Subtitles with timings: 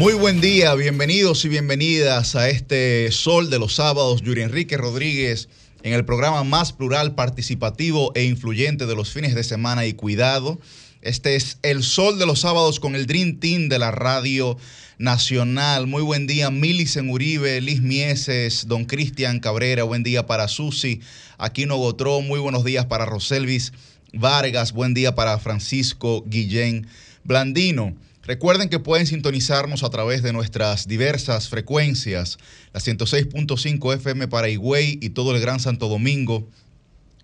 [0.00, 4.22] Muy buen día, bienvenidos y bienvenidas a este Sol de los Sábados.
[4.22, 5.50] Yuri Enrique Rodríguez
[5.82, 10.58] en el programa más plural, participativo e influyente de los fines de semana y cuidado.
[11.02, 14.56] Este es el Sol de los Sábados con el Dream Team de la Radio
[14.96, 15.86] Nacional.
[15.86, 19.82] Muy buen día, Milicen Uribe, Liz Mieses, Don Cristian Cabrera.
[19.82, 21.02] Buen día para Susi,
[21.36, 22.22] Aquino Gotró.
[22.22, 23.74] Muy buenos días para Roselvis
[24.14, 24.72] Vargas.
[24.72, 26.86] Buen día para Francisco Guillén
[27.22, 27.94] Blandino.
[28.22, 32.38] Recuerden que pueden sintonizarnos a través de nuestras diversas frecuencias,
[32.72, 36.46] la 106.5 FM para Higüey y todo el Gran Santo Domingo,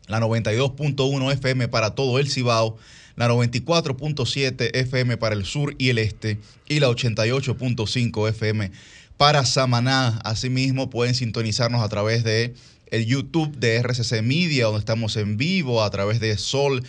[0.09, 2.79] la 92.1 FM para todo el Cibao,
[3.15, 8.73] la 94.7 FM para el sur y el este y la 88.5 FM
[9.19, 10.19] para Samaná.
[10.25, 12.55] Asimismo, pueden sintonizarnos a través de
[12.91, 16.87] el YouTube de RCC Media, donde estamos en vivo a través de solfm.com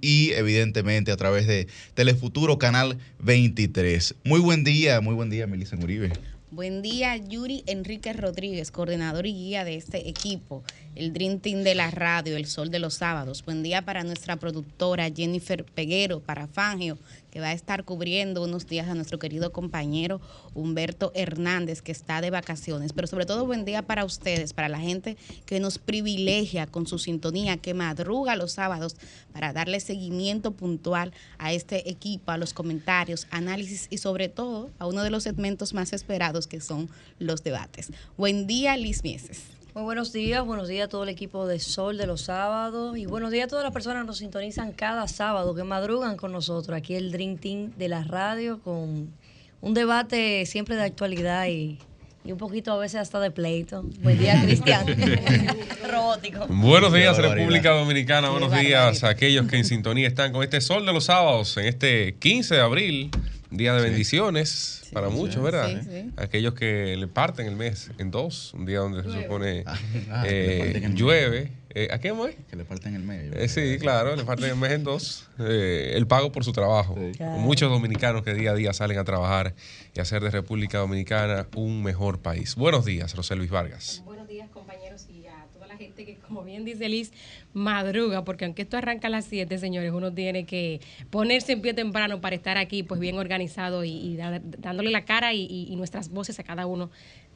[0.00, 4.14] y evidentemente a través de Telefuturo Canal 23.
[4.24, 6.12] Muy buen día, muy buen día, Melissa Muribe.
[6.54, 10.62] Buen día, Yuri Enrique Rodríguez, coordinador y guía de este equipo,
[10.94, 13.44] el Dream Team de la radio, El Sol de los Sábados.
[13.44, 16.96] Buen día para nuestra productora Jennifer Peguero, para Fangio,
[17.34, 20.20] que va a estar cubriendo unos días a nuestro querido compañero
[20.54, 22.92] Humberto Hernández, que está de vacaciones.
[22.92, 27.00] Pero sobre todo buen día para ustedes, para la gente que nos privilegia con su
[27.00, 28.94] sintonía, que madruga los sábados
[29.32, 34.86] para darle seguimiento puntual a este equipo, a los comentarios, análisis y sobre todo a
[34.86, 37.90] uno de los segmentos más esperados que son los debates.
[38.16, 39.42] Buen día, Liz Mieses.
[39.74, 43.06] Muy buenos días, buenos días a todo el equipo de Sol de los sábados y
[43.06, 46.78] buenos días a todas las personas que nos sintonizan cada sábado, que madrugan con nosotros
[46.78, 49.12] aquí el Dream Team de la radio con
[49.60, 51.80] un debate siempre de actualidad y,
[52.24, 53.82] y un poquito a veces hasta de pleito.
[54.00, 54.86] Buen día, Cristian.
[55.90, 56.46] Robótico.
[56.48, 58.28] Buenos días, República Dominicana.
[58.28, 61.66] Buenos días a aquellos que en sintonía están con este Sol de los sábados en
[61.66, 63.10] este 15 de abril.
[63.56, 65.80] Día de bendiciones sí, para sí, muchos, ¿verdad?
[65.82, 70.24] Sí, Aquellos que le parten el mes en dos, un día donde se supone ah,
[70.26, 71.52] eh, llueve.
[71.70, 72.36] Eh, ¿A qué mes?
[72.48, 73.32] Que le parten el mes.
[73.34, 75.28] Eh, sí, claro, le parten el mes en dos.
[75.38, 76.96] Eh, el pago por su trabajo.
[77.16, 77.38] Claro.
[77.38, 79.54] Muchos dominicanos que día a día salen a trabajar
[79.94, 82.54] y hacer de República Dominicana un mejor país.
[82.54, 84.02] Buenos días, José Luis Vargas.
[84.04, 87.12] Buenos días, compañeros, y a toda la gente que, como bien dice Liz,
[87.54, 91.72] madruga, porque aunque esto arranca a las 7, señores, uno tiene que ponerse en pie
[91.72, 95.68] temprano para estar aquí, pues bien organizado y, y da, dándole la cara y, y,
[95.70, 96.90] y, nuestras voces a cada uno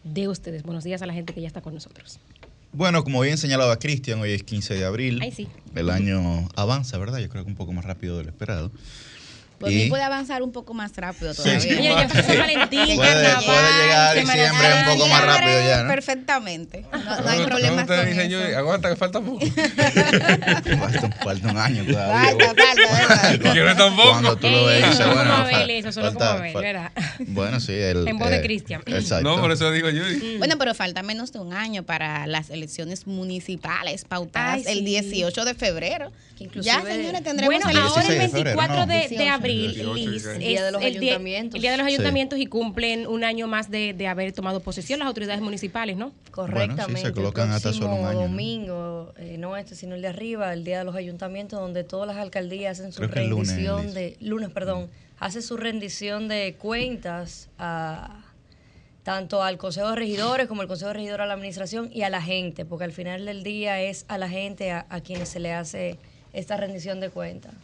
[0.04, 0.62] de ustedes.
[0.64, 2.20] Buenos días a la gente que ya está con nosotros.
[2.72, 5.20] Bueno, como bien señalaba Cristian, hoy es 15 de abril.
[5.22, 5.48] Ay, sí.
[5.74, 7.18] El año avanza, ¿verdad?
[7.18, 8.70] Yo creo que un poco más rápido de lo esperado.
[9.58, 9.88] Pues y...
[9.88, 11.60] puede avanzar un poco más rápido todavía.
[11.60, 15.60] Sí, sí, Oye, ya fue Valentín, puede, carnaval, puede llegar diciembre un poco más rápido
[15.68, 15.88] ya, ¿no?
[15.88, 16.84] Perfectamente.
[16.92, 18.58] No, no hay problema con dicen, eso.
[18.58, 19.44] aguanta que falta poco.
[19.46, 22.30] falta, falta, un año todavía.
[22.30, 23.54] Falta, falta, ¿verdad?
[23.54, 24.10] Yo no tampoco.
[24.10, 26.92] Cuando tú lo ves, dices, bueno, como Abel, eso solo como Abel, ¿verdad?
[27.26, 27.72] Bueno, sí.
[27.72, 28.82] El, en voz eh, de Cristian.
[28.86, 29.28] Exacto.
[29.28, 30.04] No, por eso digo yo.
[30.38, 35.44] Bueno, pero falta menos de un año para las elecciones municipales pautadas Ay, el 18
[35.44, 36.12] de febrero.
[36.60, 40.72] Ya, señores, tendremos bueno, el ahora el 24 de, de abril, Liz, el día de
[40.72, 41.56] los el día, ayuntamientos.
[41.56, 42.42] el día de los ayuntamientos sí.
[42.44, 46.12] y cumplen un año más de, de, haber tomado posesión las autoridades municipales, ¿no?
[46.30, 46.82] Correctamente.
[46.84, 48.20] Bueno, sí, se colocan hasta solo un año.
[48.20, 52.06] domingo, eh, no este, sino el de arriba, el día de los ayuntamientos, donde todas
[52.06, 54.16] las alcaldías hacen su Creo rendición lunes, de.
[54.20, 54.84] Lunes, perdón.
[54.84, 54.88] Mm.
[55.20, 58.24] Hace su rendición de cuentas a
[59.02, 62.10] tanto al Consejo de Regidores como al Consejo de Regidores a la Administración y a
[62.10, 65.40] la gente, porque al final del día es a la gente a, a quienes se
[65.40, 65.98] le hace
[66.34, 67.54] esta rendición de cuentas.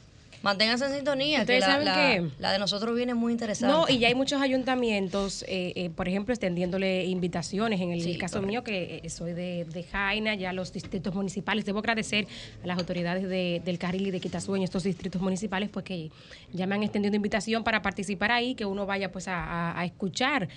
[0.44, 3.74] Manténganse en sintonía, que la, la, la, de nosotros viene muy interesante.
[3.74, 7.80] No, y ya hay muchos ayuntamientos, eh, eh, por ejemplo, extendiéndole invitaciones.
[7.80, 8.48] En el sí, caso correcto.
[8.48, 11.64] mío, que eh, soy de, de, Jaina, ya los distritos municipales.
[11.64, 12.26] Debo agradecer
[12.62, 16.10] a las autoridades de, del Carril y de Quitazú en estos distritos municipales, pues que
[16.52, 19.84] ya me han extendido invitación para participar ahí, que uno vaya pues a, a, a
[19.86, 20.48] escuchar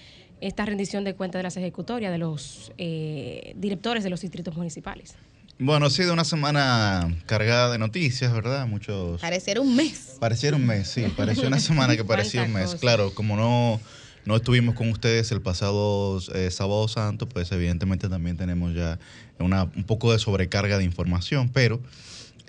[0.41, 5.15] esta rendición de cuentas de las ejecutorias de los eh, directores de los distritos municipales.
[5.59, 8.67] Bueno, ha sido una semana cargada de noticias, ¿verdad?
[8.67, 9.19] Muchos.
[9.19, 10.17] Pareciera un mes.
[10.19, 11.05] Pareciera un mes, sí.
[11.15, 12.65] Pareció una semana que parecía un mes.
[12.65, 12.77] Cosa.
[12.77, 13.81] Claro, como no,
[14.25, 18.99] no estuvimos con ustedes el pasado eh, sábado santo, pues evidentemente también tenemos ya
[19.39, 21.81] una, un poco de sobrecarga de información, pero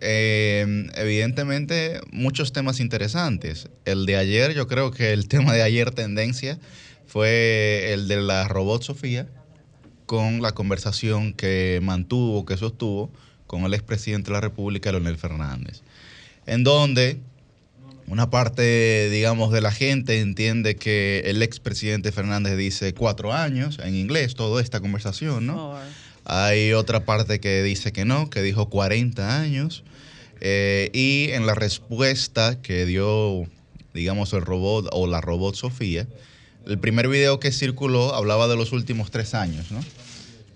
[0.00, 3.70] eh, evidentemente muchos temas interesantes.
[3.86, 6.58] El de ayer, yo creo que el tema de ayer tendencia
[7.06, 9.26] fue el de la robot Sofía
[10.08, 13.12] con la conversación que mantuvo, que sostuvo
[13.46, 15.82] con el expresidente de la República, Leonel Fernández,
[16.46, 17.20] en donde
[18.06, 23.94] una parte, digamos, de la gente entiende que el expresidente Fernández dice cuatro años en
[23.94, 25.78] inglés, toda esta conversación, ¿no?
[26.24, 29.84] Hay otra parte que dice que no, que dijo 40 años.
[30.40, 33.46] Eh, y en la respuesta que dio
[33.98, 36.06] digamos, el robot o la robot Sofía.
[36.68, 39.80] El primer video que circuló hablaba de los últimos tres años, ¿no?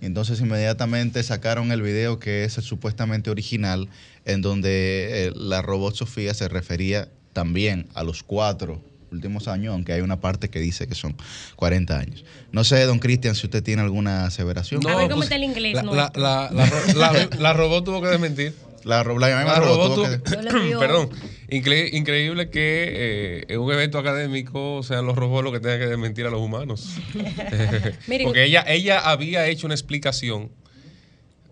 [0.02, 3.88] Entonces inmediatamente sacaron el video que es el supuestamente original,
[4.26, 9.94] en donde eh, la robot Sofía se refería también a los cuatro últimos años, aunque
[9.94, 11.16] hay una parte que dice que son
[11.56, 12.24] 40 años.
[12.50, 14.80] No sé, don Cristian, si usted tiene alguna aseveración.
[14.82, 15.78] No, a ver cómo pues, está el inglés.
[15.82, 18.54] la robot tuvo que desmentir.
[18.84, 20.20] La, robot,
[20.78, 21.10] perdón,
[21.56, 26.26] increíble que eh, en un evento académico sean los robots los que tengan que desmentir
[26.26, 26.96] a los humanos.
[28.24, 30.50] Porque ella, ella había hecho una explicación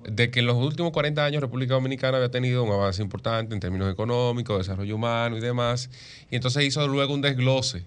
[0.08, 3.60] de que en los últimos 40 años República Dominicana había tenido un avance importante en
[3.60, 5.90] términos económicos, desarrollo humano y demás.
[6.30, 7.84] Y entonces hizo luego un desglose.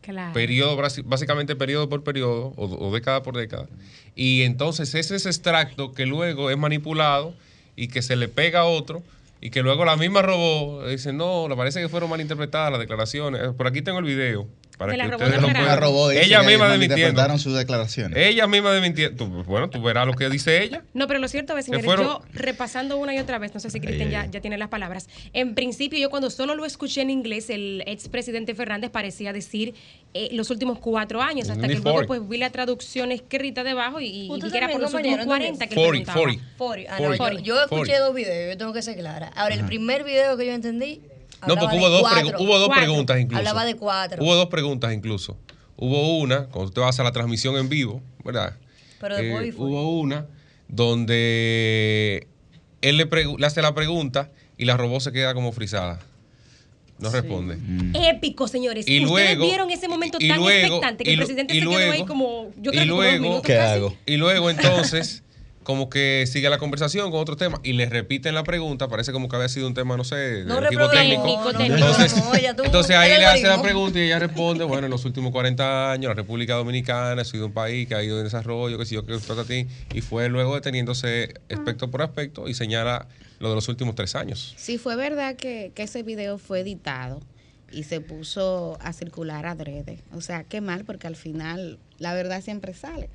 [0.00, 0.32] Claro.
[0.32, 3.68] Periodo, básicamente periodo por periodo o, o década por década.
[4.14, 7.34] Y entonces ese es extracto que luego es manipulado
[7.76, 9.02] y que se le pega a otro
[9.40, 12.80] y que luego la misma robó, dice, no, le parece que fueron mal interpretadas las
[12.80, 13.54] declaraciones.
[13.54, 14.48] Por aquí tengo el video.
[14.80, 15.78] Para que ustedes lo puedan.
[15.78, 17.38] Robó, ella misma desmintiendo.
[17.38, 18.16] sus declaraciones.
[18.16, 19.26] Ella misma desmintiendo.
[19.26, 20.82] Bueno, tú verás lo que dice ella.
[20.94, 23.78] No, pero lo cierto es, señores, yo repasando una y otra vez, no sé si
[23.78, 25.10] Cristian ya, ya tiene las palabras.
[25.34, 29.74] En principio, yo cuando solo lo escuché en inglés, el expresidente Fernández parecía decir
[30.14, 34.32] eh, los últimos cuatro años, hasta que luego pues vi la traducción escrita debajo y,
[34.32, 36.44] y que era por los últimos 40 que 40, 40.
[36.56, 36.94] 40.
[36.94, 39.30] Ah, no, yo, yo, escuché dos videos, yo tengo que ser clara.
[39.36, 41.02] Ahora, el primer video que yo entendí
[41.46, 42.02] no, porque hubo dos,
[42.38, 43.38] hubo dos preguntas incluso.
[43.38, 44.22] Hablaba de cuatro.
[44.22, 45.36] Hubo dos preguntas incluso.
[45.76, 48.56] Hubo una, cuando usted va a hacer la transmisión en vivo, ¿verdad?
[49.00, 50.26] Pero después eh, Hubo una
[50.68, 52.28] donde
[52.82, 56.00] él le, le, hace la pregunta y la robot se queda como frisada.
[56.98, 57.56] No responde.
[57.56, 57.96] Mm.
[57.96, 58.86] Épico, señores.
[58.86, 62.50] Y Ustedes vieron ese momento tan expectante que el presidente se quedó ahí como.
[62.58, 63.96] Yo creo y luego, ¿qué hago?
[64.04, 65.22] Y luego entonces
[65.62, 69.28] como que sigue la conversación con otro tema y le repiten la pregunta, parece como
[69.28, 71.50] que había sido un tema, no sé, del equipo técnico.
[72.64, 76.08] entonces, ahí le hace la pregunta y ella responde, bueno, en los últimos 40 años
[76.08, 79.04] la República Dominicana ha sido un país que ha ido en desarrollo, que si yo
[79.04, 83.06] que a ti, y fue luego deteniéndose aspecto por aspecto y señala
[83.38, 84.54] lo de los últimos tres años.
[84.56, 87.20] Sí, fue verdad que, que ese video fue editado
[87.70, 90.02] y se puso a circular adrede.
[90.14, 93.10] O sea, qué mal, porque al final la verdad siempre sale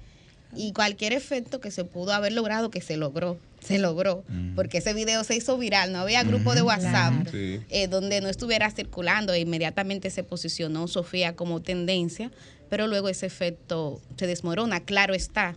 [0.55, 4.23] y cualquier efecto que se pudo haber logrado, que se logró, se logró,
[4.55, 8.69] porque ese video se hizo viral, no había grupo de WhatsApp eh, donde no estuviera
[8.71, 12.31] circulando e inmediatamente se posicionó Sofía como tendencia,
[12.69, 15.55] pero luego ese efecto se desmorona, claro está.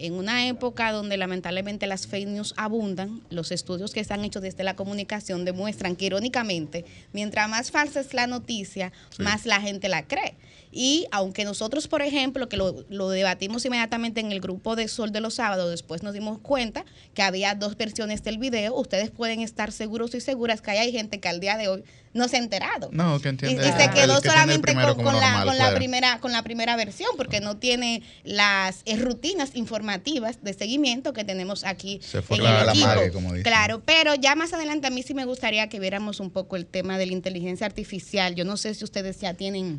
[0.00, 4.40] En una época donde lamentablemente las fake news abundan, los estudios que se han hecho
[4.40, 9.88] desde la comunicación demuestran que irónicamente, mientras más falsa es la noticia, más la gente
[9.88, 10.34] la cree.
[10.70, 15.12] Y aunque nosotros, por ejemplo, que lo, lo, debatimos inmediatamente en el grupo de Sol
[15.12, 16.84] de los Sábados, después nos dimos cuenta
[17.14, 21.20] que había dos versiones del video, ustedes pueden estar seguros y seguras que hay gente
[21.20, 22.88] que al día de hoy no se ha enterado.
[22.92, 23.66] No, que entiende.
[23.66, 24.82] Y, se quedó solamente con,
[25.16, 30.42] la, con la, primera, con la primera versión, porque no tiene las eh, rutinas informativas
[30.42, 33.12] de seguimiento que tenemos aquí se fue en el equipo.
[33.12, 36.56] como Claro, pero ya más adelante a mí sí me gustaría que viéramos un poco
[36.56, 38.34] el tema de la inteligencia artificial.
[38.34, 39.78] Yo no sé si ustedes ya tienen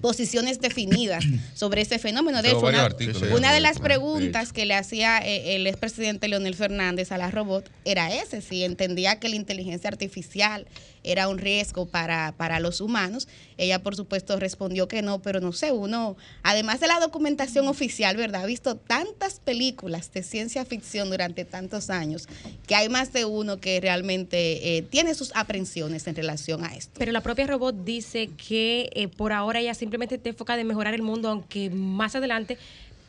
[0.00, 2.42] posiciones definidas sobre ese fenómeno.
[2.42, 2.60] De hecho,
[3.34, 7.70] una, de las preguntas que le hacía eh, el expresidente Leonel Fernández a la robot
[7.84, 10.66] era ese, si entendía que la inteligencia artificial
[11.04, 13.28] era un riesgo para, para los humanos.
[13.56, 18.16] Ella, por supuesto, respondió que no, pero no sé, uno, además de la documentación oficial,
[18.16, 18.42] ¿verdad?
[18.42, 22.28] Ha visto tantas películas de ciencia ficción durante tantos años
[22.66, 26.92] que hay más de uno que realmente eh, tiene sus aprensiones en relación a esto.
[26.98, 30.94] Pero la propia robot dice que eh, por ahora ella simplemente te enfoca en mejorar
[30.94, 32.58] el mundo, aunque más adelante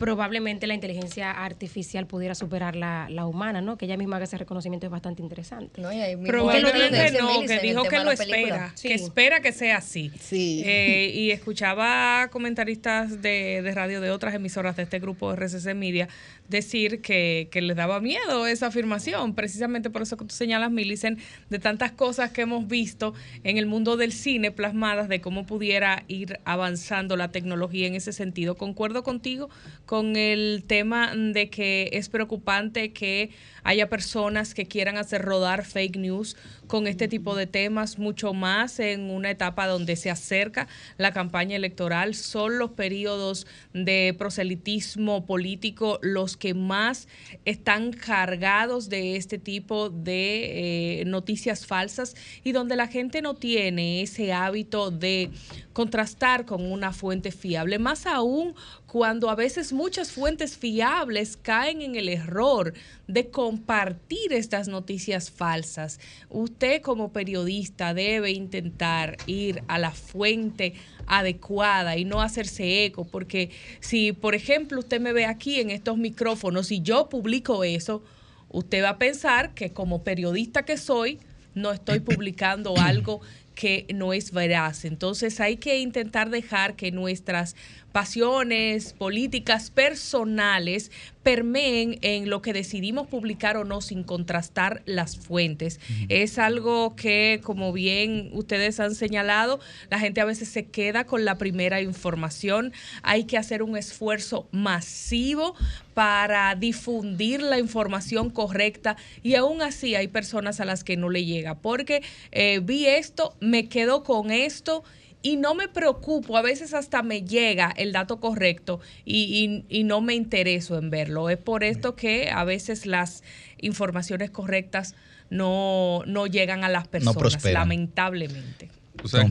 [0.02, 3.78] probablemente la inteligencia artificial pudiera superar la, la humana, ¿no?
[3.78, 5.80] Que ella misma haga ese reconocimiento es bastante interesante.
[5.80, 5.90] No,
[6.26, 10.12] probablemente no, que dijo que lo espera, que espera que sea así.
[10.20, 10.64] Sí.
[10.66, 16.08] Eh, y escuchaba comentaristas de, de radio de otras emisoras de este grupo RCC Media
[16.50, 21.20] decir que, que les daba miedo esa afirmación, precisamente por eso que tú señalas, Milicen,
[21.50, 26.04] de tantas cosas que hemos visto en el mundo del cine plasmadas de cómo pudiera
[26.08, 28.56] ir avanzando la tecnología en ese sentido.
[28.56, 29.50] Concuerdo contigo
[29.92, 33.32] con el tema de que es preocupante que
[33.64, 36.36] haya personas que quieran hacer rodar fake news
[36.68, 41.58] con este tipo de temas, mucho más en una etapa donde se acerca la campaña
[41.58, 42.16] electoral.
[42.16, 47.10] Son los periodos de proselitismo político los que más
[47.44, 54.02] están cargados de este tipo de eh, noticias falsas y donde la gente no tiene
[54.02, 55.30] ese hábito de
[55.74, 58.56] contrastar con una fuente fiable, más aún
[58.88, 62.74] cuando a veces muchas fuentes fiables caen en el error
[63.08, 66.00] de compartir estas noticias falsas.
[66.30, 70.74] Usted como periodista debe intentar ir a la fuente
[71.06, 73.50] adecuada y no hacerse eco, porque
[73.82, 78.02] si, por ejemplo, usted me ve aquí en estos micrófonos y yo publico eso,
[78.48, 81.20] usted va a pensar que como periodista que soy,
[81.54, 83.20] no estoy publicando algo
[83.54, 84.86] que no es veraz.
[84.86, 87.58] Entonces hay que intentar dejar que nuestras
[87.92, 90.92] pasiones políticas personales
[91.24, 95.80] permeen en lo que decidimos publicar o no sin contrastar las fuentes.
[96.10, 101.26] Es algo que, como bien ustedes han señalado, la gente a veces se queda con
[101.26, 102.74] la primera información.
[103.04, 105.56] Hay que hacer un esfuerzo masivo
[105.94, 111.26] para difundir la información correcta y aún así hay personas a las que no le
[111.26, 114.84] llega porque eh, vi esto, me quedo con esto
[115.22, 120.16] y no me preocupo, a veces hasta me llega el dato correcto y, no me
[120.16, 121.30] intereso en verlo.
[121.30, 123.24] Es por esto que a veces las
[123.60, 124.96] informaciones correctas
[125.30, 128.70] no, no llegan a las personas, lamentablemente.
[129.04, 129.28] O sea,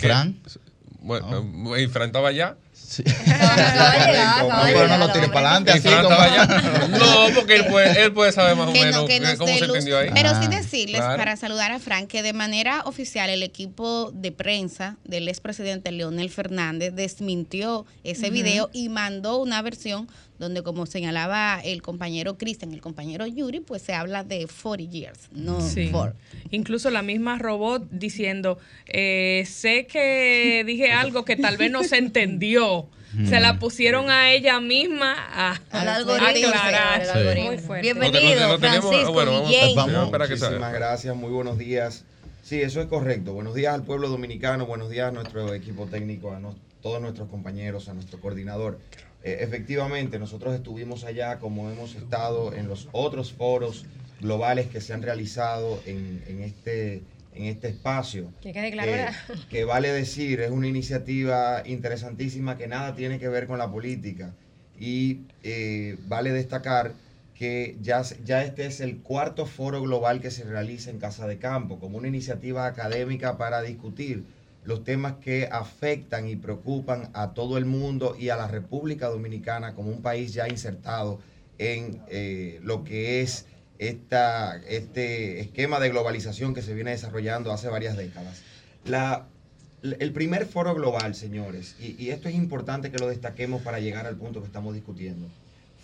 [1.01, 1.77] bueno, no.
[1.77, 2.57] enfrentaba ya
[2.89, 3.05] Sí.
[3.07, 5.73] No, no, lo tire para adelante.
[5.73, 5.89] Así
[6.91, 9.07] No, porque él puede, él puede saber más o menos
[9.39, 10.11] cómo se entendió ahí.
[10.13, 14.97] Pero sí decirles, para saludar a Frank, que de manera oficial el equipo de prensa
[15.05, 20.09] del expresidente Leonel Fernández desmintió ese video y mandó una versión
[20.41, 25.29] donde como señalaba el compañero Cristian, el compañero Yuri, pues se habla de 40 years,
[25.33, 25.93] no sí.
[26.51, 31.99] Incluso la misma robot diciendo, eh, sé que dije algo que tal vez no se
[31.99, 32.89] entendió.
[33.29, 36.05] Se la pusieron a ella misma a, aclarar.
[37.83, 42.05] Bienvenido, Francisco bueno, Muchísimas gracias, muy buenos días.
[42.45, 43.33] Sí, eso es correcto.
[43.33, 46.41] Buenos días al pueblo dominicano, buenos días a nuestro equipo técnico, a
[46.83, 48.79] todos nuestros compañeros, a nuestro coordinador.
[49.23, 53.85] Eh, efectivamente, nosotros estuvimos allá como hemos estado en los otros foros
[54.21, 57.03] globales que se han realizado en, este,
[57.35, 58.33] en este espacio.
[58.41, 58.91] Que quede claro.
[58.91, 59.09] Eh,
[59.51, 64.33] que vale decir, es una iniciativa interesantísima que nada tiene que ver con la política.
[64.79, 66.95] Y eh, vale destacar
[67.35, 71.39] que ya, ya este es el cuarto foro global que se realiza en Casa de
[71.39, 74.25] Campo, como una iniciativa académica para discutir
[74.65, 79.75] los temas que afectan y preocupan a todo el mundo y a la República Dominicana
[79.75, 81.19] como un país ya insertado
[81.59, 83.47] en eh, lo que es
[83.79, 88.43] esta, este esquema de globalización que se viene desarrollando hace varias décadas.
[88.85, 89.27] La,
[89.83, 94.07] el primer foro global, señores, y, y esto es importante que lo destaquemos para llegar
[94.07, 95.27] al punto que estamos discutiendo,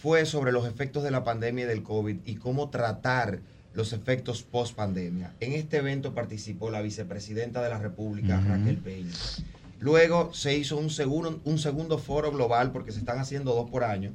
[0.02, 3.40] fue sobre los efectos de la pandemia y del COVID y cómo tratar
[3.76, 5.34] los efectos post pandemia.
[5.38, 9.12] En este evento participó la vicepresidenta de la República, Raquel Peña.
[9.80, 13.84] Luego se hizo un segundo, un segundo foro global, porque se están haciendo dos por
[13.84, 14.12] año,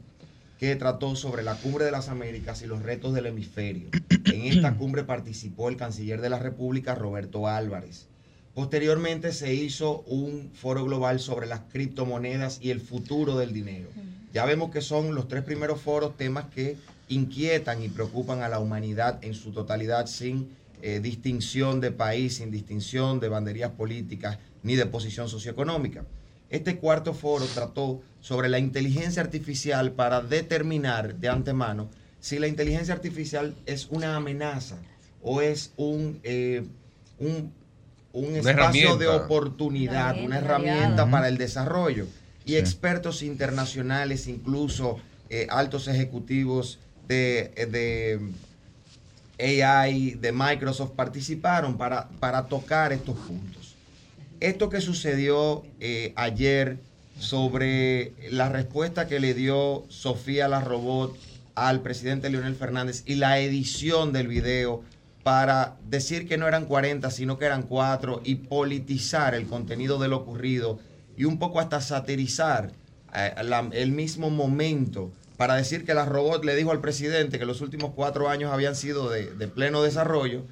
[0.57, 3.89] que trató sobre la cumbre de las Américas y los retos del hemisferio.
[4.25, 8.07] En esta cumbre participó el canciller de la República, Roberto Álvarez.
[8.53, 13.89] Posteriormente se hizo un foro global sobre las criptomonedas y el futuro del dinero.
[14.33, 16.77] Ya vemos que son los tres primeros foros temas que
[17.11, 20.49] inquietan y preocupan a la humanidad en su totalidad sin
[20.81, 26.05] eh, distinción de país, sin distinción de banderías políticas ni de posición socioeconómica.
[26.49, 31.89] Este cuarto foro trató sobre la inteligencia artificial para determinar de antemano
[32.19, 34.77] si la inteligencia artificial es una amenaza
[35.21, 36.63] o es un, eh,
[37.19, 37.53] un,
[38.35, 42.07] espacio de oportunidad, una herramienta para el desarrollo.
[42.45, 44.99] Y expertos internacionales, incluso
[45.29, 46.79] eh, altos ejecutivos
[47.11, 48.19] de,
[49.39, 53.75] AI, de Microsoft, participaron para, para tocar estos puntos.
[54.39, 56.77] Esto que sucedió eh, ayer
[57.19, 61.15] sobre la respuesta que le dio Sofía la robot
[61.53, 64.81] al presidente Leonel Fernández y la edición del video
[65.23, 70.07] para decir que no eran 40, sino que eran 4 y politizar el contenido de
[70.07, 70.79] lo ocurrido
[71.15, 72.71] y un poco hasta satirizar
[73.13, 73.35] eh,
[73.73, 77.93] el mismo momento para decir que la robot le dijo al presidente que los últimos
[77.95, 80.43] cuatro años habían sido de, pleno desarrollo,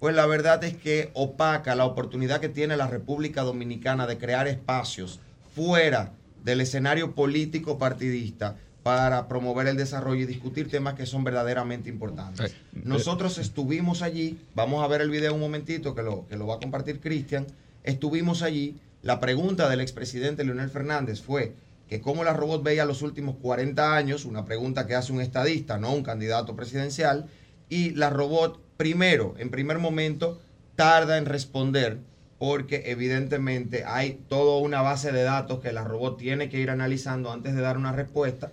[0.00, 4.48] pues la verdad es que opaca la oportunidad que tiene la República Dominicana de crear
[4.48, 5.20] espacios
[5.54, 6.14] fuera
[6.44, 12.54] del escenario político partidista para promover el desarrollo y discutir temas que son verdaderamente importantes.
[12.72, 16.54] Nosotros estuvimos allí, vamos a ver el video un momentito que lo, que lo va
[16.54, 17.46] a compartir Cristian,
[17.84, 21.52] estuvimos allí, la pregunta del expresidente Leonel Fernández fue,
[21.88, 25.78] que cómo la robot veía los últimos 40 años, una pregunta que hace un estadista,
[25.78, 27.26] no un candidato presidencial,
[27.68, 30.40] y la robot primero, en primer momento,
[30.76, 31.98] tarda en responder
[32.38, 37.32] porque evidentemente hay toda una base de datos que la robot tiene que ir analizando
[37.32, 38.52] antes de dar una respuesta.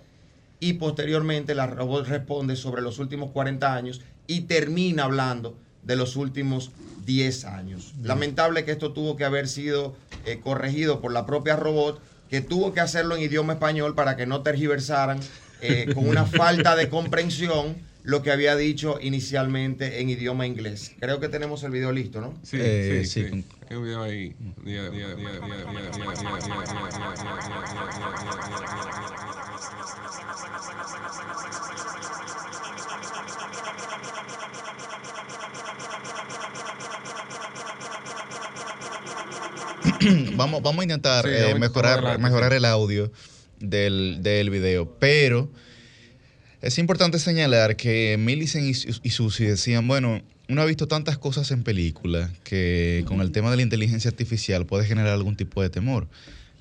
[0.58, 6.16] y posteriormente la robot responde sobre los últimos 40 años y termina hablando de los
[6.16, 6.72] últimos
[7.04, 7.92] 10 años.
[8.02, 12.72] Lamentable que esto tuvo que haber sido eh, corregido por la propia robot, que tuvo
[12.72, 15.20] que hacerlo en idioma español para que no tergiversaran
[15.60, 20.92] eh, con una falta de comprensión lo que había dicho inicialmente en idioma inglés.
[21.00, 22.34] Creo que tenemos el video listo, ¿no?
[22.44, 23.44] Sí, sí, sí.
[23.68, 24.34] Hay un video ahí.
[40.36, 43.10] Vamos, vamos a intentar eh, mejorar, mejorar el audio
[43.58, 45.50] del, del video, pero
[46.62, 48.66] es importante señalar que Millicent
[49.02, 53.50] y, Susi decían, bueno, uno ha visto tantas cosas en películas que con el tema
[53.50, 56.08] de la inteligencia artificial puede generar algún tipo de temor.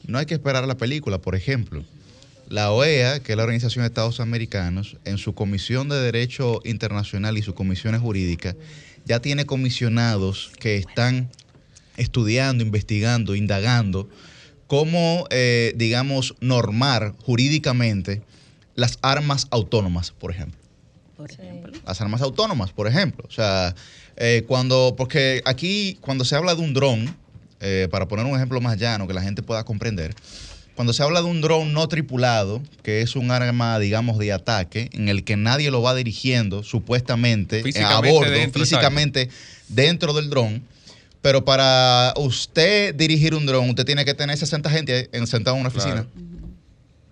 [0.06, 1.84] No hay que esperar a la película, por ejemplo.
[2.50, 7.38] La OEA, que es la Organización de Estados Americanos, en su Comisión de Derecho Internacional
[7.38, 8.56] y sus comisiones jurídicas,
[9.06, 11.30] ya tiene comisionados que están
[11.98, 14.10] estudiando, investigando, indagando
[14.68, 18.22] cómo, eh, digamos, normar jurídicamente
[18.76, 20.60] las armas autónomas, por ejemplo.
[21.16, 21.72] Por ejemplo.
[21.86, 23.26] Las armas autónomas, por ejemplo.
[23.28, 23.74] O sea,
[24.18, 27.16] eh, cuando, porque aquí, cuando se habla de un dron,
[27.62, 30.14] eh, para poner un ejemplo más llano que la gente pueda comprender,
[30.76, 34.90] cuando se habla de un dron no tripulado, que es un arma, digamos, de ataque,
[34.92, 39.30] en el que nadie lo va dirigiendo supuestamente a bordo, físicamente
[39.70, 40.64] dentro del dron,
[41.26, 45.70] pero para usted dirigir un dron, usted tiene que tener 60 gente sentado en una
[45.70, 46.06] oficina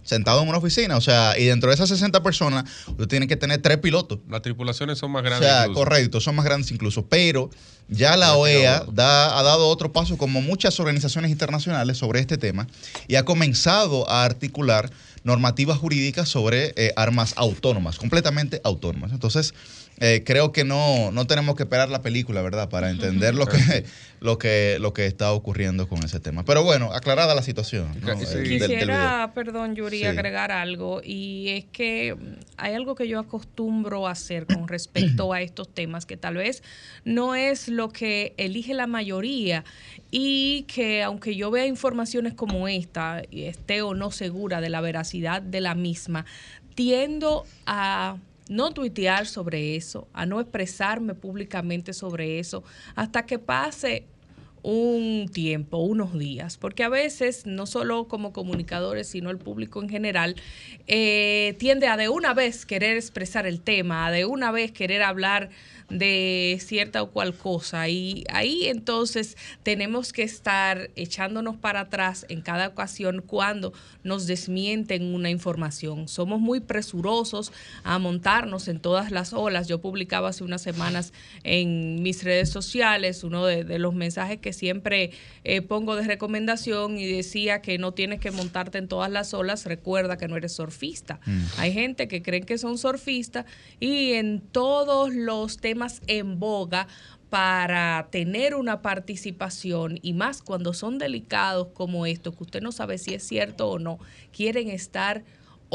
[0.04, 0.98] sentado en una oficina.
[0.98, 4.20] O sea, y dentro de esas 60 personas, usted tiene que tener tres pilotos.
[4.30, 5.50] Las tripulaciones son más grandes.
[5.50, 7.08] O sea, correcto, son más grandes incluso.
[7.08, 7.50] Pero
[7.88, 12.68] ya la OEA ha dado otro paso, como muchas organizaciones internacionales, sobre este tema
[13.08, 14.92] y ha comenzado a articular
[15.24, 19.12] normativas jurídicas sobre eh, armas autónomas, completamente autónomas.
[19.12, 19.54] Entonces,
[20.00, 22.70] eh, creo que no, no tenemos que esperar la película, ¿verdad?
[22.70, 23.58] Para entender lo que,
[24.20, 26.44] lo, que, lo que está ocurriendo con ese tema.
[26.44, 27.96] Pero bueno, aclarada la situación.
[28.44, 31.02] Quisiera, perdón, Yuri, agregar algo.
[31.04, 32.16] Y es que
[32.58, 36.64] hay algo que yo acostumbro a hacer con respecto a estos temas, que tal vez
[37.06, 39.64] no es lo que elige la mayoría
[40.12, 44.82] y que aunque yo vea informaciones como esta y esté o no segura de la
[44.82, 46.26] veracidad de la misma,
[46.76, 48.18] tiendo a
[48.50, 52.64] no tuitear sobre eso, a no expresarme públicamente sobre eso,
[52.96, 54.06] hasta que pase
[54.64, 59.90] un tiempo, unos días, porque a veces, no solo como comunicadores, sino el público en
[59.90, 60.36] general,
[60.88, 65.04] eh, tiende a de una vez querer expresar el tema, a de una vez querer
[65.04, 65.50] hablar
[65.98, 67.88] de cierta o cual cosa.
[67.90, 75.14] Y ahí entonces tenemos que estar echándonos para atrás en cada ocasión cuando nos desmienten
[75.14, 76.08] una información.
[76.08, 77.52] Somos muy presurosos
[77.84, 79.68] a montarnos en todas las olas.
[79.68, 85.12] Yo publicaba hace unas semanas en mis redes sociales uno de, los mensajes que siempre
[85.44, 89.66] eh, pongo de recomendación y decía que no tienes que montarte en todas las olas,
[89.66, 91.20] recuerda que no eres surfista.
[91.26, 91.44] Mm.
[91.58, 93.46] Hay gente que creen que son surfistas
[93.80, 96.88] y en todos los temas en boga
[97.30, 102.98] para tener una participación y más cuando son delicados como estos, que usted no sabe
[102.98, 103.98] si es cierto o no,
[104.32, 105.24] quieren estar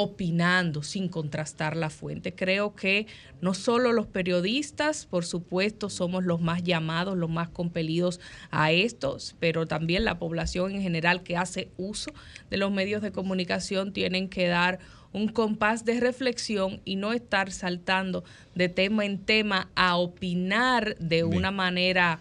[0.01, 2.33] opinando sin contrastar la fuente.
[2.33, 3.09] Creo que
[3.41, 8.21] no solo los periodistas, por supuesto, somos los más llamados, los más compelidos
[8.53, 12.13] a estos, pero también la población en general que hace uso
[12.49, 14.79] de los medios de comunicación tienen que dar
[15.13, 21.25] un compás de reflexión y no estar saltando de tema en tema a opinar de
[21.25, 22.21] una manera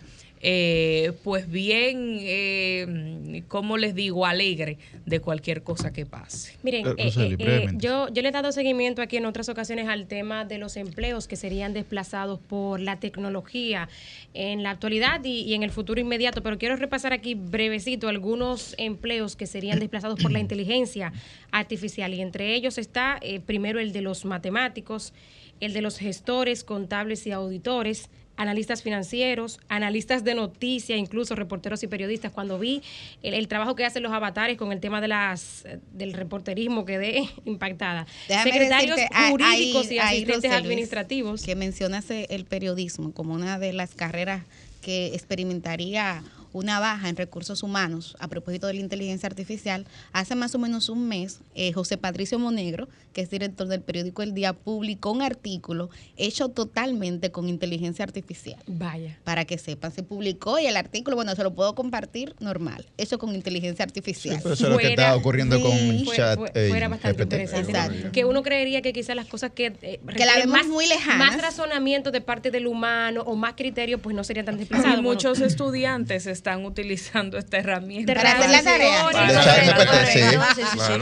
[0.49, 6.55] eh, pues bien, eh, como les digo, alegre de cualquier cosa que pase.
[6.63, 10.57] Miren, eh, yo, yo le he dado seguimiento aquí en otras ocasiones al tema de
[10.57, 13.89] los empleos que serían desplazados por la tecnología
[14.33, 19.35] en la actualidad y, en el futuro inmediato, pero quiero repasar aquí brevecito algunos empleos
[19.35, 21.11] que serían desplazados por la inteligencia
[21.51, 25.11] artificial y entre ellos está primero el de los matemáticos,
[25.59, 31.87] el de los gestores, contables y auditores, analistas financieros, analistas de noticias, incluso reporteros y
[31.87, 32.31] periodistas.
[32.31, 32.81] Cuando vi
[33.23, 38.07] el, trabajo que hacen los avatares con el tema de las del reporterismo, quedé impactada.
[38.27, 41.43] Secretarios jurídicos y asistentes administrativos.
[41.43, 44.43] Que mencionas el periodismo como una de las carreras
[44.81, 46.23] que experimentaría
[46.57, 49.85] una baja en recursos humanos a propósito de la inteligencia artificial.
[50.11, 54.21] Hace más o menos un mes, eh, José Patricio Monegro, que es director del periódico
[54.21, 58.59] El Día, publicó un artículo hecho totalmente con inteligencia artificial.
[58.67, 59.17] Vaya.
[59.23, 63.17] Para que sepan, se publicó y el artículo, bueno, se lo puedo compartir normal, hecho
[63.19, 64.37] con inteligencia artificial.
[64.37, 66.39] eso es lo que está ocurriendo con chat.
[66.69, 68.11] fuera bastante interesante.
[68.11, 71.17] Que uno creería que quizás las cosas que, eh, que la vemos más, muy lejanas.
[71.17, 74.99] Más razonamiento de parte del humano o más criterio, pues no serían tan desplazados.
[74.99, 78.13] Y muchos estudiantes están utilizando esta herramienta.
[78.13, 80.47] Para hacer la tarea.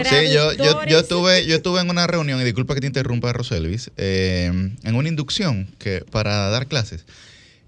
[0.03, 3.31] Sí, yo, yo, yo, estuve, yo estuve en una reunión, y disculpa que te interrumpa,
[3.34, 4.51] Roselvis, eh,
[4.84, 7.05] en una inducción que para dar clases.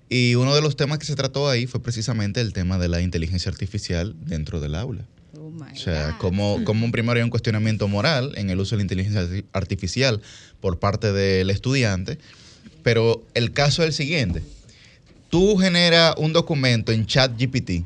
[0.09, 3.01] Y uno de los temas que se trató ahí fue precisamente el tema de la
[3.01, 5.03] inteligencia artificial dentro del aula.
[5.37, 8.77] Oh o sea, como, como un primero hay un cuestionamiento moral en el uso de
[8.77, 10.21] la inteligencia artificial
[10.61, 12.17] por parte del estudiante,
[12.83, 14.41] pero el caso es el siguiente.
[15.29, 17.83] Tú generas un documento en ChatGPT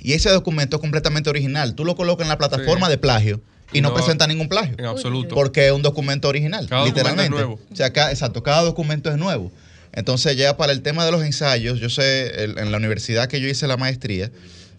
[0.00, 1.74] y ese documento es completamente original.
[1.74, 3.40] Tú lo colocas en la plataforma de plagio
[3.72, 4.76] y no, presenta ningún plagio.
[4.78, 5.34] En absoluto.
[5.34, 7.30] Porque es un documento original, literalmente.
[7.30, 7.60] nuevo.
[7.70, 9.52] O sea, exacto, cada documento es nuevo.
[9.92, 13.48] Entonces, ya para el tema de los ensayos, yo sé, en la universidad que yo
[13.48, 14.30] hice la maestría,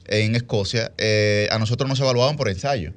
[0.10, 2.94] en Escocia, eh, a nosotros nos evaluaban por ensayo.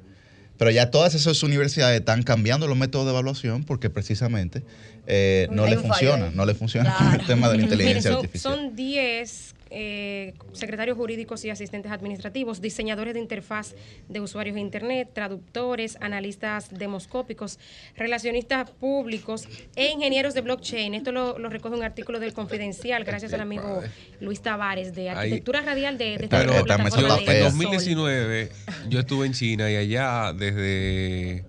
[0.63, 4.63] Pero ya todas esas universidades están cambiando los métodos de evaluación porque precisamente
[5.07, 8.55] eh, no le funciona, no le funciona el tema de la inteligencia artificial.
[8.55, 13.73] Son 10 eh, secretarios jurídicos y asistentes administrativos, diseñadores de interfaz
[14.07, 17.57] de usuarios de Internet, traductores, analistas demoscópicos,
[17.97, 20.93] relacionistas públicos e ingenieros de blockchain.
[20.93, 23.81] Esto lo, recoge un artículo del Confidencial, gracias al amigo
[24.19, 28.49] Luis Tavares, de Arquitectura Radial de, de esta En 2019
[28.89, 31.45] yo estuve en China y allá desde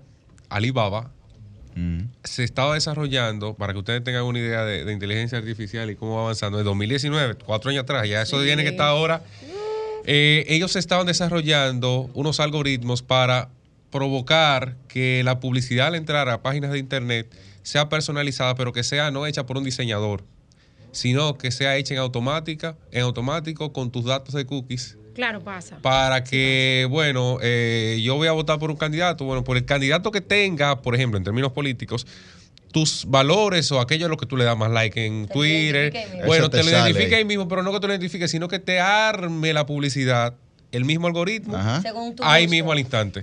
[0.49, 1.11] Alibaba
[2.23, 6.23] se estaba desarrollando, para que ustedes tengan una idea de, inteligencia artificial y cómo va
[6.23, 9.23] avanzando, en 2019, cuatro años atrás, ya eso tiene que estar ahora.
[10.07, 13.49] Eh, ellos estaban desarrollando unos algoritmos para
[13.91, 17.33] provocar que la publicidad al entrar a páginas de internet
[17.63, 20.25] sea personalizada, pero que sea no hecha por un diseñador,
[20.93, 25.79] sino que sea hecha en automática, en automático con tus datos de cookies Claro, pasa.
[25.81, 29.25] Para que, bueno, eh, yo voy a votar por un candidato.
[29.25, 32.07] Bueno, por el candidato que tenga, por ejemplo, en términos políticos,
[32.73, 35.93] tus valores o aquello a lo que tú le das más like en Twitter.
[36.27, 38.81] Bueno, te, lo identifique ahí mismo, pero no que te lo identifique, sino que te
[38.81, 40.35] arme la publicidad
[40.73, 41.57] el mismo algoritmo
[42.23, 43.23] ahí mismo al instante.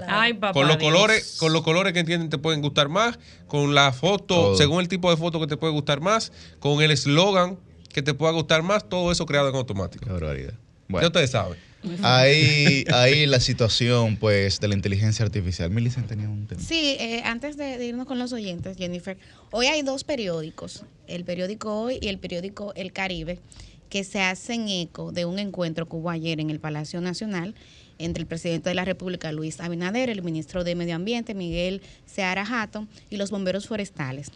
[0.54, 4.56] con los colores, con los colores que entienden te pueden gustar más, con la foto,
[4.56, 7.58] según el tipo de foto que te puede gustar más, con el eslogan
[7.92, 10.06] que te pueda gustar más, todo eso creado en automático.
[10.06, 10.54] Qué barbaridad.
[10.88, 11.04] Bueno.
[11.04, 11.58] Ya ustedes saben.
[12.04, 15.72] Ahí, ahí la situación pues de la inteligencia artificial.
[15.72, 16.62] Millicent tenía un tema.
[16.62, 19.18] Sí, eh, antes de, irnos con los oyentes, Jennifer,
[19.52, 23.40] hoy hay dos periódicos, el periódico Hoy y el periódico El Caribe,
[23.90, 27.56] que se hacen eco de un encuentro que hubo ayer en el Palacio Nacional
[27.98, 32.46] entre el presidente de la República, Luis Abinader, el ministro de Medio Ambiente, Miguel Seara
[32.46, 34.32] Jato, y los bomberos forestales.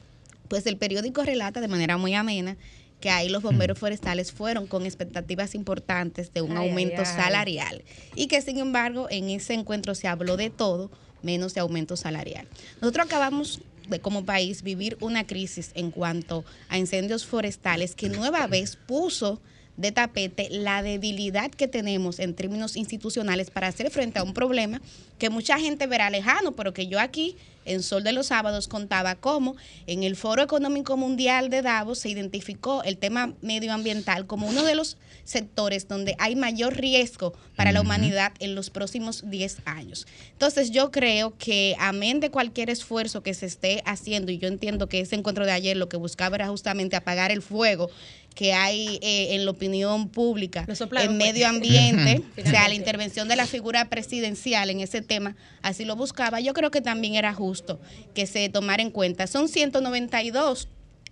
[0.48, 2.58] Pues el periódico relata de manera muy amena
[3.00, 7.84] que ahí los bomberos forestales fueron con expectativas importantes de un aumento salarial
[8.16, 10.90] y que sin embargo en ese encuentro se habló de todo
[11.22, 12.48] menos de aumento salarial.
[12.82, 18.48] Nosotros acabamos de como país vivir una crisis en cuanto a incendios forestales que nueva
[18.48, 19.40] vez puso
[19.78, 24.82] de tapete la debilidad que tenemos en términos institucionales para hacer frente a un problema
[25.18, 27.36] que mucha gente verá lejano, pero que yo aquí
[27.66, 29.56] en Sol de los Sábados contaba cómo
[29.88, 34.76] en el Foro Económico Mundial de Davos se identificó el tema medioambiental como uno de
[34.76, 40.06] los sectores donde hay mayor riesgo para la humanidad en los próximos 10 años.
[40.34, 44.88] Entonces yo creo que amén de cualquier esfuerzo que se esté haciendo, y yo entiendo
[44.88, 47.90] que ese encuentro de ayer lo que buscaba era justamente apagar el fuego
[48.36, 50.68] que hay eh, en la opinión pública,
[51.02, 55.86] en medio ambiente, o sea, la intervención de la figura presidencial en ese tema, así
[55.86, 57.80] lo buscaba, yo creo que también era justo
[58.14, 59.26] que se tomara en cuenta.
[59.26, 60.68] Son 192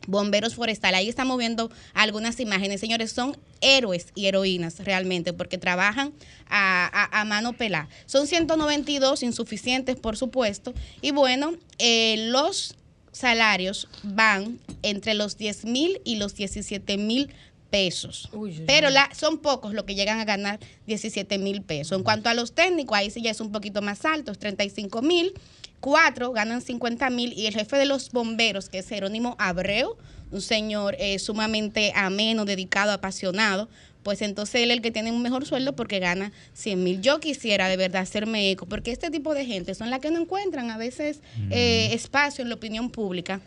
[0.08, 1.00] bomberos forestales.
[1.00, 2.82] Ahí estamos viendo algunas imágenes.
[2.82, 6.14] Señores, son héroes y heroínas realmente porque trabajan
[6.50, 7.88] a, mano pelada.
[8.06, 10.74] Son 192 insuficientes, por supuesto.
[11.02, 12.76] Y bueno, eh, los
[13.14, 17.34] salarios van entre los 10 mil y los 17 mil
[17.70, 18.30] pesos.
[18.68, 21.98] Pero la, son pocos los que llegan a ganar 17 mil pesos.
[21.98, 25.02] En cuanto a los técnicos, ahí sí ya es un poquito más alto, es 35
[25.02, 25.34] mil.
[25.80, 29.98] Cuatro ganan 50 mil y el jefe de los bomberos, que es Jerónimo Abreu,
[30.32, 33.70] un señor eh, sumamente ameno, dedicado, apasionado,
[34.04, 37.02] pues entonces él es el que tiene un mejor sueldo porque gana 100 mil.
[37.02, 40.20] Yo quisiera de verdad hacerme eco, porque este tipo de gente son las que no
[40.20, 43.42] encuentran a veces eh, espacio en la opinión pública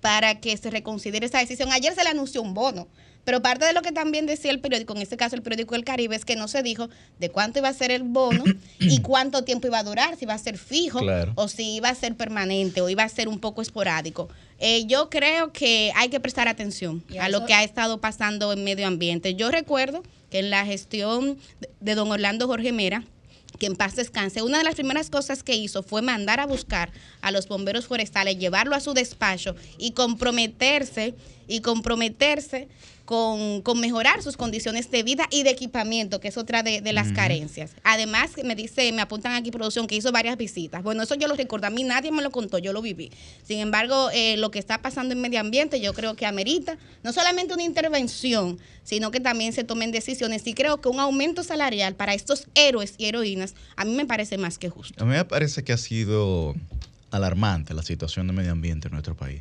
[0.00, 1.72] para que se reconsidere esa decisión.
[1.72, 2.86] Ayer se le anunció un bono,
[3.24, 5.84] pero parte de lo que también decía el periódico, en este caso el periódico El
[5.84, 8.44] Caribe, es que no se dijo de cuánto iba a ser el bono
[8.78, 11.00] y cuánto tiempo iba a durar, si iba a ser fijo
[11.34, 14.28] o si iba a ser permanente o iba a ser un poco esporádico.
[14.58, 18.64] Eh, yo creo que hay que prestar atención a lo que ha estado pasando en
[18.64, 19.34] medio ambiente.
[19.34, 21.38] Yo recuerdo que en la gestión
[21.80, 23.04] de don Orlando Jorge Mera,
[23.58, 26.90] que en paz descanse, una de las primeras cosas que hizo fue mandar a buscar
[27.20, 31.14] a los bomberos forestales, llevarlo a su despacho y comprometerse
[31.48, 32.68] y comprometerse
[33.08, 37.70] con, mejorar sus condiciones de vida y de equipamiento, que es otra de, las carencias.
[37.82, 40.82] Además, me dice, me apuntan aquí producción que hizo varias visitas.
[40.82, 43.10] Bueno, eso yo lo recuerdo, a mí nadie me lo contó, yo lo viví.
[43.44, 47.14] Sin embargo, eh, lo que está pasando en medio ambiente, yo creo que amerita no
[47.14, 50.46] solamente una intervención, sino que también se tomen decisiones.
[50.46, 54.36] Y creo que un aumento salarial para estos héroes y heroínas, a mí me parece
[54.36, 55.02] más que justo.
[55.02, 56.54] A mí me parece que ha sido
[57.10, 59.40] alarmante la situación de medio ambiente en nuestro país.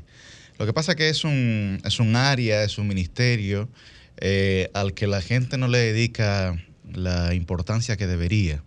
[0.60, 3.70] Lo que pasa es que es un, es un área, es un ministerio
[4.18, 6.58] eh, al que la gente no le dedica
[6.92, 8.64] la importancia que debería.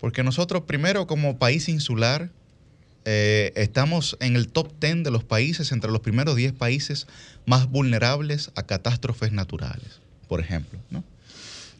[0.00, 2.30] Porque nosotros, primero, como país insular,
[3.04, 7.06] eh, estamos en el top 10 de los países, entre los primeros 10 países
[7.46, 10.78] más vulnerables a catástrofes naturales, por ejemplo,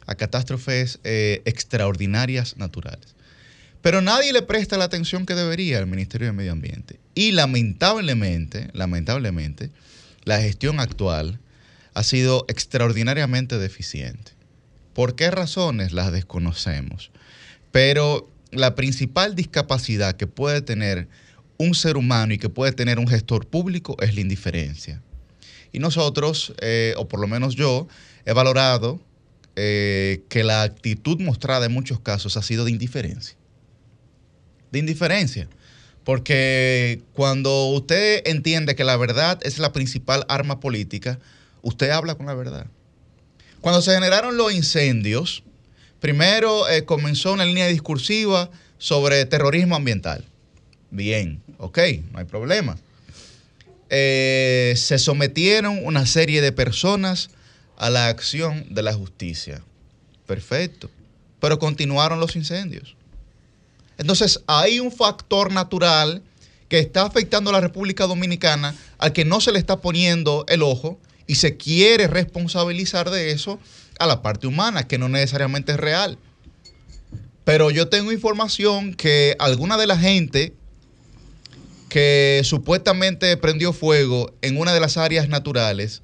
[0.06, 3.14] a catástrofes eh, extraordinarias naturales.
[3.82, 6.98] Pero nadie le presta la atención que debería al Ministerio de Medio Ambiente.
[7.14, 9.70] Y lamentablemente, lamentablemente,
[10.24, 11.38] la gestión actual
[11.94, 14.32] ha sido extraordinariamente deficiente.
[14.94, 17.12] ¿Por qué razones las desconocemos?
[17.70, 21.08] Pero la principal discapacidad que puede tener
[21.56, 25.02] un ser humano y que puede tener un gestor público es la indiferencia.
[25.72, 27.86] Y nosotros, eh, o por lo menos yo,
[28.24, 29.00] he valorado
[29.54, 33.37] eh, que la actitud mostrada en muchos casos ha sido de indiferencia
[34.70, 35.48] de indiferencia.
[36.04, 41.18] Porque cuando usted entiende que la verdad es la principal arma política,
[41.62, 42.66] usted habla con la verdad.
[43.60, 45.42] Cuando se generaron los incendios,
[46.00, 50.24] primero eh, comenzó una línea discursiva sobre terrorismo ambiental.
[50.90, 51.78] Bien, ok,
[52.12, 52.78] no hay problema.
[53.90, 57.30] Eh, se sometieron una serie de personas
[57.76, 59.62] a la acción de la justicia.
[60.26, 60.90] Perfecto.
[61.40, 62.96] Pero continuaron los incendios.
[63.98, 66.22] Entonces, hay un factor natural
[66.68, 70.62] que está afectando a la República Dominicana al que no se le está poniendo el
[70.62, 73.58] ojo y se quiere responsabilizar de eso
[73.98, 76.18] a la parte humana, que no necesariamente es real.
[77.44, 80.54] Pero yo tengo información que alguna de la gente
[81.88, 86.02] que supuestamente prendió fuego en una de las áreas naturales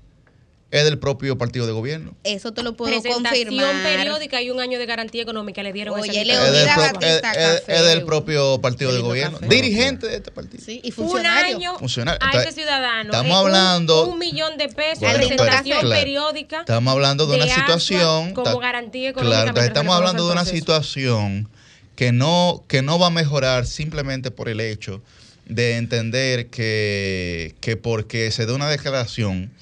[0.75, 2.17] es del propio partido de gobierno.
[2.25, 3.83] Eso te lo puedo confirmar.
[3.85, 8.61] periódica y un año de garantía económica le dieron Oye, es, del es, del propio
[8.61, 9.39] partido de gobierno.
[9.39, 10.65] Dirigente de este partido.
[10.65, 11.57] Sí, y funcionario.
[11.57, 12.19] Un año funcionario.
[12.21, 13.13] a ese ciudadano.
[13.13, 14.09] Estamos hablando...
[14.09, 16.61] Un, millón de pesos de presentación periódica.
[16.61, 18.35] Estamos hablando de, una situación...
[18.35, 19.53] Como garantía económica.
[19.53, 21.49] Claro, estamos hablando de una situación
[21.95, 25.01] que no, que no va a mejorar simplemente por el hecho
[25.47, 29.53] de entender que, que porque se dé una declaración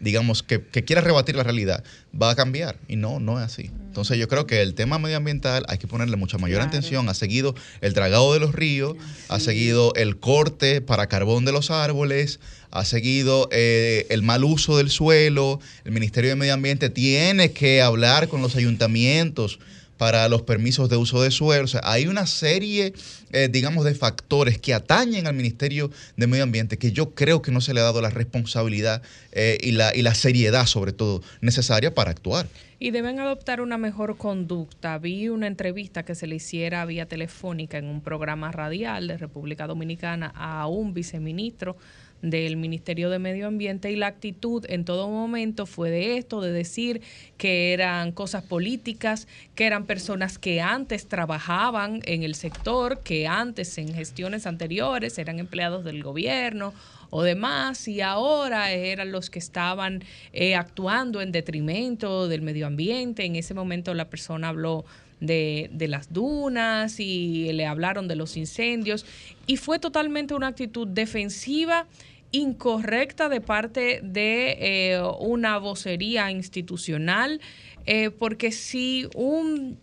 [0.00, 1.84] digamos, que, quiera rebatir la realidad,
[2.20, 2.76] va a cambiar.
[2.88, 3.70] Y no, no es así.
[3.86, 7.08] Entonces yo creo que el tema medioambiental hay que ponerle mucha mayor atención.
[7.08, 8.96] Ha seguido el dragado de los ríos,
[9.28, 14.76] ha seguido el corte para carbón de los árboles, ha seguido eh, el mal uso
[14.76, 15.60] del suelo.
[15.84, 19.58] El Ministerio de Medio Ambiente tiene que hablar con los ayuntamientos
[20.00, 21.64] para los permisos de uso de suelo.
[21.64, 22.94] O sea, hay una serie,
[23.32, 27.50] eh, digamos, de factores que atañen al Ministerio de Medio Ambiente que yo creo que
[27.52, 31.22] no se le ha dado la responsabilidad eh, y, la, y la seriedad, sobre todo,
[31.42, 32.46] necesaria para actuar.
[32.78, 34.96] Y deben adoptar una mejor conducta.
[34.96, 39.66] Vi una entrevista que se le hiciera vía telefónica en un programa radial de República
[39.66, 41.76] Dominicana a un viceministro
[42.22, 46.52] del Ministerio de Medio Ambiente y la actitud en todo momento fue de esto, de
[46.52, 47.00] decir
[47.38, 53.78] que eran cosas políticas, que eran personas que antes trabajaban en el sector, que antes
[53.78, 56.74] en gestiones anteriores eran empleados del gobierno
[57.10, 63.24] o demás, y ahora eran los que estaban eh, actuando en detrimento del medio ambiente.
[63.24, 64.84] En ese momento la persona habló
[65.18, 69.04] de, de, las dunas y le hablaron de los incendios
[69.46, 71.86] y fue totalmente una actitud defensiva
[72.32, 77.40] incorrecta de parte de eh, una vocería institucional,
[77.86, 79.78] eh, porque si un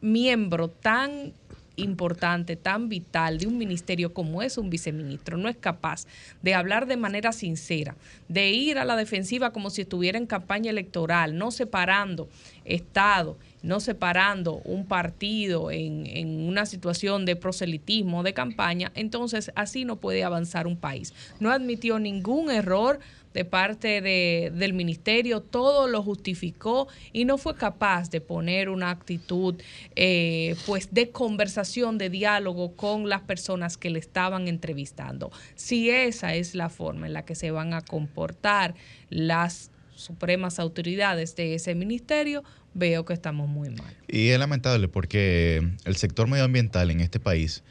[0.00, 1.34] miembro tan
[1.82, 6.06] importante, tan vital de un ministerio como es un viceministro, no es capaz
[6.42, 7.96] de hablar de manera sincera,
[8.28, 12.28] de ir a la defensiva como si estuviera en campaña electoral, no separando
[12.64, 19.84] Estado no separando un partido en, en, una situación de proselitismo, de campaña, entonces así
[19.84, 21.12] no puede avanzar un país.
[21.40, 23.00] No admitió ningún error
[23.34, 28.90] de parte de, del ministerio, todo lo justificó y no fue capaz de poner una
[28.90, 29.56] actitud
[29.96, 35.30] eh, pues de conversación, de diálogo con las personas que le estaban entrevistando.
[35.54, 38.74] Si esa es la forma en la que se van a comportar
[39.10, 42.42] las supremas autoridades de ese ministerio,
[42.74, 43.94] veo que estamos muy mal.
[44.08, 47.62] Y es lamentable porque el sector medioambiental en este país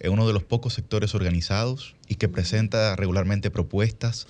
[0.00, 4.26] es uno de los pocos sectores organizados y que presenta regularmente propuestas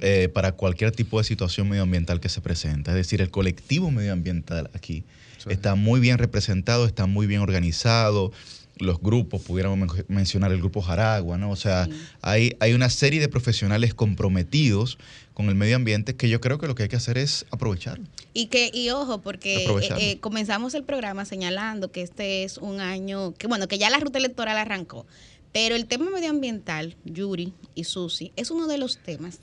[0.00, 2.90] eh, para cualquier tipo de situación medioambiental que se presenta.
[2.92, 5.04] Es decir, el colectivo medioambiental aquí
[5.48, 8.32] está muy bien representado, está muy bien organizado.
[8.78, 11.50] Los grupos, pudiéramos mencionar el grupo Jaragua, ¿no?
[11.50, 11.88] O sea,
[12.22, 14.98] hay, hay una serie de profesionales comprometidos
[15.38, 18.00] con el medio ambiente que yo creo que lo que hay que hacer es aprovechar.
[18.34, 22.80] Y que y ojo, porque eh, eh, comenzamos el programa señalando que este es un
[22.80, 25.06] año, que bueno, que ya la ruta electoral arrancó,
[25.52, 29.38] pero el tema medioambiental, Yuri y Susi, es uno de los temas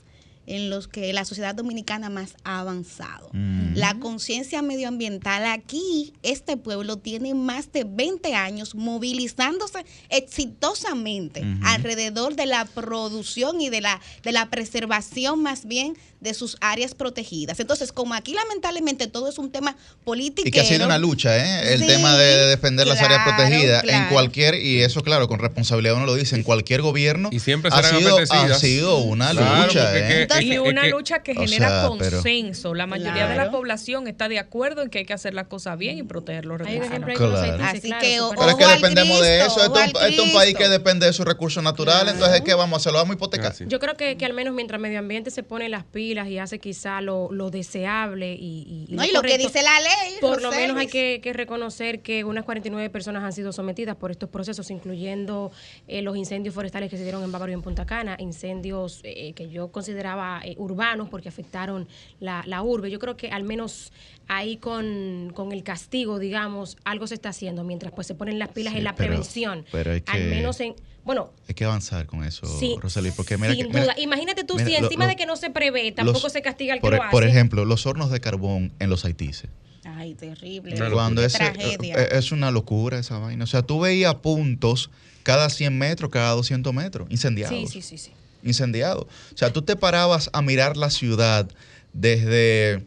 [0.46, 3.30] en los que la sociedad dominicana más ha avanzado.
[3.32, 3.74] Mm.
[3.74, 12.46] La conciencia medioambiental aquí, este pueblo tiene más de 20 años movilizándose exitosamente alrededor de
[12.46, 17.60] la producción y de la, de la preservación más bien de sus áreas protegidas.
[17.60, 20.48] Entonces, como aquí lamentablemente todo es un tema político.
[20.48, 21.74] Y que ha sido una lucha, ¿eh?
[21.74, 26.06] El tema de defender las áreas protegidas en cualquier, y eso claro, con responsabilidad uno
[26.06, 27.28] lo dice, en cualquier gobierno.
[27.30, 29.96] Y siempre ha sido, ha sido una lucha.
[29.96, 30.26] ¿eh?
[30.40, 32.74] y una lucha que genera consenso.
[32.74, 35.78] La mayoría de la población está de acuerdo en que hay que hacer las cosas
[35.78, 37.60] bien y proteger los recursos.
[37.60, 39.60] Así que, Pero es que dependemos de eso.
[39.62, 42.14] Esto es un país que depende de sus recursos naturales.
[42.14, 42.92] Entonces, ¿qué vamos a hacer?
[42.92, 43.54] Lo vamos a hipotecar.
[43.68, 46.58] Yo creo que, que al menos mientras medio ambiente se pone las pilas y hace
[46.58, 50.14] quizá lo, lo deseable y, y, no, y lo que dice la ley.
[50.20, 54.10] Por lo menos hay que, que, reconocer que unas 49 personas han sido sometidas por
[54.10, 55.50] estos procesos, incluyendo
[55.88, 59.32] eh, los incendios forestales que se dieron en Bávaro y en Punta Cana, incendios eh,
[59.34, 61.88] que yo consideraba eh, urbanos porque afectaron
[62.20, 62.90] la, la urbe.
[62.90, 63.92] Yo creo que al menos
[64.28, 68.48] ahí con, con, el castigo, digamos, algo se está haciendo, mientras pues se ponen las
[68.48, 69.64] pilas en la prevención.
[69.72, 71.30] Pero hay que, al menos en, bueno.
[71.48, 72.76] Hay que avanzar con eso, sí,
[73.14, 73.94] porque mira sin duda.
[73.98, 77.02] Imagínate tú si encima de que no se prevé, tampoco se castiga al que lo
[77.02, 77.10] hace.
[77.10, 79.48] Por ejemplo, los hornos de carbón en los Haitises.
[79.84, 80.76] Ay, terrible.
[80.90, 81.94] Cuando es, tragedia.
[81.96, 83.44] Eh, es una locura esa vaina.
[83.44, 84.90] O sea, tú veías puntos
[85.22, 87.56] cada 100 metros, cada 200 metros, incendiados.
[87.56, 88.10] Sí, sí, sí, sí.
[88.42, 89.04] Incendiados.
[89.04, 91.48] O sea, tú te parabas a mirar la ciudad
[91.92, 92.84] desde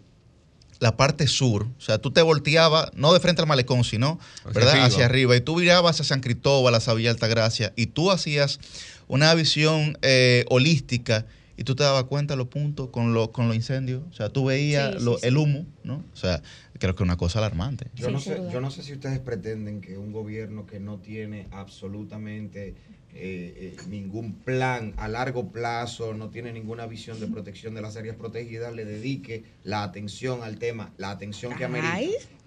[0.80, 4.52] la parte sur, o sea, tú te volteabas, no de frente al malecón, sino, hacia
[4.52, 4.72] ¿verdad?
[4.72, 4.86] Arriba.
[4.86, 8.60] Hacia arriba, y tú mirabas hacia San Cristóbal, hacia Villa Altagracia, y tú hacías
[9.08, 11.26] una visión eh, holística
[11.58, 14.30] y tú te dabas cuenta de los puntos con, lo, con los incendios, o sea,
[14.30, 16.06] tú veías el humo, ¿no?
[16.14, 16.42] O sea,
[16.80, 17.88] creo que es una cosa alarmante.
[17.96, 21.48] Yo, no sé, yo no sé si ustedes pretenden que un gobierno que no tiene
[21.52, 22.76] absolutamente
[23.16, 27.98] eh, eh, ningún plan a largo plazo, no tiene ninguna visión de protección de las
[27.98, 31.98] áreas protegidas, le dedique la atención al tema, la atención que amerita.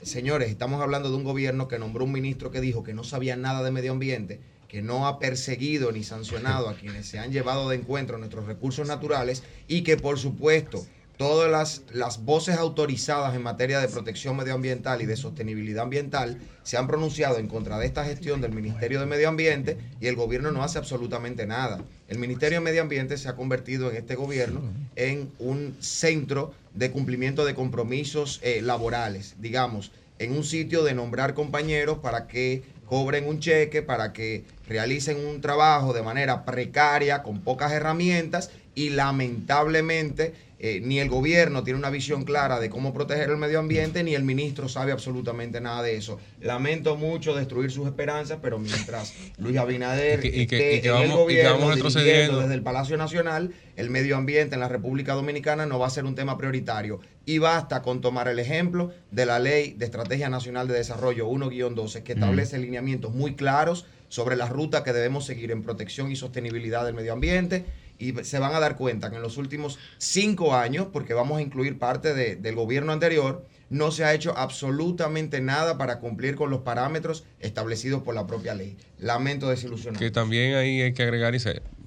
[0.03, 3.37] Señores, estamos hablando de un gobierno que nombró un ministro que dijo que no sabía
[3.37, 7.69] nada de medio ambiente, que no ha perseguido ni sancionado a quienes se han llevado
[7.69, 13.43] de encuentro nuestros recursos naturales y que por supuesto todas las, las, voces autorizadas en
[13.43, 18.05] materia de protección medioambiental y de sostenibilidad ambiental se han pronunciado en contra de esta
[18.05, 21.81] gestión del Ministerio de Medio Ambiente y el gobierno no hace absolutamente nada.
[22.09, 24.61] El Ministerio de Medio Ambiente se ha convertido en este gobierno
[24.97, 31.35] en un centro de cumplimiento de compromisos eh, laborales, digamos, en un sitio de nombrar
[31.35, 37.41] compañeros para que cobren un cheque, para que realicen un trabajo de manera precaria, con
[37.41, 43.31] pocas herramientas y lamentablemente eh, ni el gobierno tiene una visión clara de cómo proteger
[43.31, 46.21] el medio ambiente, ni el ministro sabe absolutamente nada de eso.
[46.41, 52.39] Lamento mucho destruir sus esperanzas, pero mientras Luis Abinader y esté en el gobierno dirigiendo
[52.43, 56.05] desde el Palacio Nacional, el medio ambiente en la República Dominicana no va a ser
[56.05, 57.01] un tema prioritario.
[57.27, 62.05] Y basta con tomar el ejemplo de la Ley de Estrategia Nacional de Desarrollo 1-12,
[62.05, 66.85] que establece lineamientos muy claros sobre la ruta que debemos seguir en protección y sostenibilidad
[66.85, 67.65] del medio ambiente
[68.03, 71.43] y se van a dar cuenta que en los últimos cinco años, porque vamos a
[71.43, 76.61] incluir parte del gobierno anterior, no se ha hecho absolutamente nada para cumplir con los
[76.61, 78.77] parámetros establecidos por la propia ley.
[78.99, 79.99] Lamento desilusionar.
[79.99, 81.39] Que también ahí hay que agregar, y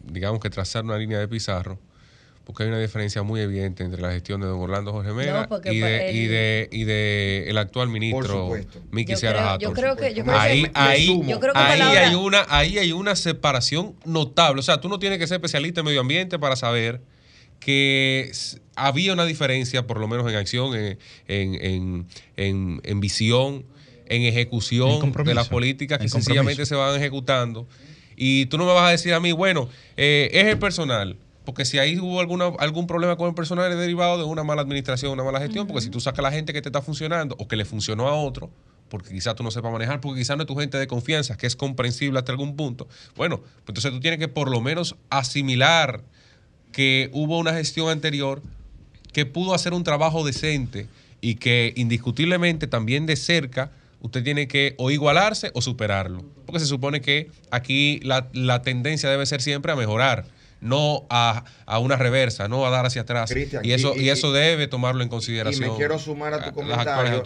[0.04, 1.78] digamos que trazar una línea de pizarro
[2.46, 5.80] porque hay una diferencia muy evidente entre la gestión de don Orlando Jorge Mera y,
[5.80, 8.52] de, y, de, y de el actual ministro
[8.92, 11.24] Miki Seara Yo creo que, yo creo ahí, ahí,
[11.54, 14.60] ahí hay una ahí hay una separación notable.
[14.60, 17.02] O sea, tú no tienes que ser especialista en medio ambiente para saber
[17.60, 18.32] que
[18.76, 23.66] había una diferencia, por lo menos en acción, en, en, en, en visión
[24.08, 27.68] en ejecución de las políticas que sencillamente se van ejecutando.
[28.16, 29.68] Y tú no me vas a decir a mí, bueno,
[29.98, 31.18] eh, es el personal.
[31.46, 34.62] Porque si ahí hubo alguna, algún problema con el personal es derivado de una mala
[34.62, 37.36] administración, una mala gestión, porque si tú sacas a la gente que te está funcionando
[37.40, 38.50] o que le funcionó a otro,
[38.90, 41.48] porque quizás tú no sepas manejar, porque quizás no es tu gente de confianza, que
[41.48, 46.04] es comprensible hasta algún punto, bueno, pues entonces tú tienes que por lo menos asimilar
[46.72, 48.42] que hubo una gestión anterior
[49.14, 50.88] que pudo hacer un trabajo decente
[51.22, 53.72] y que indiscutiblemente también de cerca
[54.02, 56.26] usted tiene que o igualarse o superarlo.
[56.46, 60.26] Porque se supone que aquí la, la tendencia debe ser siempre a mejorar
[60.62, 61.44] no a,
[61.80, 63.32] una reversa, no a dar hacia atrás.
[63.64, 65.70] y eso, y, eso debe tomarlo en consideración.
[65.70, 67.24] Y me quiero sumar a tu comentario,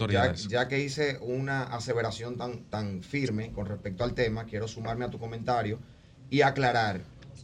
[0.48, 5.10] ya, que hice una aseveración tan, tan firme con respecto al tema, quiero sumarme a
[5.10, 5.78] tu comentario
[6.30, 7.00] y aclarar.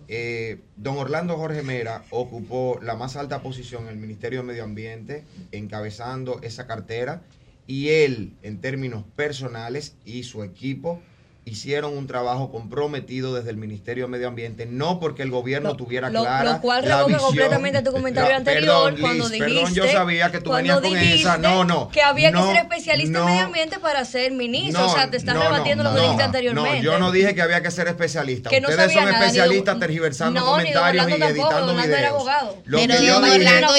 [0.09, 4.65] Eh, don Orlando Jorge Mera ocupó la más alta posición en el Ministerio de Medio
[4.65, 7.23] Ambiente, encabezando esa cartera,
[7.67, 11.03] y él, en términos personales, y su equipo,
[11.47, 16.11] hicieron un trabajo comprometido desde el Ministerio de Medio Ambiente, no porque el gobierno tuviera
[16.11, 20.51] clara lo cual recoge completamente tu comentario anterior cuando dijiste perdón, yo sabía que tú
[20.51, 24.33] venías con esa, no, no, que había que ser especialista en medio ambiente para ser
[24.33, 26.79] ministro, o sea, te estás rebatiendo lo que dijiste anteriormente.
[26.79, 28.51] No, yo no dije que había que ser especialista.
[28.51, 32.25] Que Ustedes son especialistas tergiversando comentarios y editando videos.
[32.65, 33.73] Lo que yo dije, lo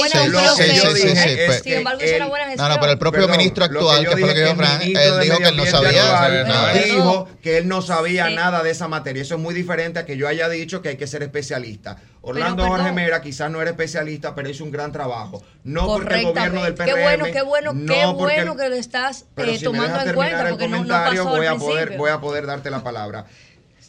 [1.98, 2.56] que.
[2.56, 5.38] No, no, pero el propio ministro actual, que fue lo que dijo Fran, él dijo
[5.38, 6.74] que él no sabía.
[6.74, 9.22] Dijo que él no sabía nada de esa materia.
[9.22, 11.98] Eso es muy diferente a que yo haya dicho que hay que ser especialista.
[12.22, 15.44] Orlando Jorge Mera quizás no era especialista, pero hizo un gran trabajo.
[15.64, 16.86] No porque el gobierno del PRM...
[16.86, 20.88] Qué bueno, qué bueno, qué bueno que lo estás eh, tomando en cuenta, porque no,
[20.88, 23.26] pasó voy a poder, voy a poder darte la palabra.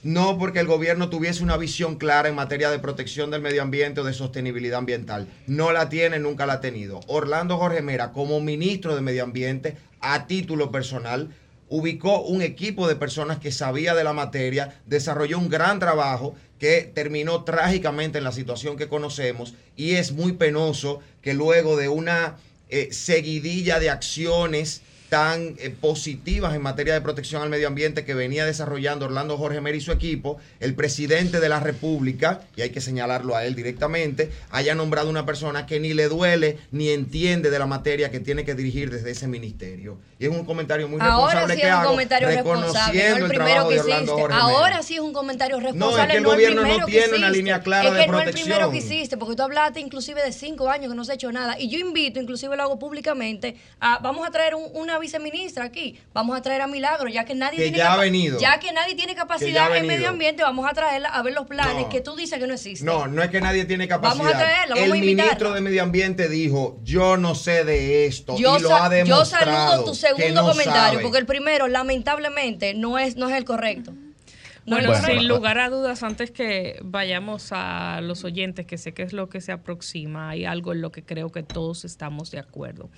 [0.04, 4.00] No porque el gobierno tuviese una visión clara en materia de protección del medio ambiente
[4.00, 5.26] o de sostenibilidad ambiental.
[5.48, 7.00] No la tiene, nunca la ha tenido.
[7.08, 11.30] Orlando Jorge Mera, como ministro de Medio Ambiente, a título personal,
[11.68, 16.90] ubicó un equipo de personas que sabía de la materia, desarrolló un gran trabajo que
[16.94, 22.36] terminó trágicamente en la situación que conocemos y es muy penoso que luego de una
[22.68, 28.14] eh, seguidilla de acciones tan eh, positivas en materia de protección al medio ambiente que
[28.14, 32.70] venía desarrollando Orlando Jorge Mer y su equipo, el presidente de la República, y hay
[32.70, 37.50] que señalarlo a él directamente, haya nombrado una persona que ni le duele ni entiende
[37.50, 39.98] de la materia que tiene que dirigir desde ese ministerio.
[40.18, 43.70] Y es un comentario muy responsable sí que es un hago, comentario reconociendo el, trabajo
[43.70, 45.96] de Orlando Jorge Ahora sí es un comentario responsable.
[45.96, 48.04] No, es que el gobierno no tiene una línea clara de protección.
[48.04, 50.90] Es que no es el primero que hiciste, porque tú hablaste inclusive de cinco años
[50.90, 51.58] que no se ha hecho nada.
[51.58, 56.36] Y yo invito, inclusive lo hago públicamente, a, vamos a traer una viceministra aquí, vamos
[56.36, 59.74] a traer a Milagro, ya que nadie tiene ya, venido, ya que nadie tiene capacidad
[59.76, 62.54] en medio ambiente, vamos a traerla a ver los planes que tú dices que no
[62.54, 62.86] existen.
[62.86, 64.24] No, no es que nadie tiene capacidad.
[64.24, 68.06] Vamos a traerla, vamos El a ministro de Medio Ambiente dijo, yo no sé de
[68.06, 69.06] esto y lo ha demostrado.
[69.06, 73.92] Yo saludo tu segundo comentario, porque el primero lamentablemente no es no es el correcto.
[74.68, 79.12] Bueno, sin lugar a dudas, antes que vayamos a los oyentes, que sé que es
[79.12, 82.90] lo que se aproxima, hay algo en lo que creo que todos estamos de acuerdo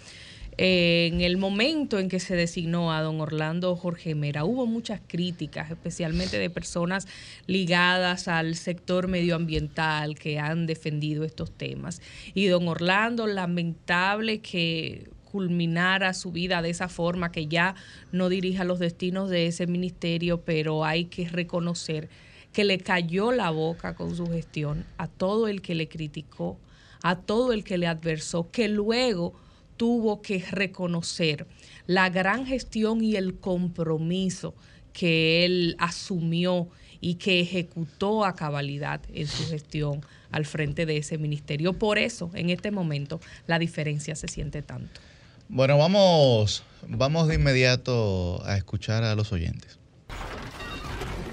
[0.63, 5.71] en el momento en que se designó a don Orlando Jorge Mera, hubo muchas críticas,
[5.71, 7.09] especialmente de personas
[7.47, 12.03] ligadas al sector medioambiental que han defendido estos temas.
[12.35, 17.75] Y don Orlando, lamentable que culminara su vida de esa forma, que ya
[18.13, 22.11] no dirija los destinos de ese ministerio, pero hay que reconocer
[22.53, 26.59] que le cayó la boca con su gestión a todo el que le criticó,
[27.03, 29.33] a todo el que le adversó, que luego
[29.81, 31.47] tuvo que reconocer
[31.87, 34.55] la gran gestión y el compromiso
[34.93, 36.69] que él asumió
[37.01, 41.73] y que ejecutó a cabalidad en su gestión al frente de ese ministerio.
[41.73, 45.01] Por eso, en este momento, la diferencia se siente tanto.
[45.49, 49.79] Bueno, vamos, vamos de inmediato a escuchar a los oyentes.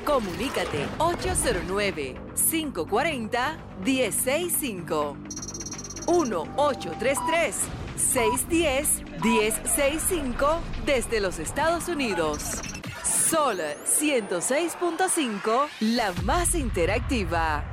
[0.05, 2.15] Comunícate 809
[2.49, 5.17] 540 165
[6.07, 12.61] 1833 610-1065 desde los Estados Unidos.
[13.03, 17.63] Sol 106.5, la más interactiva.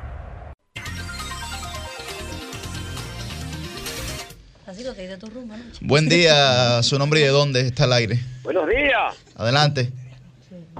[5.80, 8.18] Buen día, su nombre y de dónde está el aire.
[8.42, 9.14] Buenos días.
[9.36, 9.92] Adelante.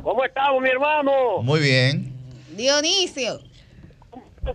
[0.02, 1.42] ¿Cómo estamos, mi hermano?
[1.42, 2.12] Muy bien.
[2.56, 3.38] Dionisio.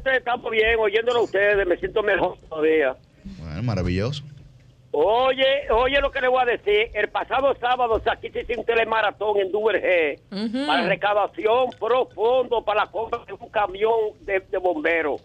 [0.05, 2.97] Estamos bien, oyéndolo a ustedes, me siento mejor todavía.
[3.39, 4.23] Bueno, maravilloso.
[4.91, 6.89] Oye, oye lo que le voy a decir.
[6.93, 10.19] El pasado sábado aquí se hizo un telemaratón en Duvergé
[10.65, 15.21] para recaudación profundo para la compra de un camión de, bomberos.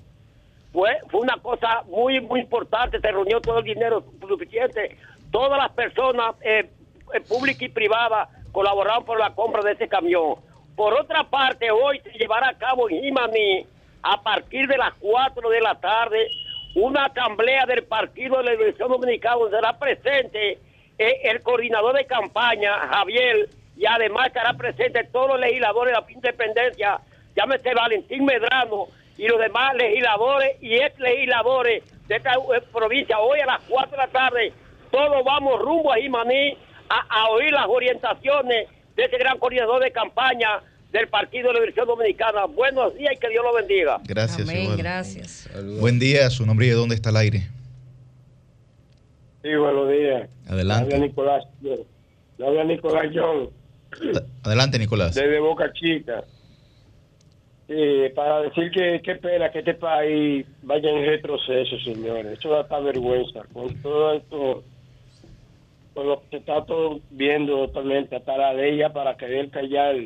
[0.72, 3.00] Fue, fue una cosa muy, muy importante.
[3.00, 4.98] Se reunió todo el dinero suficiente.
[5.30, 6.68] Todas las personas, eh,
[7.14, 10.34] eh públicas y privadas, colaboraron por la compra de ese camión.
[10.76, 13.66] Por otra parte, hoy se llevará a cabo en Jimaní,
[14.02, 16.28] a partir de las 4 de la tarde,
[16.74, 20.58] una asamblea del Partido de la Liberación Dominicana, donde será presente
[20.98, 26.12] eh, el coordinador de campaña, Javier, y además estará presente todos los legisladores de la
[26.12, 27.00] independencia,
[27.36, 33.18] llámese Valentín Medrano y los demás legisladores y ex legisladores de esta eh, provincia.
[33.18, 34.52] Hoy a las 4 de la tarde,
[34.90, 36.56] todos vamos rumbo a Jimaní
[36.88, 40.60] a, oír las orientaciones de ese gran coordinador de campaña
[40.94, 42.44] del Partido de la Liberación Dominicana.
[42.44, 44.00] Buenos días y que Dios lo bendiga.
[44.04, 44.48] Gracias.
[44.48, 45.50] Amén, gracias.
[45.80, 47.48] Buen día, su nombre y de dónde está el aire.
[49.42, 50.30] Sí, buenos días.
[50.46, 50.94] Adelante.
[50.94, 51.44] Habla Nicolás.
[52.40, 53.50] Habla Nicolás John.
[54.44, 55.16] Adelante, Nicolás.
[55.16, 56.22] Desde Boca Chica.
[57.66, 57.74] Sí,
[58.14, 62.38] para decir que qué pena que este país vaya en retroceso, señores.
[62.38, 63.42] Eso da hasta vergüenza.
[63.52, 64.62] Con todo esto,
[65.92, 69.96] con lo que se está todo viendo totalmente, hasta la ley ya para querer callar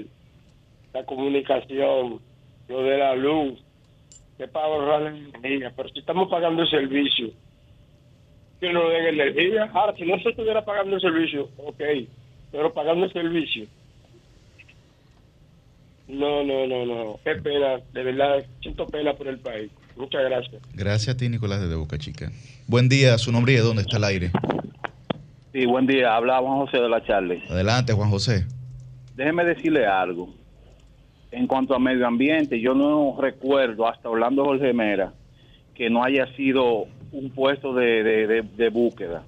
[0.98, 2.20] la comunicación,
[2.68, 3.58] lo de la luz,
[4.36, 5.72] que para ahorrar la energía.
[5.76, 7.30] Pero si estamos pagando el servicio,
[8.60, 9.70] que no den energía.
[9.72, 11.80] Ahora, si no se estuviera pagando el servicio, ok,
[12.50, 13.66] pero pagando el servicio.
[16.08, 17.20] No, no, no, no.
[17.22, 19.70] Qué pena, de verdad, siento pena por el país.
[19.96, 20.62] Muchas gracias.
[20.74, 22.30] Gracias a ti, Nicolás, desde Boca Chica.
[22.66, 24.30] Buen día, su nombre y de dónde está el aire.
[25.52, 26.14] Sí, buen día.
[26.14, 27.42] Habla Juan José de la Charlie.
[27.50, 28.46] Adelante, Juan José.
[29.16, 30.32] Déjeme decirle algo.
[31.30, 35.12] En cuanto a medio ambiente, yo no recuerdo, hasta Orlando Jorge Mera,
[35.74, 39.24] que no haya sido un puesto de, de, búsqueda.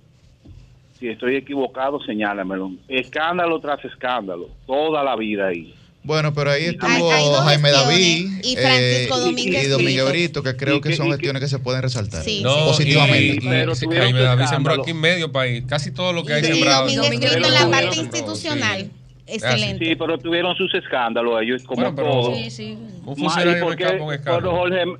[0.98, 2.72] Si estoy equivocado, señálamelo.
[2.88, 5.74] Escándalo tras escándalo, toda la vida ahí.
[6.02, 10.80] Bueno, pero ahí estuvo Jaime David y Francisco eh, Domínguez, y, Domínguez Brito, que creo
[10.80, 13.38] que, son gestiones que se pueden resaltar positivamente.
[13.42, 16.90] pero Jaime David sembró aquí en medio país, casi todo lo que hay sembrado.
[16.90, 18.90] Domínguez Brito en la parte institucional.
[19.30, 19.84] Excelente.
[19.84, 22.36] Sí, pero tuvieron sus escándalos ellos, como todos.
[22.36, 22.78] Sí, sí.
[23.04, 24.98] Un funcionario porque, un escándalo.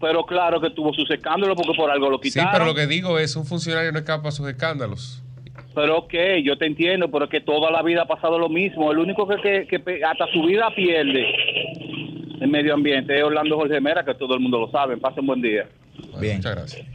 [0.00, 2.50] pero claro que tuvo sus escándalos porque por algo lo quitaron.
[2.50, 5.22] Sí, pero lo que digo es, un funcionario no escapa a sus escándalos.
[5.74, 8.90] Pero ok, yo te entiendo, pero es que toda la vida ha pasado lo mismo.
[8.90, 11.26] El único que, que, hasta su vida pierde
[12.40, 14.96] en medio ambiente es Orlando Jorge Mera, que todo el mundo lo sabe.
[14.96, 15.66] Pasen buen día.
[16.18, 16.36] Bien.
[16.36, 16.86] Muchas gracias.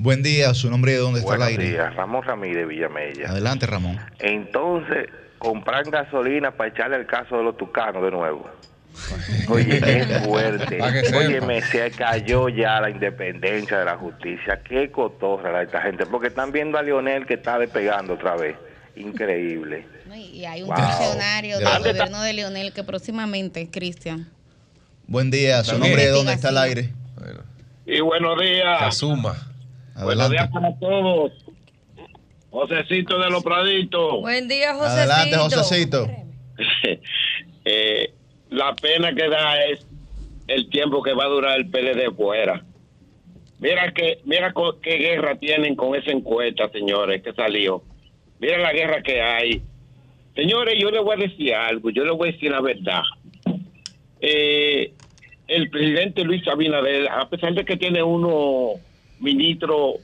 [0.00, 1.70] Buen día, su nombre de dónde está el aire.
[1.70, 3.30] días, Ramón Ramírez Villamella.
[3.30, 3.98] Adelante, Ramón.
[4.20, 8.48] Entonces, comprar gasolina para echarle el caso de los tucanos de nuevo.
[9.48, 10.78] Oye, es fuerte.
[11.16, 14.60] Oye, me se cayó ya la independencia de la justicia.
[14.62, 16.06] Qué cotorra esta gente.
[16.06, 18.54] Porque están viendo a Lionel que está despegando otra vez.
[18.94, 19.84] Increíble.
[20.14, 24.28] Y hay un funcionario del gobierno de Lionel que próximamente, Cristian.
[25.08, 25.64] Buen día.
[25.64, 26.92] ¿Su nombre de dónde está el aire?
[27.84, 28.80] Y buenos días.
[28.80, 29.34] Asuma.
[30.02, 31.32] Buenos días para todos.
[32.50, 34.20] Josecito de los Praditos.
[34.20, 35.12] Buen día, Josecito.
[35.12, 36.06] Adelante, Josecito.
[37.64, 38.14] eh,
[38.50, 39.86] la pena que da es
[40.46, 42.64] el tiempo que va a durar el PLD fuera.
[43.58, 47.82] Mira que mira qué guerra tienen con esa encuesta, señores, que salió.
[48.38, 49.62] Mira la guerra que hay.
[50.36, 53.02] Señores, yo les voy a decir algo, yo les voy a decir la verdad.
[54.20, 54.92] Eh,
[55.48, 58.74] el presidente Luis Abinader, a pesar de que tiene uno
[59.20, 59.94] ministro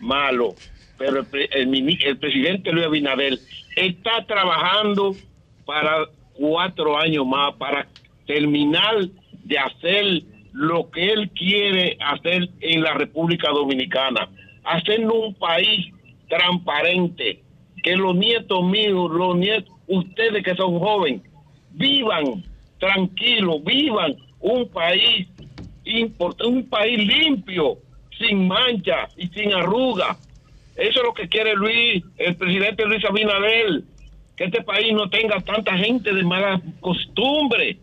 [0.00, 0.54] malo,
[0.98, 3.38] pero el, el presidente Luis Abinader
[3.76, 5.14] está trabajando
[5.64, 7.86] para cuatro años más para
[8.26, 9.08] terminar
[9.44, 14.28] de hacer lo que él quiere hacer en la República Dominicana,
[14.64, 15.92] hacerlo un país
[16.28, 17.42] transparente,
[17.82, 21.22] que los nietos míos, los nietos, ustedes que son jóvenes,
[21.72, 22.44] vivan
[22.78, 25.26] tranquilos, vivan un país
[26.44, 27.78] un país limpio,
[28.22, 30.16] sin mancha y sin arruga.
[30.76, 33.82] Eso es lo que quiere Luis, el presidente Luis Abinader,
[34.36, 37.76] que este país no tenga tanta gente de mala costumbre,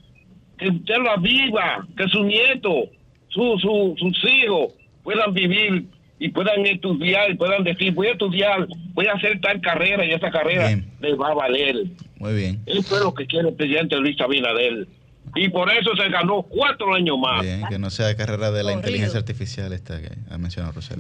[0.58, 2.86] que usted la viva, que su nieto,
[3.30, 4.74] su, su, sus hijos
[5.04, 5.86] puedan vivir
[6.20, 10.12] y puedan estudiar y puedan decir, voy a estudiar, voy a hacer tal carrera y
[10.12, 10.70] esa carrera
[11.00, 11.86] les va a valer.
[12.18, 12.60] Muy bien.
[12.66, 14.88] Eso es lo que quiere el presidente Luis Abinader.
[15.36, 17.42] Y por eso se ganó cuatro años más.
[17.42, 21.00] Bien, que no sea carrera de la inteligencia artificial esta que ha mencionado Rosel.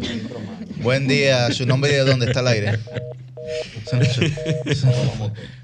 [0.77, 2.79] Buen día, su nombre y de dónde está el aire.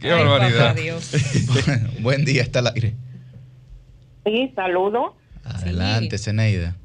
[0.02, 0.76] Qué barbaridad.
[2.00, 2.96] Buen día, está al aire.
[4.26, 5.16] Sí, saludo.
[5.44, 6.76] Adelante, Zeneida.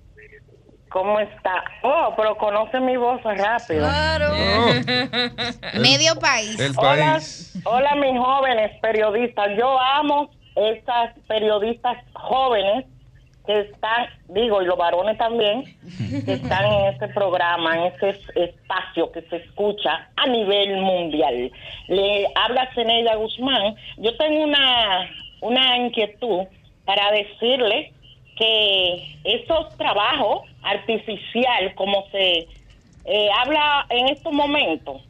[0.90, 1.62] ¿Cómo está?
[1.82, 3.78] Oh, pero conoce mi voz rápido.
[3.80, 4.34] Claro.
[5.80, 6.58] Medio país.
[6.76, 7.20] Hola,
[7.64, 9.50] hola, mis jóvenes periodistas.
[9.56, 12.86] Yo amo estas periodistas jóvenes
[13.46, 15.64] que están, digo, y los varones también,
[16.24, 21.50] que están en este programa, en este espacio que se escucha a nivel mundial.
[21.88, 23.74] Le habla Zeneida Guzmán.
[23.96, 26.44] Yo tengo una, una inquietud
[26.84, 27.92] para decirle
[28.36, 32.46] que esos trabajos artificial, como se
[33.04, 35.02] eh, habla en estos momentos,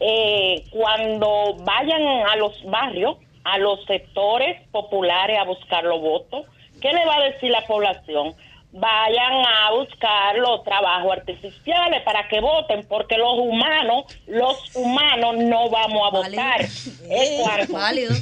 [0.00, 6.46] eh, cuando vayan a los barrios, a los sectores populares a buscar los votos,
[6.80, 8.34] ¿qué le va a decir la población?
[8.72, 15.68] Vayan a buscar los trabajos artificiales para que voten, porque los humanos, los humanos no
[15.70, 16.60] vamos a votar.
[17.12, 18.14] Es válido.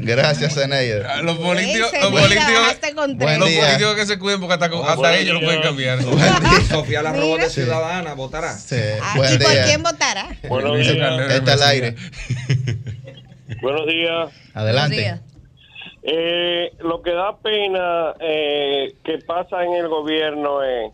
[0.00, 1.14] Gracias, Zeneida.
[1.14, 2.76] Ah, los políticos, los políticos,
[3.38, 6.02] los políticos que se cuiden, porque hasta, hasta ellos lo pueden cambiar.
[6.68, 8.52] Sofía la robot de Ciudadana votará.
[8.52, 8.76] Sí.
[8.76, 10.28] ¿Y por quién votará?
[10.48, 11.30] Buenos días.
[11.30, 11.94] Está al aire.
[13.62, 14.30] Buenos días.
[14.52, 14.96] Adelante.
[14.96, 15.35] Buenos días.
[16.08, 20.92] Eh, lo que da pena eh, que pasa en el gobierno es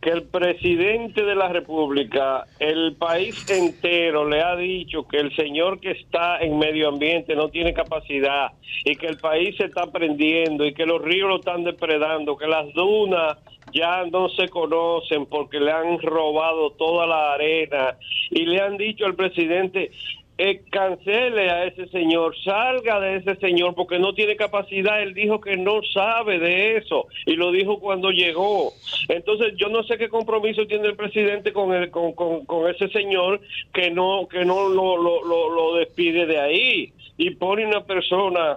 [0.00, 5.78] que el presidente de la República, el país entero le ha dicho que el señor
[5.78, 8.52] que está en medio ambiente no tiene capacidad
[8.86, 12.46] y que el país se está prendiendo y que los ríos lo están depredando, que
[12.46, 13.36] las dunas
[13.74, 17.98] ya no se conocen porque le han robado toda la arena
[18.30, 19.90] y le han dicho al presidente,
[20.42, 25.02] eh, cancele a ese señor, salga de ese señor porque no tiene capacidad.
[25.02, 28.72] Él dijo que no sabe de eso y lo dijo cuando llegó.
[29.10, 33.42] Entonces yo no sé qué compromiso tiene el presidente con, el, con, con, ese señor
[33.74, 38.56] que no que no lo, lo, lo, despide de ahí y pone una persona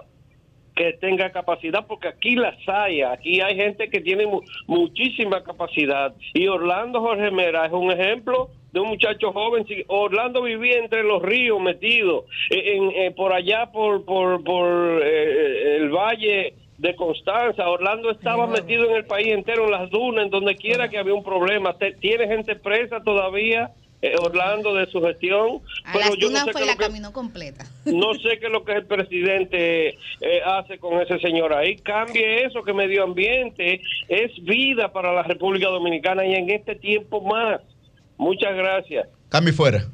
[0.74, 4.26] que tenga capacidad, porque aquí las hay, aquí hay gente que tiene
[4.66, 6.14] muchísima capacidad.
[6.32, 9.64] Y Orlando Jorge Mera es un ejemplo de un muchacho joven.
[9.86, 15.76] Orlando vivía entre los ríos metido, eh, en, eh, por allá por, por, por eh,
[15.76, 17.68] el valle de Constanza.
[17.68, 21.14] Orlando estaba metido en el país entero, en las dunas, en donde quiera que había
[21.14, 21.76] un problema.
[22.00, 23.70] Tiene gente presa todavía.
[24.20, 27.64] Orlando de su gestión, pero yo no sé fue la caminó completa.
[27.86, 29.96] No sé qué es lo que el presidente
[30.44, 31.76] hace con ese señor ahí.
[31.76, 37.22] Cambie eso, que medio ambiente es vida para la República Dominicana y en este tiempo
[37.22, 37.62] más.
[38.16, 39.08] Muchas gracias.
[39.28, 39.84] Cambio fuera.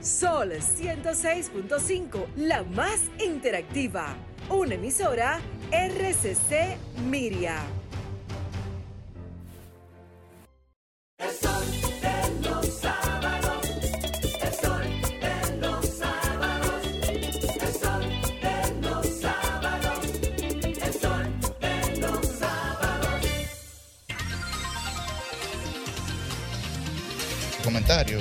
[0.00, 4.14] Sol 106.5, la más interactiva.
[4.48, 5.40] Una emisora
[5.72, 7.56] RCC Miria.
[11.18, 11.64] El sol
[12.02, 13.66] de los sábados,
[14.42, 14.84] el sol
[15.18, 16.82] de los sábados,
[17.62, 18.04] el sol
[18.42, 19.98] de los sábados,
[20.42, 23.20] el sol de los sábados.
[27.64, 28.18] Comentario.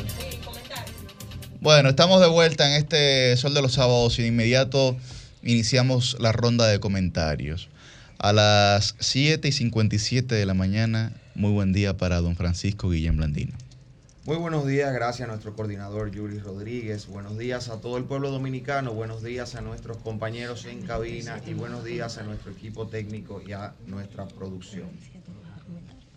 [1.60, 4.96] Bueno, estamos de vuelta en este Sol de los Sábados y de inmediato
[5.44, 7.68] iniciamos la ronda de comentarios.
[8.18, 13.18] A las 7 y 57 de la mañana muy buen día para don Francisco Guillén
[13.18, 13.52] Blandino.
[14.26, 17.08] Muy buenos días, gracias a nuestro coordinador Yuri Rodríguez.
[17.08, 21.54] Buenos días a todo el pueblo dominicano, buenos días a nuestros compañeros en cabina y
[21.54, 24.88] buenos días a nuestro equipo técnico y a nuestra producción.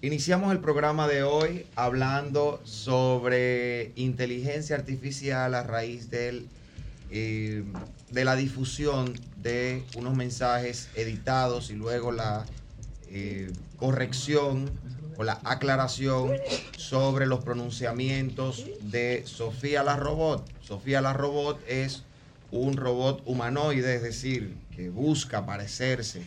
[0.01, 6.47] Iniciamos el programa de hoy hablando sobre inteligencia artificial a raíz del,
[7.11, 7.65] eh,
[8.11, 12.45] de la difusión de unos mensajes editados y luego la
[13.11, 14.71] eh, corrección
[15.17, 16.33] o la aclaración
[16.77, 20.47] sobre los pronunciamientos de Sofía la Robot.
[20.61, 22.03] Sofía la Robot es
[22.51, 26.23] un robot humanoide, es decir, que busca parecerse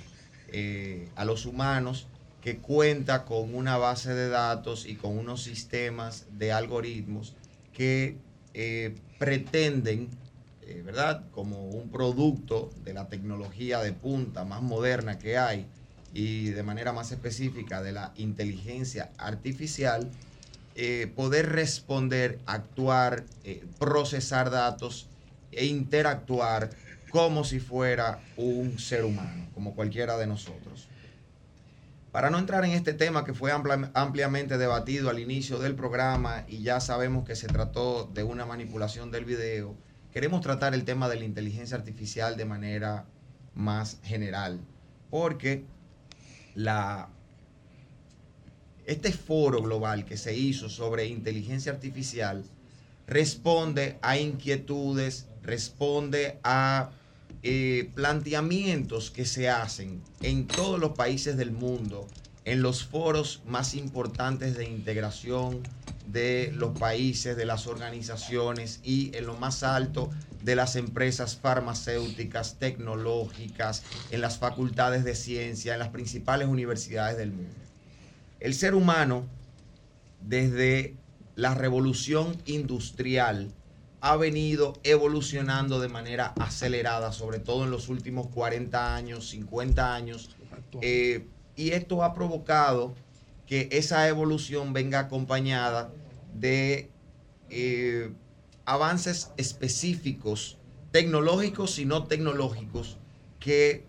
[0.51, 2.07] eh, a los humanos,
[2.41, 7.35] que cuenta con una base de datos y con unos sistemas de algoritmos
[7.71, 8.17] que
[9.19, 10.09] pretenden,
[10.71, 11.25] eh, ¿verdad?
[11.31, 15.67] Como un producto de la tecnología de punta más moderna que hay,
[16.13, 20.09] y de manera más específica de la inteligencia artificial,
[20.75, 25.07] eh, poder responder, actuar, eh, procesar datos
[25.51, 26.69] e interactuar
[27.09, 30.87] como si fuera un ser humano, como cualquiera de nosotros.
[32.11, 36.61] Para no entrar en este tema que fue ampliamente debatido al inicio del programa y
[36.61, 39.75] ya sabemos que se trató de una manipulación del video,
[40.13, 43.05] queremos tratar el tema de la inteligencia artificial de manera
[43.55, 44.59] más general,
[45.09, 45.63] porque
[48.85, 52.43] este foro global que se hizo sobre inteligencia artificial
[53.07, 56.91] responde a inquietudes, responde a
[57.43, 62.07] eh, planteamientos que se hacen en todos los países del mundo,
[62.45, 65.61] en los foros más importantes de integración
[66.07, 70.09] de los países, de las organizaciones y en lo más alto
[70.43, 77.31] de las empresas farmacéuticas, tecnológicas, en las facultades de ciencia, en las principales universidades del
[77.31, 77.53] mundo.
[78.39, 79.27] El ser humano,
[80.21, 80.95] desde
[81.35, 83.51] la revolución industrial,
[84.01, 90.35] ha venido evolucionando de manera acelerada, sobre todo en los últimos 40 años, 50 años,
[90.81, 92.95] eh, y esto ha provocado
[93.51, 95.91] que esa evolución venga acompañada
[96.33, 96.89] de
[97.49, 98.13] eh,
[98.63, 100.57] avances específicos,
[100.91, 102.97] tecnológicos y no tecnológicos,
[103.41, 103.83] que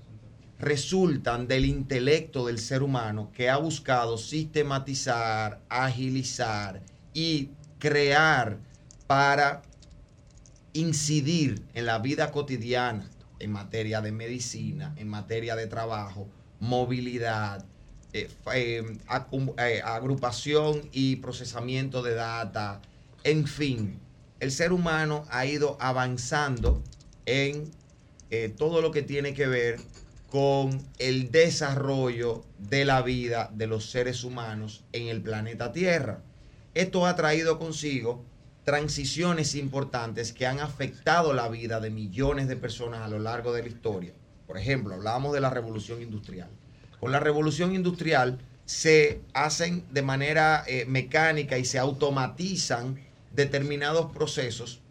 [0.59, 6.83] resultan del intelecto del ser humano que ha buscado sistematizar, agilizar
[7.15, 8.59] y crear
[9.07, 9.63] para
[10.73, 13.09] incidir en la vida cotidiana
[13.39, 16.27] en materia de medicina, en materia de trabajo,
[16.59, 17.65] movilidad,
[18.15, 18.99] eh, eh,
[19.59, 22.83] eh, agrupación y procesamiento de data,
[23.25, 23.99] en fin,
[24.41, 26.83] el ser humano ha ido avanzando
[27.25, 27.71] en
[28.57, 29.79] todo lo que tiene que ver
[30.31, 36.23] con el desarrollo de la vida de los seres humanos en el planeta Tierra.
[36.73, 38.25] Esto ha traído consigo
[38.65, 43.63] transiciones importantes que han afectado la vida de millones de personas a lo largo de
[43.63, 44.15] la historia.
[44.47, 46.49] Por ejemplo, hablábamos de la revolución industrial.
[47.03, 53.01] Con la revolución industrial se hacen de manera eh, mecánica y se automatizan
[53.33, 54.83] determinados procesos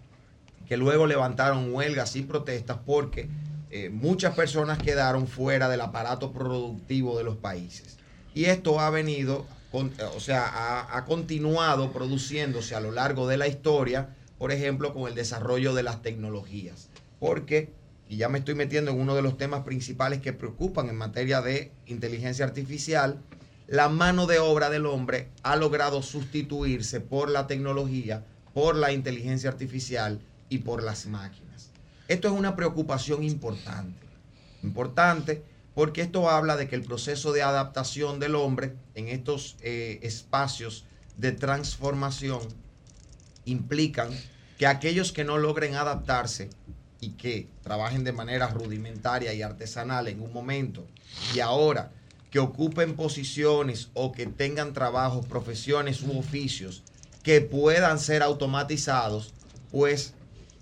[0.67, 3.29] que luego levantaron huelgas y protestas porque
[3.69, 7.97] eh, muchas personas quedaron fuera del aparato productivo de los países.
[8.33, 13.47] Y esto ha venido, o sea, ha, ha continuado produciéndose a lo largo de la
[13.47, 16.89] historia, por ejemplo, con el desarrollo de las tecnologías.
[17.21, 17.71] Porque,
[18.11, 21.41] y ya me estoy metiendo en uno de los temas principales que preocupan en materia
[21.41, 23.21] de inteligencia artificial,
[23.67, 29.49] la mano de obra del hombre ha logrado sustituirse por la tecnología, por la inteligencia
[29.49, 31.69] artificial y por las máquinas.
[32.09, 34.05] Esto es una preocupación importante.
[34.61, 35.41] Importante
[35.73, 40.83] porque esto habla de que el proceso de adaptación del hombre en estos eh, espacios
[41.15, 42.41] de transformación
[43.45, 44.09] implican
[44.57, 46.49] que aquellos que no logren adaptarse
[47.01, 50.85] y que trabajen de manera rudimentaria y artesanal en un momento
[51.35, 51.91] y ahora
[52.29, 56.83] que ocupen posiciones o que tengan trabajos, profesiones u oficios
[57.23, 59.33] que puedan ser automatizados,
[59.71, 60.13] pues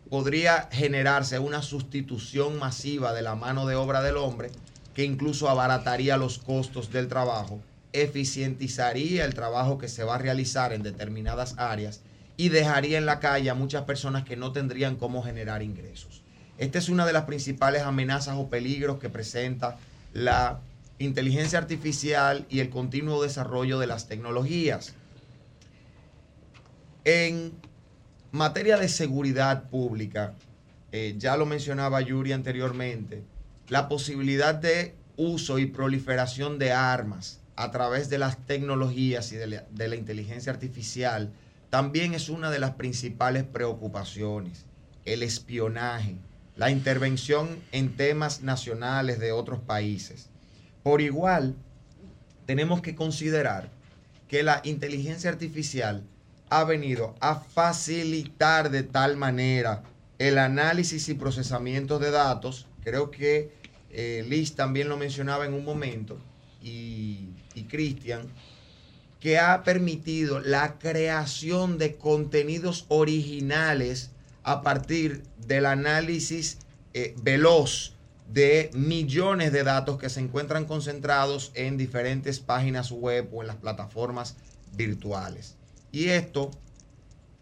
[0.09, 4.49] podría generarse una sustitución masiva de la mano de obra del hombre
[4.95, 7.61] que incluso abarataría los costos del trabajo,
[7.93, 12.01] eficientizaría el trabajo que se va a realizar en determinadas áreas
[12.35, 16.18] y dejaría en la calle a muchas personas que no tendrían cómo generar ingresos.
[16.59, 19.77] Esta es una de las principales amenazas o peligros que presenta
[20.11, 20.59] la
[20.97, 24.93] inteligencia artificial y el continuo desarrollo de las tecnologías.
[27.05, 27.53] En
[28.33, 30.33] materia de seguridad pública,
[30.91, 33.23] eh, ya lo mencionaba Yuri anteriormente,
[33.69, 39.47] la posibilidad de uso y proliferación de armas a través de las tecnologías y de
[39.47, 41.31] la, de la inteligencia artificial
[41.69, 44.65] también es una de las principales preocupaciones.
[45.05, 46.17] El espionaje,
[46.59, 50.27] la intervención en temas nacionales de otros países.
[50.83, 51.55] Por igual,
[52.45, 53.69] tenemos que considerar
[54.27, 56.03] que la inteligencia artificial
[56.49, 59.83] ha venido a facilitar de tal manera
[60.17, 62.67] el análisis y procesamiento de datos.
[62.83, 63.53] Creo que
[63.89, 66.19] eh, Liz también lo mencionaba en un momento
[66.61, 68.27] y, y Cristian,
[69.21, 74.11] que ha permitido la creación de contenidos originales
[74.49, 76.57] a partir del análisis
[76.95, 77.93] eh, veloz
[78.33, 83.57] de millones de datos que se encuentran concentrados en diferentes páginas web o en las
[83.57, 84.37] plataformas
[84.71, 85.55] virtuales.
[85.91, 86.49] Y esto,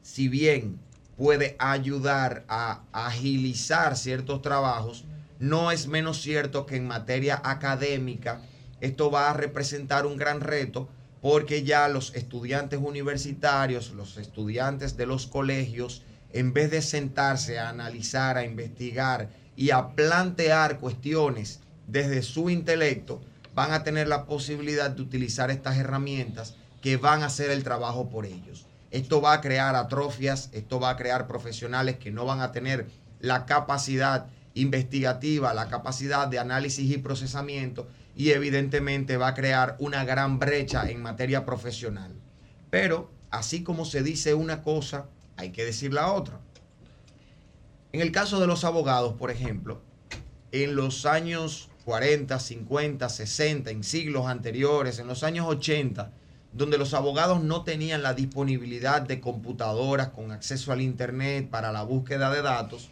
[0.02, 0.82] si bien
[1.16, 5.06] puede ayudar a agilizar ciertos trabajos,
[5.40, 8.42] no es menos cierto que en materia académica
[8.82, 10.90] esto va a representar un gran reto
[11.22, 17.70] porque ya los estudiantes universitarios, los estudiantes de los colegios, en vez de sentarse a
[17.70, 23.22] analizar, a investigar y a plantear cuestiones desde su intelecto,
[23.56, 28.10] van a tener la posibilidad de utilizar estas herramientas que van a hacer el trabajo
[28.10, 28.68] por ellos.
[28.92, 32.88] Esto va a crear atrofias, esto va a crear profesionales que no van a tener
[33.20, 40.04] la capacidad investigativa, la capacidad de análisis y procesamiento y evidentemente va a crear una
[40.04, 42.14] gran brecha en materia profesional.
[42.70, 45.06] Pero así como se dice una cosa,
[45.38, 46.40] hay que decir la otra.
[47.94, 49.82] En el caso de los abogados, por ejemplo,
[50.52, 56.12] en los años 40, 50, 60, en siglos anteriores, en los años 80,
[56.54, 61.84] donde los abogados no tenían la disponibilidad de computadoras con acceso al Internet para la
[61.84, 62.90] búsqueda de datos,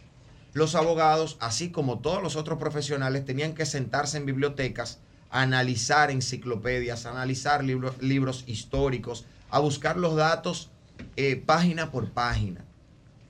[0.54, 7.04] los abogados, así como todos los otros profesionales, tenían que sentarse en bibliotecas, analizar enciclopedias,
[7.04, 10.70] analizar libro- libros históricos, a buscar los datos
[11.16, 12.64] eh, página por página.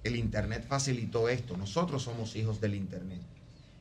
[0.05, 1.57] El Internet facilitó esto.
[1.57, 3.21] Nosotros somos hijos del Internet.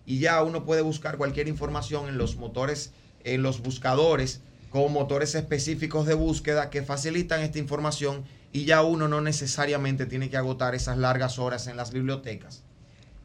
[0.05, 2.91] Y ya uno puede buscar cualquier información en los motores,
[3.23, 9.07] en los buscadores, con motores específicos de búsqueda que facilitan esta información y ya uno
[9.07, 12.63] no necesariamente tiene que agotar esas largas horas en las bibliotecas.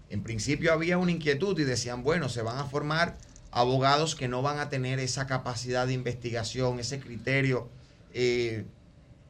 [0.09, 3.17] En principio había una inquietud y decían, bueno, se van a formar
[3.53, 7.69] abogados que no van a tener esa capacidad de investigación, ese criterio
[8.13, 8.65] eh,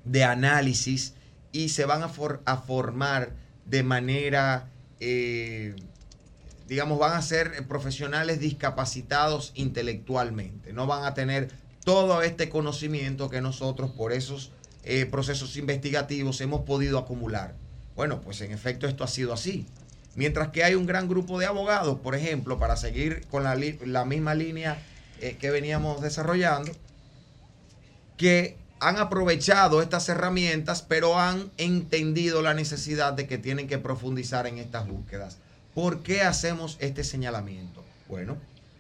[0.04, 1.14] de análisis
[1.52, 3.30] y se van a, for- a formar
[3.64, 4.68] de manera,
[5.00, 5.74] eh,
[6.68, 11.50] digamos, van a ser profesionales discapacitados intelectualmente, no van a tener
[11.84, 14.52] todo este conocimiento que nosotros por esos
[14.84, 17.54] eh, procesos investigativos hemos podido acumular.
[17.96, 19.66] Bueno, pues en efecto esto ha sido así.
[20.14, 24.04] Mientras que hay un gran grupo de abogados, por ejemplo, para seguir con la, la
[24.04, 24.78] misma línea
[25.20, 26.72] eh, que veníamos desarrollando,
[28.16, 34.46] que han aprovechado estas herramientas, pero han entendido la necesidad de que tienen que profundizar
[34.46, 35.36] en estas búsquedas.
[35.74, 37.84] ¿Por qué hacemos este señalamiento?
[38.08, 38.38] Bueno,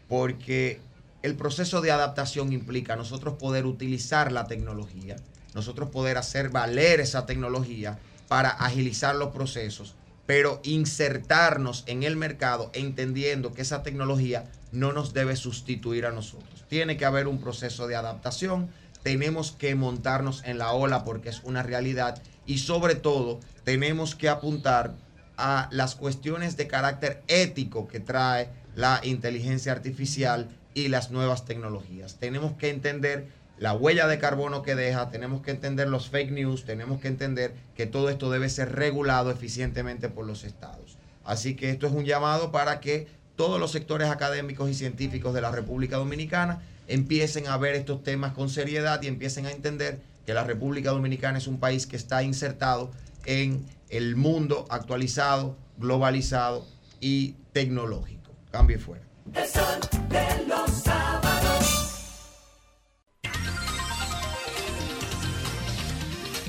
[0.08, 0.80] porque
[1.22, 5.16] el proceso de adaptación implica nosotros poder utilizar la tecnología,
[5.54, 9.94] nosotros poder hacer valer esa tecnología para agilizar los procesos,
[10.24, 16.64] pero insertarnos en el mercado entendiendo que esa tecnología no nos debe sustituir a nosotros.
[16.68, 18.70] Tiene que haber un proceso de adaptación,
[19.02, 24.28] tenemos que montarnos en la ola porque es una realidad y sobre todo tenemos que
[24.28, 24.94] apuntar
[25.36, 32.16] a las cuestiones de carácter ético que trae la inteligencia artificial y las nuevas tecnologías.
[32.18, 33.28] Tenemos que entender
[33.58, 37.54] la huella de carbono que deja, tenemos que entender los fake news, tenemos que entender
[37.74, 40.96] que todo esto debe ser regulado eficientemente por los estados.
[41.24, 45.40] Así que esto es un llamado para que todos los sectores académicos y científicos de
[45.40, 50.34] la República Dominicana empiecen a ver estos temas con seriedad y empiecen a entender que
[50.34, 52.90] la República Dominicana es un país que está insertado
[53.24, 56.66] en el mundo actualizado, globalizado
[57.00, 58.32] y tecnológico.
[58.50, 59.04] Cambio y fuera.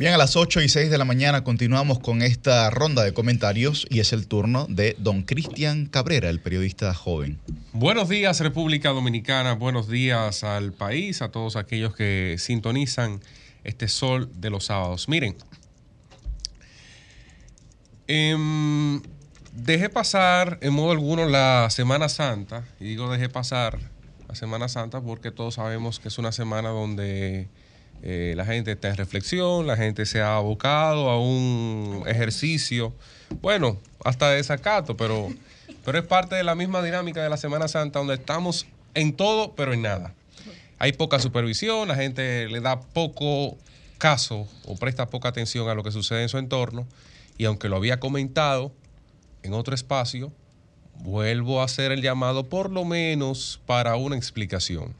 [0.02, 3.86] Bien, a las 8 y 6 de la mañana continuamos con esta ronda de comentarios
[3.88, 7.40] y es el turno de don Cristian Cabrera, el periodista joven.
[7.72, 13.22] Buenos días República Dominicana, buenos días al país, a todos aquellos que sintonizan
[13.64, 15.08] este sol de los sábados.
[15.08, 15.36] Miren,
[18.08, 19.04] em,
[19.54, 23.78] dejé pasar en modo alguno la Semana Santa, y digo dejé pasar
[24.28, 27.50] la Semana Santa porque todos sabemos que es una semana donde
[28.04, 32.94] eh, la gente está en reflexión, la gente se ha abocado a un ejercicio,
[33.42, 35.30] bueno, hasta de desacato, pero,
[35.86, 39.54] pero es parte de la misma dinámica de la Semana Santa, donde estamos en todo,
[39.54, 40.14] pero en nada.
[40.80, 43.56] Hay poca supervisión, la gente le da poco
[44.00, 46.88] caso o presta poca atención a lo que sucede en su entorno,
[47.38, 48.72] y aunque lo había comentado
[49.44, 50.32] en otro espacio,
[51.04, 54.94] vuelvo a hacer el llamado por lo menos para una explicación.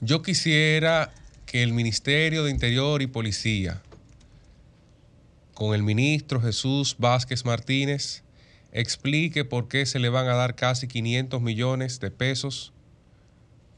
[0.00, 1.12] Yo quisiera
[1.52, 3.82] que el Ministerio de Interior y Policía,
[5.52, 8.22] con el ministro Jesús Vázquez Martínez,
[8.72, 12.72] explique por qué se le van a dar casi 500 millones de pesos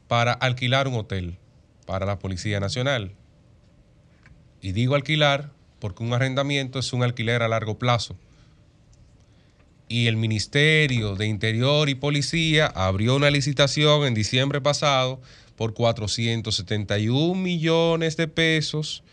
[0.07, 1.37] para alquilar un hotel
[1.85, 3.11] para la Policía Nacional.
[4.61, 8.17] Y digo alquilar porque un arrendamiento es un alquiler a largo plazo.
[9.89, 15.19] Y el Ministerio de Interior y Policía abrió una licitación en diciembre pasado
[15.55, 19.03] por 471 millones de pesos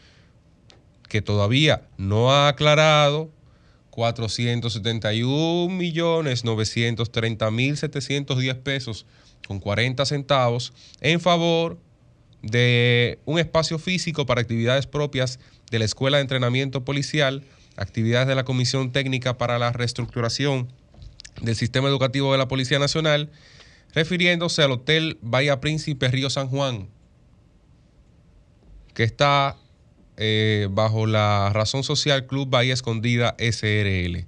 [1.08, 3.30] que todavía no ha aclarado
[3.90, 9.06] 471 millones 930 mil 710 pesos
[9.46, 11.78] con 40 centavos en favor
[12.42, 15.38] de un espacio físico para actividades propias
[15.70, 17.44] de la Escuela de Entrenamiento Policial,
[17.76, 20.68] actividades de la Comisión Técnica para la Reestructuración
[21.40, 23.30] del Sistema Educativo de la Policía Nacional,
[23.94, 26.88] refiriéndose al Hotel Bahía Príncipe Río San Juan,
[28.94, 29.56] que está
[30.16, 34.26] eh, bajo la razón social Club Bahía Escondida SRL.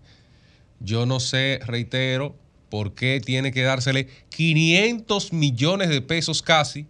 [0.81, 2.37] Yo no sé, reitero,
[2.69, 6.87] por qué tiene que dársele 500 millones de pesos casi,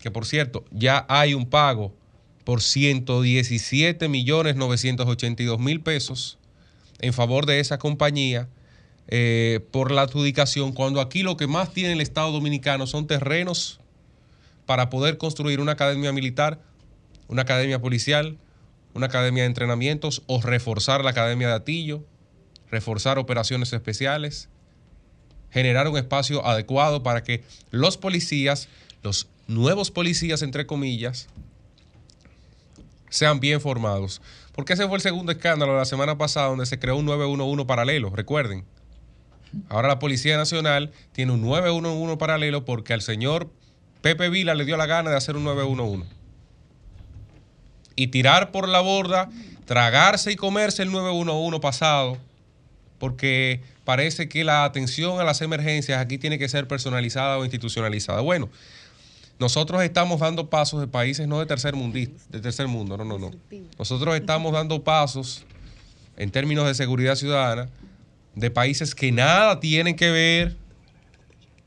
[0.00, 1.94] que por cierto, ya hay un pago
[2.44, 6.38] por 117 millones 982 mil pesos
[6.98, 8.48] en favor de esa compañía
[9.08, 13.80] eh, por la adjudicación, cuando aquí lo que más tiene el Estado dominicano son terrenos
[14.66, 16.60] para poder construir una academia militar,
[17.26, 18.36] una academia policial,
[18.92, 22.04] una academia de entrenamientos o reforzar la academia de Atillo,
[22.70, 24.50] reforzar operaciones especiales,
[25.50, 28.68] generar un espacio adecuado para que los policías,
[29.02, 31.28] los nuevos policías, entre comillas,
[33.08, 34.20] sean bien formados.
[34.52, 37.64] Porque ese fue el segundo escándalo de la semana pasada donde se creó un 911
[37.64, 38.66] paralelo, recuerden.
[39.68, 43.50] Ahora la Policía Nacional tiene un 911 paralelo porque al señor
[44.00, 46.08] Pepe Vila le dio la gana de hacer un 911.
[47.96, 49.28] Y tirar por la borda,
[49.64, 52.18] tragarse y comerse el 911 pasado,
[52.98, 58.20] porque parece que la atención a las emergencias aquí tiene que ser personalizada o institucionalizada.
[58.20, 58.48] Bueno,
[59.38, 63.18] nosotros estamos dando pasos de países no de tercer, mundo, de tercer mundo, no, no,
[63.18, 63.30] no.
[63.78, 65.44] Nosotros estamos dando pasos
[66.16, 67.68] en términos de seguridad ciudadana
[68.38, 70.56] de países que nada tienen que ver,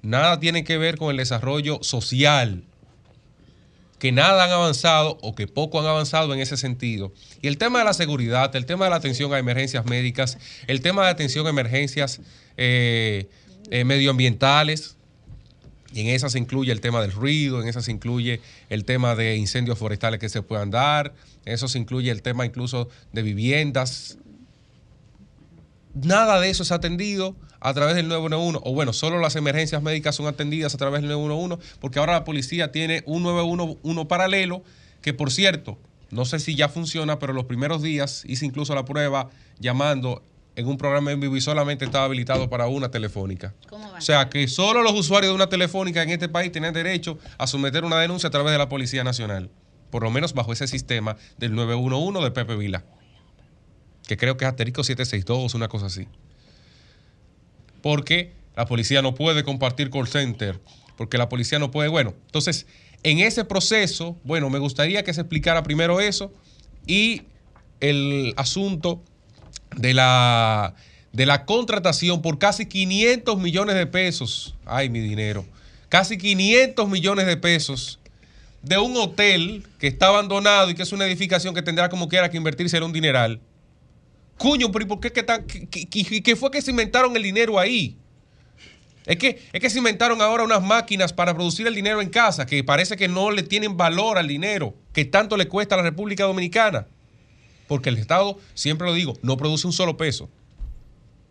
[0.02, 2.64] nada tienen que ver con el desarrollo social,
[4.00, 7.14] que nada han avanzado o que poco han avanzado en ese sentido.
[7.42, 10.82] Y el tema de la seguridad, el tema de la atención a emergencias médicas, el
[10.82, 12.22] tema de atención a emergencias
[12.58, 13.30] eh,
[13.70, 14.96] eh, medioambientales,
[15.94, 19.14] y en esas se incluye el tema del ruido, en esas se incluye el tema
[19.14, 21.14] de incendios forestales que se puedan dar,
[21.44, 24.18] en eso se incluye el tema incluso de viviendas
[25.94, 30.16] Nada de eso es atendido a través del 911, o bueno, solo las emergencias médicas
[30.16, 34.64] son atendidas a través del 911, porque ahora la policía tiene un 911 paralelo,
[35.02, 35.78] que por cierto,
[36.10, 39.30] no sé si ya funciona, pero los primeros días hice incluso la prueba
[39.60, 40.24] llamando
[40.56, 43.54] en un programa en vivo y solamente estaba habilitado para una telefónica.
[43.98, 47.48] O sea que solo los usuarios de una telefónica en este país tienen derecho a
[47.48, 49.50] someter una denuncia a través de la Policía Nacional,
[49.90, 52.84] por lo menos bajo ese sistema del 911 de Pepe Vila
[54.08, 56.08] que creo que es asterisco 762, una cosa así.
[57.82, 60.60] Porque la policía no puede compartir call center,
[60.98, 62.68] porque la policía no puede, bueno, entonces,
[63.04, 66.32] en ese proceso, bueno, me gustaría que se explicara primero eso
[66.86, 67.24] y
[67.80, 69.02] el asunto
[69.76, 70.76] de la,
[71.12, 75.46] de la contratación por casi 500 millones de pesos, ay mi dinero,
[75.90, 78.00] casi 500 millones de pesos
[78.62, 82.30] de un hotel que está abandonado y que es una edificación que tendrá como quiera
[82.30, 83.40] que invertirse en un dineral
[84.42, 87.96] Cuño, pero ¿y por qué, fue que se inventaron el dinero ahí?
[89.06, 92.48] Es que, es que se inventaron ahora unas máquinas para producir el dinero en casa,
[92.48, 95.84] que parece que no le tienen valor al dinero, que tanto le cuesta a la
[95.84, 96.88] República Dominicana.
[97.68, 100.28] Porque el Estado, siempre lo digo, no produce un solo peso.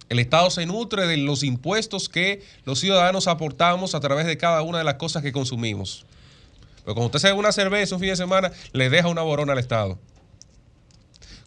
[0.09, 4.63] El Estado se nutre de los impuestos que los ciudadanos aportamos a través de cada
[4.63, 6.07] una de las cosas que consumimos.
[6.85, 9.59] Pero cuando usted se una cerveza un fin de semana, le deja una borona al
[9.59, 9.99] Estado.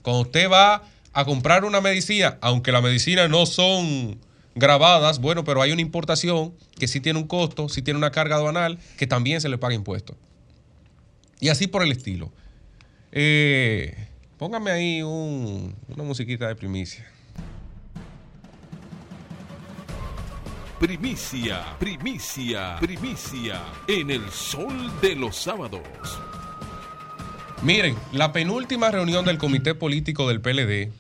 [0.01, 0.84] Cuando usted va
[1.14, 4.20] a comprar una medicina, aunque las medicinas no son
[4.55, 8.36] grabadas, bueno, pero hay una importación que sí tiene un costo, sí tiene una carga
[8.36, 10.18] aduanal, que también se le paga impuestos.
[11.39, 12.32] Y así por el estilo.
[13.11, 14.07] Eh,
[14.38, 17.05] póngame ahí una musiquita de primicia.
[20.80, 25.82] Primicia, primicia, primicia en el sol de los sábados.
[27.61, 30.91] Miren, la penúltima reunión del comité político del PLD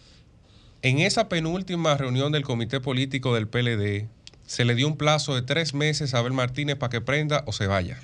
[0.83, 4.09] en esa penúltima reunión del comité político del PLD,
[4.45, 7.53] se le dio un plazo de tres meses a Abel Martínez para que prenda o
[7.53, 8.01] se vaya.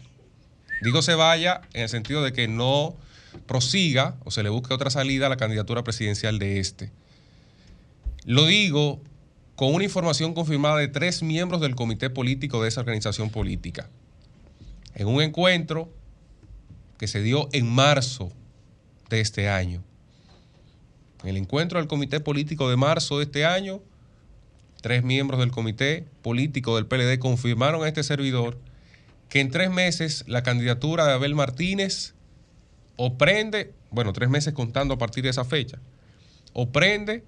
[0.81, 2.95] Digo se vaya en el sentido de que no
[3.45, 6.89] prosiga o se le busque otra salida a la candidatura presidencial de este.
[8.23, 9.01] Lo digo
[9.57, 13.89] con una información confirmada de tres miembros del comité político de esa organización política.
[14.95, 15.91] En un encuentro
[16.97, 18.31] que se dio en marzo
[19.09, 19.83] de este año.
[21.23, 23.81] En el encuentro del Comité Político de marzo de este año,
[24.81, 28.57] tres miembros del Comité Político del PLD confirmaron a este servidor
[29.27, 32.13] que en tres meses la candidatura de Abel Martínez
[32.95, 35.79] o prende, bueno, tres meses contando a partir de esa fecha,
[36.53, 37.23] o prende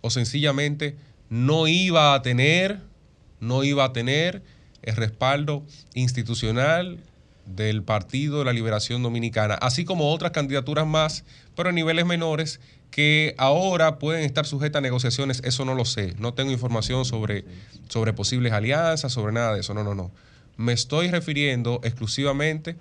[0.00, 0.96] o sencillamente
[1.28, 2.80] no iba a tener,
[3.38, 4.42] no iba a tener
[4.82, 5.64] el respaldo
[5.94, 6.98] institucional
[7.54, 11.24] del Partido de la Liberación Dominicana, así como otras candidaturas más,
[11.56, 16.14] pero a niveles menores que ahora pueden estar sujetas a negociaciones, eso no lo sé.
[16.18, 17.44] No tengo información sobre,
[17.88, 19.74] sobre posibles alianzas, sobre nada de eso.
[19.74, 20.10] No, no, no.
[20.56, 22.76] Me estoy refiriendo exclusivamente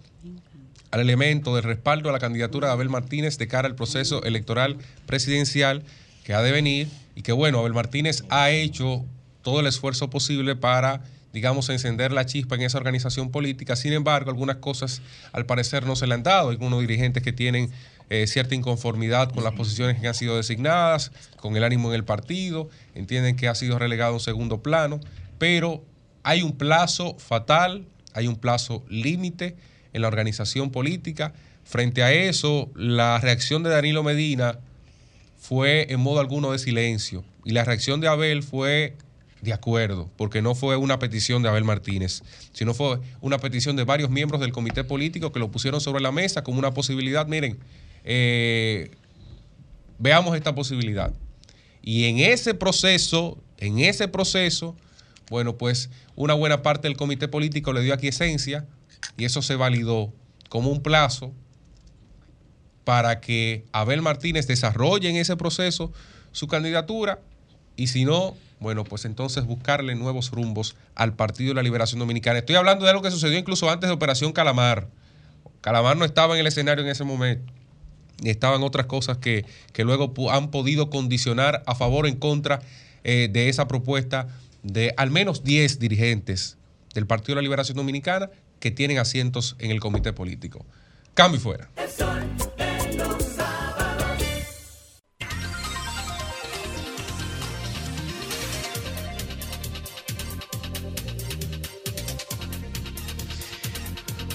[0.92, 4.78] al elemento del respaldo a la candidatura de Abel Martínez de cara al proceso electoral
[5.06, 5.84] presidencial
[6.24, 9.06] que ha de venir y que, bueno, Abel Martínez ha hecho
[9.44, 11.04] todo el esfuerzo posible para
[11.34, 13.76] digamos, encender la chispa en esa organización política.
[13.76, 15.02] Sin embargo, algunas cosas
[15.32, 16.50] al parecer no se le han dado.
[16.50, 17.72] Hay algunos dirigentes que tienen
[18.10, 22.04] eh, cierta inconformidad con las posiciones que han sido designadas, con el ánimo en el
[22.04, 25.00] partido, entienden que ha sido relegado a un segundo plano,
[25.38, 25.84] pero
[26.24, 29.56] hay un plazo fatal, hay un plazo límite
[29.94, 31.34] en la organización política.
[31.64, 34.58] Frente a eso, la reacción de Danilo Medina
[35.38, 38.96] fue en modo alguno de silencio y la reacción de Abel fue
[39.42, 43.84] de acuerdo, porque no fue una petición de Abel Martínez, sino fue una petición de
[43.84, 47.26] varios miembros del comité político que lo pusieron sobre la mesa como una posibilidad.
[47.28, 47.58] Miren,
[48.04, 48.92] eh,
[49.98, 51.14] veamos esta posibilidad.
[51.82, 54.76] Y en ese proceso, en ese proceso,
[55.30, 58.66] bueno, pues una buena parte del comité político le dio esencia
[59.18, 60.12] y eso se validó
[60.50, 61.32] como un plazo
[62.84, 65.94] para que Abel Martínez desarrolle en ese proceso
[66.32, 67.20] su candidatura
[67.76, 72.40] y si no, bueno, pues entonces buscarle nuevos rumbos al Partido de la Liberación Dominicana.
[72.40, 74.88] Estoy hablando de algo que sucedió incluso antes de Operación Calamar.
[75.62, 77.54] Calamar no estaba en el escenario en ese momento.
[78.22, 79.46] Y estaban otras cosas que,
[79.78, 82.62] luego han podido condicionar a favor o en contra
[83.06, 84.28] eh, de esa propuesta
[84.62, 86.58] de al menos 10 dirigentes
[86.94, 88.30] del Partido de la Liberación Dominicana
[88.60, 90.66] que tienen asientos en el comité político.
[91.14, 91.70] Cambio fuera.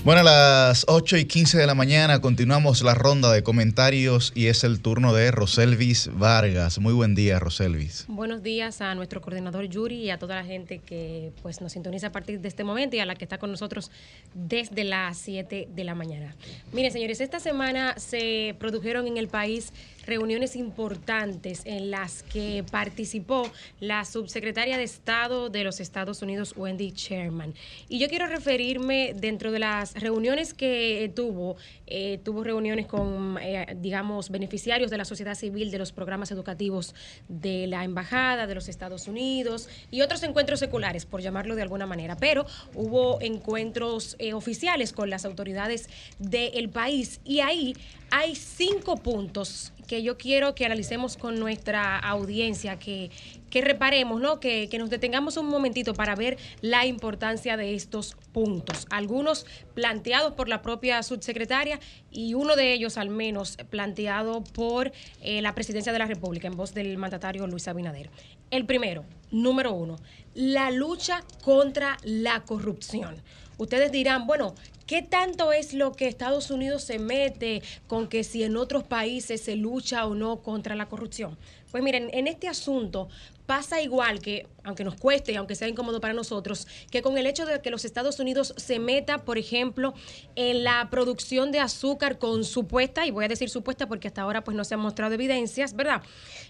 [0.04, 4.48] Bueno, a las 8 y 15 de la mañana continuamos la ronda de comentarios y
[4.48, 6.78] es el turno de Roselvis Vargas.
[6.78, 8.04] Muy buen día, Roselvis.
[8.06, 12.08] Buenos días a nuestro coordinador Yuri y a toda la gente que pues nos sintoniza
[12.08, 13.90] a partir de este momento y a la que está con nosotros
[14.34, 16.36] desde las 7 de la mañana.
[16.74, 19.72] Miren, señores, esta semana se produjeron en el país
[20.06, 23.50] reuniones importantes en las que participó
[23.80, 27.54] la subsecretaria de Estado de los Estados Unidos, Wendy Sherman.
[27.88, 33.76] Y yo quiero referirme dentro de las reuniones que tuvo, eh, tuvo reuniones con, eh,
[33.76, 36.94] digamos, beneficiarios de la sociedad civil de los programas educativos
[37.28, 41.86] de la Embajada de los Estados Unidos y otros encuentros seculares, por llamarlo de alguna
[41.86, 42.16] manera.
[42.16, 45.88] Pero hubo encuentros eh, oficiales con las autoridades
[46.18, 47.74] del país y ahí
[48.10, 53.10] hay cinco puntos que yo quiero que analicemos con nuestra audiencia, que,
[53.50, 54.40] que reparemos, ¿no?
[54.40, 58.86] Que, que, nos detengamos un momentito para ver la importancia de estos puntos.
[58.90, 61.78] Algunos planteados por la propia subsecretaria
[62.10, 66.56] y uno de ellos al menos planteado por eh, la presidencia de la República en
[66.56, 68.10] voz del mandatario Luis Abinader.
[68.50, 69.96] El primero, número uno,
[70.34, 73.16] la lucha contra la corrupción.
[73.56, 74.54] Ustedes dirán, bueno,
[74.86, 79.40] ¿Qué tanto es lo que Estados Unidos se mete con que si en otros países
[79.40, 81.38] se lucha o no contra la corrupción?
[81.70, 83.08] Pues miren, en este asunto
[83.46, 87.26] pasa igual que, aunque nos cueste y aunque sea incómodo para nosotros, que con el
[87.26, 89.94] hecho de que los Estados Unidos se meta, por ejemplo,
[90.36, 94.44] en la producción de azúcar con supuesta, y voy a decir supuesta porque hasta ahora
[94.44, 96.02] pues no se han mostrado evidencias, ¿verdad?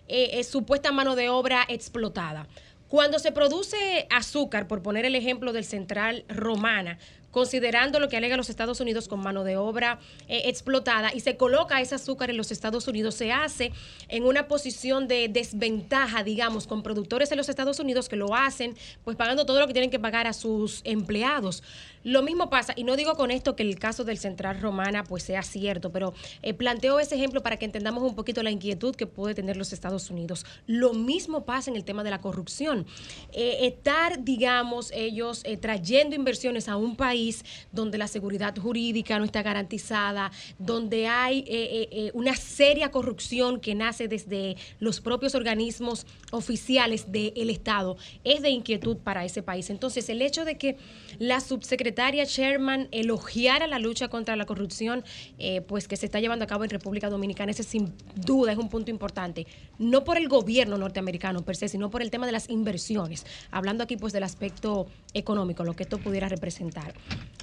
[0.08, 2.48] Eh, supuesta mano de obra explotada.
[2.88, 6.98] Cuando se produce azúcar, por poner el ejemplo del Central Romana,
[7.34, 11.36] considerando lo que alega los Estados Unidos con mano de obra eh, explotada y se
[11.36, 13.72] coloca ese azúcar en los Estados Unidos, se hace
[14.08, 18.76] en una posición de desventaja, digamos, con productores en los Estados Unidos que lo hacen,
[19.02, 21.64] pues pagando todo lo que tienen que pagar a sus empleados.
[22.04, 25.24] Lo mismo pasa, y no digo con esto que el caso del Central Romana pues
[25.24, 29.06] sea cierto, pero eh, planteo ese ejemplo para que entendamos un poquito la inquietud que
[29.08, 30.46] puede tener los Estados Unidos.
[30.68, 32.86] Lo mismo pasa en el tema de la corrupción.
[33.32, 37.23] Eh, estar, digamos, ellos trayendo inversiones a un país
[37.72, 44.56] donde la seguridad jurídica no está garantizada, donde hay una seria corrupción que nace desde
[44.80, 49.70] los propios organismos oficiales del Estado, es de inquietud para ese país.
[49.70, 50.76] Entonces, el hecho de que
[51.18, 55.04] la subsecretaria Sherman elogiara la lucha contra la corrupción,
[55.38, 58.58] eh, pues que se está llevando a cabo en República Dominicana, ese sin duda es
[58.58, 59.46] un punto importante,
[59.78, 63.84] no por el gobierno norteamericano per se, sino por el tema de las inversiones, hablando
[63.84, 66.94] aquí pues del aspecto económico, lo que esto pudiera representar.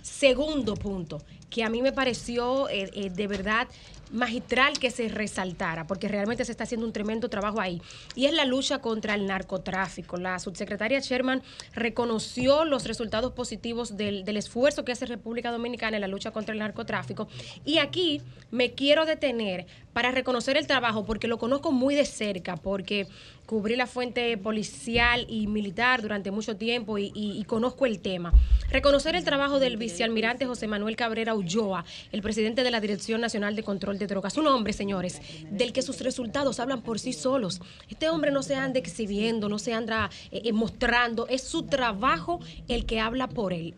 [0.02, 3.68] Segundo punto, que a mí me pareció eh, eh, de verdad
[4.11, 7.81] magistral que se resaltara, porque realmente se está haciendo un tremendo trabajo ahí,
[8.14, 10.18] y es la lucha contra el narcotráfico.
[10.18, 11.41] La subsecretaria Sherman
[11.73, 16.53] reconoció los resultados positivos del, del esfuerzo que hace República Dominicana en la lucha contra
[16.53, 17.30] el narcotráfico,
[17.64, 18.22] y aquí
[18.52, 23.07] me quiero detener para reconocer el trabajo, porque lo conozco muy de cerca, porque
[23.51, 28.31] cubrí la fuente policial y militar durante mucho tiempo y, conozco el tema.
[28.69, 31.83] Reconocer el trabajo del vicealmirante José Manuel Cabrera Ulloa,
[32.13, 34.37] el presidente de la Dirección Nacional de Control de Drogas.
[34.37, 35.19] Un hombre, señores,
[35.51, 37.59] del que sus resultados hablan por sí solos.
[37.89, 42.39] Este hombre no se anda exhibiendo, no se anda eh, eh, mostrando, es su trabajo
[42.69, 43.73] el que habla por él.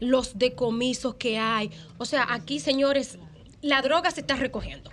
[0.00, 1.70] Los decomisos que hay.
[1.98, 3.18] O sea, aquí, señores,
[3.60, 4.90] la droga se está recogiendo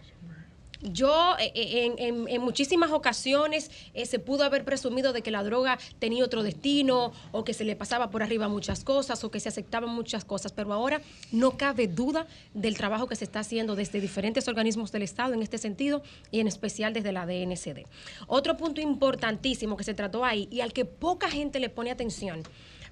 [0.82, 5.78] Yo, eh, eh, en, muchísimas ocasiones, eh, se pudo haber presumido de que la droga
[6.00, 9.50] tenía otro destino, o que se le pasaba por arriba muchas cosas, o que se
[9.50, 11.02] aceptaban muchas cosas, pero ahora
[11.34, 15.42] no cabe duda del trabajo que se está haciendo desde diferentes organismos del Estado en
[15.42, 16.02] este sentido,
[16.32, 17.86] y en especial desde la DNCD.
[18.28, 22.44] Otro punto importantísimo que se trató ahí, y al que poca gente le pone atención,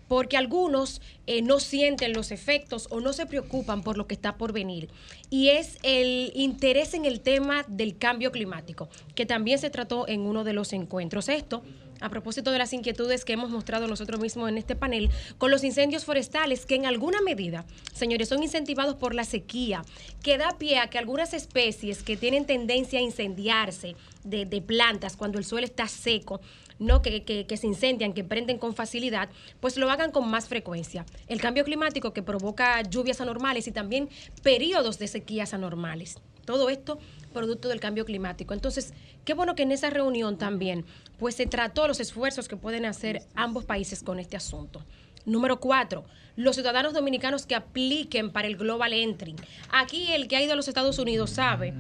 [0.08, 4.38] porque algunos eh, no sienten los efectos o no se preocupan por lo que está
[4.38, 4.90] por venir.
[5.30, 10.22] Y es el interés en el tema del cambio climático, que también se trató en
[10.22, 11.30] uno de los encuentros.
[11.30, 11.64] Esto
[12.00, 15.64] a propósito de las inquietudes que hemos mostrado nosotros mismos en este panel, con los
[15.64, 19.84] incendios forestales, que en alguna medida, señores, son incentivados por la sequía,
[20.22, 25.16] que da pie a que algunas especies que tienen tendencia a incendiarse de, de plantas
[25.16, 26.42] cuando el suelo está seco,
[26.80, 29.30] no que, que- se incendian, que prenden con facilidad,
[29.60, 31.06] pues lo hagan con más frecuencia.
[31.28, 34.10] El cambio climático que provoca lluvias anormales y también
[34.44, 36.16] periodos de sequías anormales.
[36.46, 37.00] Todo esto
[37.34, 38.54] producto del cambio climático.
[38.54, 38.94] Entonces,
[39.26, 40.86] qué bueno que en esa reunión también,
[41.20, 44.84] pues se trató los esfuerzos que pueden hacer ambos países con este asunto.
[45.26, 46.06] Número cuatro,
[46.38, 49.36] los ciudadanos dominicanos que apliquen para el Global Entry.
[49.70, 51.74] Aquí el que ha ido a los Estados Unidos sabe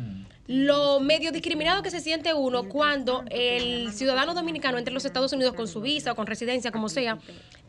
[0.48, 5.34] lo medio discriminado que se siente uno cuando el ciudadano dominicano entra a los Estados
[5.34, 7.20] Unidos con su visa o con residencia, como sea,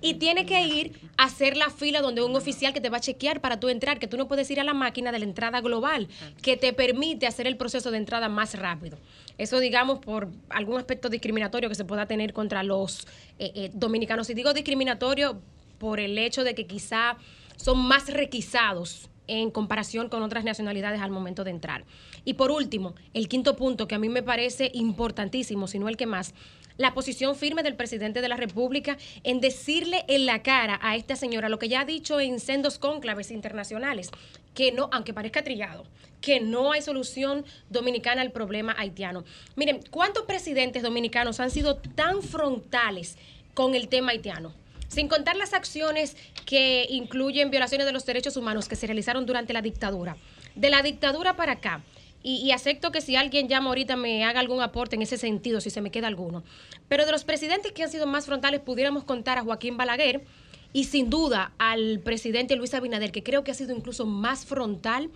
[0.00, 3.00] y tiene que ir a hacer la fila donde un oficial que te va a
[3.00, 5.60] chequear para tú entrar, que tú no puedes ir a la máquina de la entrada
[5.60, 6.06] global,
[6.40, 8.96] que te permite hacer el proceso de entrada más rápido.
[9.38, 13.08] Eso, digamos, por algún aspecto discriminatorio que se pueda tener contra los
[13.40, 14.30] eh, eh, dominicanos.
[14.30, 15.40] Y digo discriminatorio
[15.78, 17.16] por el hecho de que quizá
[17.56, 21.84] son más requisados en comparación con otras nacionalidades al momento de entrar.
[22.24, 25.96] Y por último, el quinto punto que a mí me parece importantísimo, si no el
[25.96, 26.34] que más,
[26.78, 31.16] la posición firme del presidente de la República en decirle en la cara a esta
[31.16, 34.10] señora lo que ya ha dicho en sendos cónclaves internacionales,
[34.54, 35.84] que no, aunque parezca trillado,
[36.20, 39.24] que no hay solución dominicana al problema haitiano.
[39.56, 43.18] Miren, ¿cuántos presidentes dominicanos han sido tan frontales
[43.54, 44.54] con el tema haitiano?
[44.88, 49.52] Sin contar las acciones que incluyen violaciones de los derechos humanos que se realizaron durante
[49.52, 50.16] la dictadura.
[50.54, 51.82] De la dictadura para acá,
[52.22, 55.70] y, acepto que si alguien llama ahorita me haga algún aporte en ese sentido, si
[55.70, 56.42] se me queda alguno.
[56.88, 60.24] Pero de los presidentes que han sido más frontales, pudiéramos contar a Joaquín Balaguer
[60.72, 65.10] y sin duda al presidente Luis Abinader, que creo que ha sido incluso más frontal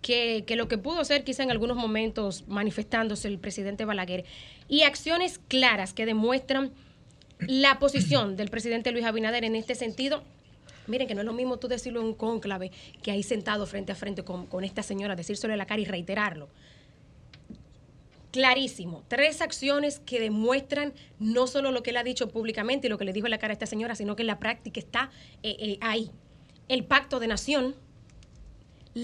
[0.00, 4.24] que, que lo que pudo ser quizá en algunos momentos manifestándose el presidente Balaguer.
[4.68, 6.72] Y acciones claras que demuestran
[7.40, 10.22] la posición del presidente Luis Abinader en este sentido.
[10.86, 13.92] Miren que no es lo mismo tú decirlo en un cónclave que ahí sentado frente
[13.92, 16.48] a frente con, con esta señora, decírselo en la cara y reiterarlo.
[18.30, 22.98] Clarísimo, tres acciones que demuestran no solo lo que él ha dicho públicamente y lo
[22.98, 25.10] que le dijo en la cara a esta señora, sino que en la práctica está
[25.42, 26.10] eh, eh, ahí.
[26.68, 27.74] El pacto de nación,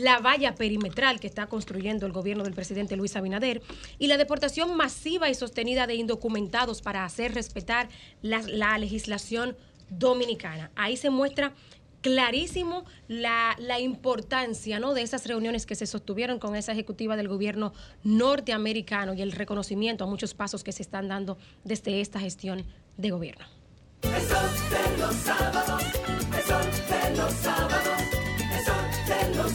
[0.02, 3.62] la valla perimetral que está construyendo el gobierno del presidente Luis Abinader
[3.98, 7.88] y la deportación masiva y sostenida de indocumentados para hacer respetar
[8.20, 9.56] la, la legislación
[9.90, 10.70] dominicana.
[10.74, 11.52] Ahí se muestra
[12.00, 14.92] clarísimo la, importancia ¿no?
[14.92, 17.72] de esas reuniones que se sostuvieron con esa ejecutiva del gobierno
[18.02, 22.64] norteamericano y el reconocimiento a muchos pasos que se están dando desde esta gestión
[22.98, 23.46] de gobierno.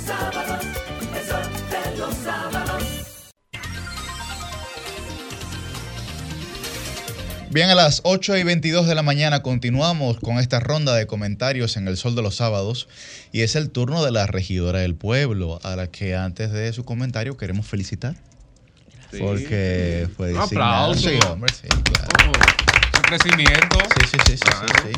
[0.05, 0.65] Sábados,
[1.15, 2.83] el sol de los sábados.
[7.51, 11.77] Bien, a las 8 y 22 de la mañana continuamos con esta ronda de comentarios
[11.77, 12.87] en el Sol de los Sábados
[13.31, 16.85] y es el turno de la regidora del pueblo, a la que antes de su
[16.85, 18.15] comentario queremos felicitar.
[19.11, 19.17] Sí.
[19.19, 21.09] Porque fue Un aplauso.
[21.09, 22.31] Sí, hombre, sí, claro.
[22.95, 23.79] Su crecimiento.
[23.79, 24.93] Sí, sí, sí, sí, sí, sí.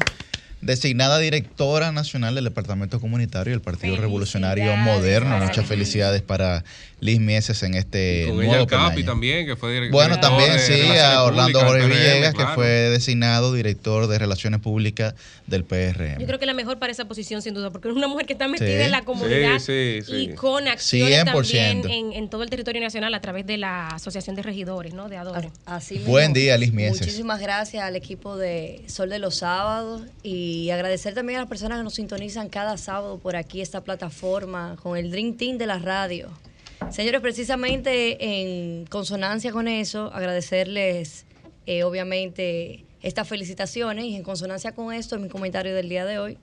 [0.61, 5.39] Designada directora nacional del Departamento Comunitario del Partido Revolucionario Moderno.
[5.39, 6.63] Muchas felicidades para
[7.01, 9.91] Liz Mieses en este Con ella nuevo el Capi también, que fue director.
[9.91, 15.15] Bueno, también de sí, a Orlando Jorge Villegas, que fue designado director de Relaciones Públicas
[15.47, 16.19] del PRM.
[16.19, 18.33] Yo creo que la mejor para esa posición, sin duda, porque es una mujer que
[18.33, 18.73] está metida Sí.
[18.83, 21.25] en la comunidad Sí, sí, y con acciones 100%.
[21.25, 25.09] también en, en todo el territorio nacional a través de la Asociación de Regidores, ¿no?
[25.09, 25.49] De Adore.
[25.65, 27.01] Así Buen día, Liz Mieses.
[27.01, 31.79] Muchísimas gracias al equipo de Sol de los Sábados y agradecer también a las personas
[31.79, 35.79] que nos sintonizan cada sábado por aquí, esta plataforma, con el Dream Team de la
[35.79, 36.29] radio.
[36.91, 41.25] Señores, precisamente en consonancia con eso, agradecerles
[41.65, 46.19] eh, obviamente estas felicitaciones y en consonancia con esto, en mi comentario del día de
[46.19, 46.37] hoy,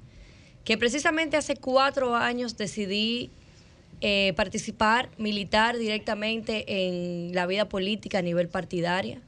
[0.65, 3.31] que precisamente hace cuatro años decidí
[4.01, 9.20] eh, participar, militar directamente en la vida política a nivel partidaria.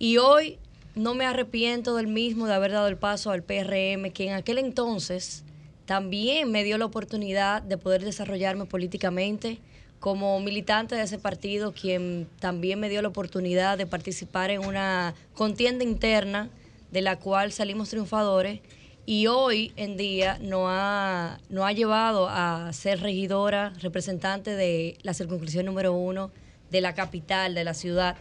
[0.00, 0.58] Y hoy
[0.96, 4.58] no me arrepiento del mismo de haber dado el paso al PRM, que en aquel
[4.58, 5.44] entonces
[5.86, 9.60] también me dio la oportunidad de poder desarrollarme políticamente
[10.00, 15.14] como militante de ese partido, quien también me dio la oportunidad de participar en una
[15.34, 16.50] contienda interna
[16.90, 18.60] de la cual salimos triunfadores
[19.06, 25.14] y hoy en día nos ha, no ha llevado a ser regidora, representante de la
[25.14, 26.30] circunscripción número uno
[26.70, 28.16] de la capital, de la ciudad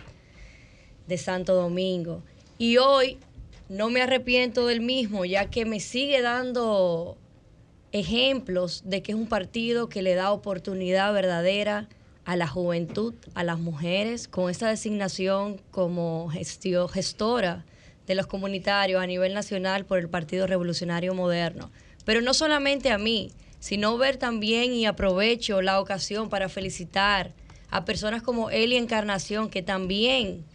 [1.08, 2.24] de Santo Domingo.
[2.58, 3.18] Y hoy
[3.70, 7.18] no me arrepiento del mismo, ya que me sigue dando
[7.92, 11.88] ejemplos de que es un partido que le da oportunidad verdadera
[12.26, 17.66] a la juventud, a las mujeres, con esta designación como gestio- gestora
[18.06, 21.72] de los comunitarios a nivel nacional por el Partido Revolucionario Moderno.
[22.06, 27.34] Pero no solamente a mí, sino ver también y aprovecho la ocasión para felicitar
[27.70, 30.46] a personas como Eli Encarnación, que también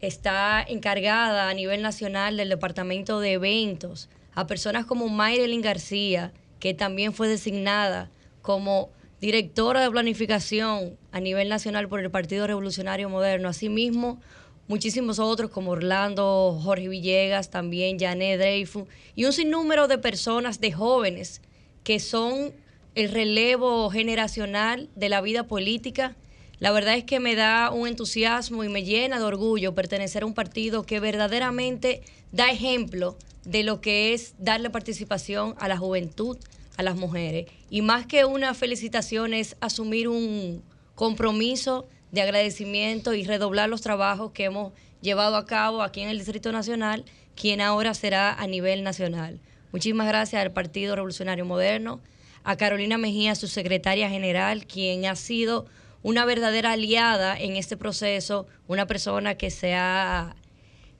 [0.00, 6.74] está encargada a nivel nacional del Departamento de Eventos, a personas como Mayrelin García, que
[6.74, 8.10] también fue designada
[8.42, 13.48] como directora de planificación a nivel nacional por el Partido Revolucionario Moderno.
[13.48, 14.20] Asimismo,
[14.68, 18.84] muchísimos otros como Orlando, Jorge Villegas, también Janet Dreyfus,
[19.14, 21.40] y un sinnúmero de personas, de jóvenes,
[21.82, 22.52] que son
[22.94, 26.16] el relevo generacional de la vida política.
[26.58, 30.26] La verdad es que me da un entusiasmo y me llena de orgullo pertenecer a
[30.26, 32.00] un partido que verdaderamente
[32.32, 36.38] da ejemplo de lo que es darle participación a la juventud,
[36.78, 37.46] a las mujeres.
[37.68, 40.62] Y más que una felicitación es asumir un
[40.94, 44.72] compromiso de agradecimiento y redoblar los trabajos que hemos
[45.02, 47.04] llevado a cabo aquí en el Distrito Nacional,
[47.34, 49.40] quien ahora será a nivel nacional.
[49.72, 52.00] Muchísimas gracias al Partido Revolucionario Moderno,
[52.44, 55.66] a Carolina Mejía, su secretaria general, quien ha sido
[56.06, 60.36] una verdadera aliada en este proceso, una persona que se ha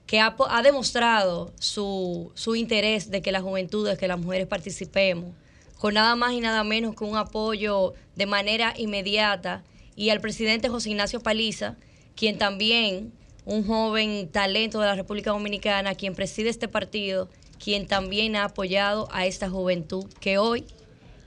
[0.05, 5.33] que ha, demostrado su, su interés de que las juventudes, que las mujeres participemos,
[5.77, 9.63] con nada más y nada menos que un apoyo de manera inmediata,
[9.95, 11.77] y al presidente José Ignacio Paliza,
[12.15, 13.13] quien también,
[13.45, 17.29] un joven talento de la República Dominicana, quien preside este partido,
[17.63, 20.65] quien también ha apoyado a esta juventud, que hoy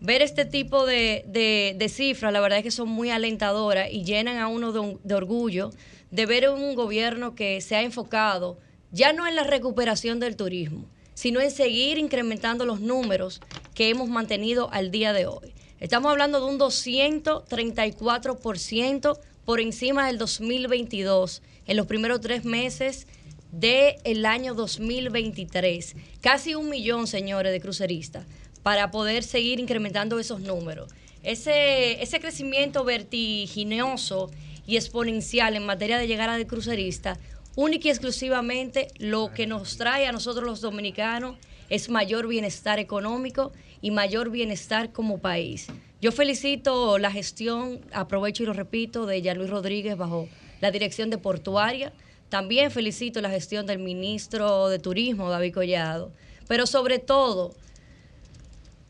[0.02, 4.38] ver este tipo de, de- cifras, la verdad es que son muy alentadoras y llenan
[4.38, 5.70] a uno de, de orgullo
[6.10, 8.58] de ver un gobierno que se ha enfocado
[8.92, 13.42] ya no en la recuperación del turismo, sino en seguir incrementando los números
[13.76, 15.54] que hemos mantenido al día de hoy.
[15.80, 23.06] Estamos hablando de un 234% por encima del 2022 en los primeros tres meses
[23.52, 25.96] del año 2023.
[26.22, 28.26] Casi un millón, señores, de cruceristas
[28.64, 30.92] para poder seguir incrementando esos números.
[31.24, 34.32] Ese, ese crecimiento vertiginoso
[34.66, 37.20] y exponencial en materia de llegada de cruceristas,
[37.56, 41.38] única y exclusivamente lo que nos trae a nosotros los dominicanos
[41.70, 43.52] es mayor bienestar económico
[43.82, 45.68] y mayor bienestar como país.
[46.02, 50.28] Yo felicito la gestión, aprovecho y lo repito, de Luis Rodríguez bajo
[50.60, 51.94] la dirección de Portuaria.
[52.32, 56.12] También felicito la gestión del ministro de Turismo, David Collado.
[56.48, 57.54] Pero sobre todo,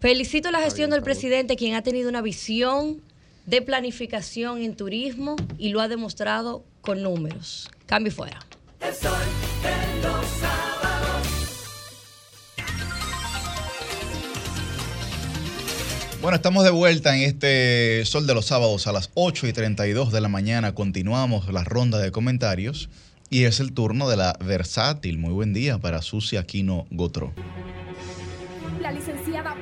[0.02, 3.04] Felicito la gestión del presidente, quien ha tenido una visión
[3.46, 7.70] de planificación en turismo y lo ha demostrado con números.
[7.86, 8.40] Cambio y fuera.
[8.80, 9.12] El sol
[9.62, 11.28] de los sábados.
[16.20, 20.12] Bueno, estamos de vuelta en este Sol de los Sábados a las 8 y 32
[20.12, 20.74] de la mañana.
[20.74, 22.90] Continuamos la ronda de comentarios
[23.32, 25.18] y es el turno de la versátil.
[25.18, 27.34] Muy buen día para Susi Aquino Gotro.
[28.82, 29.56] La licenciada,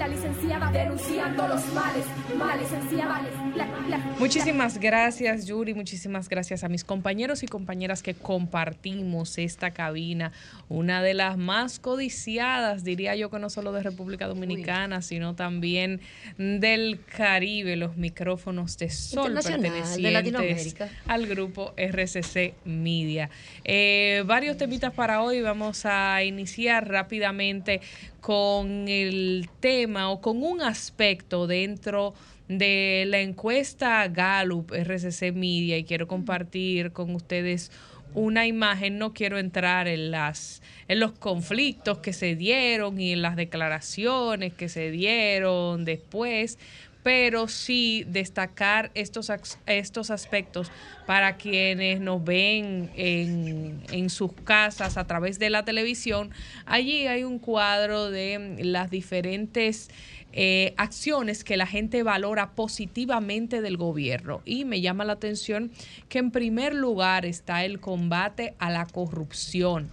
[0.00, 2.06] la, licenciada denunciando los males,
[2.38, 3.20] males, licenciada.
[3.54, 5.74] La, la, Muchísimas gracias, Yuri.
[5.74, 10.32] Muchísimas gracias a mis compañeros y compañeras que compartimos esta cabina,
[10.70, 16.00] una de las más codiciadas, diría yo, que no solo de República Dominicana, sino también
[16.38, 23.28] del Caribe, los micrófonos de Sol de pertenecientes al grupo RCC Media.
[23.64, 25.42] Eh, varios temitas para hoy.
[25.42, 27.82] Vamos a iniciar rápidamente
[28.20, 32.14] con el tema o con un aspecto dentro
[32.48, 37.70] de la encuesta Gallup RCC Media y quiero compartir con ustedes
[38.12, 43.22] una imagen, no quiero entrar en las en los conflictos que se dieron y en
[43.22, 46.58] las declaraciones que se dieron después,
[47.02, 49.32] pero sí destacar estos,
[49.66, 50.70] estos aspectos
[51.06, 56.30] para quienes nos ven en, en sus casas a través de la televisión.
[56.66, 59.88] Allí hay un cuadro de las diferentes
[60.32, 64.42] eh, acciones que la gente valora positivamente del gobierno.
[64.44, 65.72] Y me llama la atención
[66.08, 69.90] que en primer lugar está el combate a la corrupción.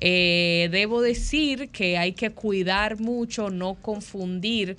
[0.00, 4.76] Eh, debo decir que hay que cuidar mucho, no confundir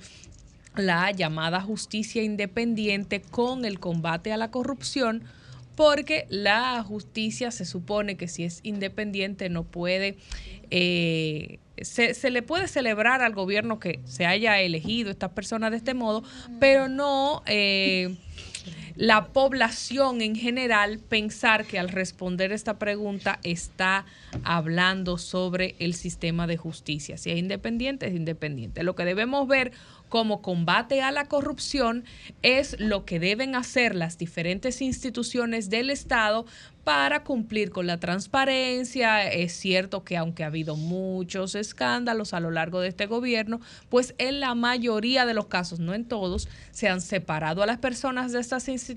[0.76, 5.24] la llamada justicia independiente con el combate a la corrupción,
[5.76, 10.18] porque la justicia se supone que si es independiente no puede,
[10.70, 15.78] eh, se, se le puede celebrar al gobierno que se haya elegido estas personas de
[15.78, 16.22] este modo,
[16.58, 17.42] pero no...
[17.46, 18.16] eh,
[18.96, 24.04] la población en general pensar que al responder esta pregunta está
[24.44, 27.16] hablando sobre el sistema de justicia.
[27.16, 28.82] Si es independiente, es independiente.
[28.82, 29.72] Lo que debemos ver
[30.10, 32.04] como combate a la corrupción
[32.42, 36.46] es lo que deben hacer las diferentes instituciones del Estado
[36.84, 39.24] para cumplir con la transparencia.
[39.30, 44.14] Es cierto que aunque ha habido muchos escándalos a lo largo de este gobierno, pues
[44.18, 48.32] en la mayoría de los casos, no en todos, se han separado a las personas
[48.32, 48.89] de estas instituciones,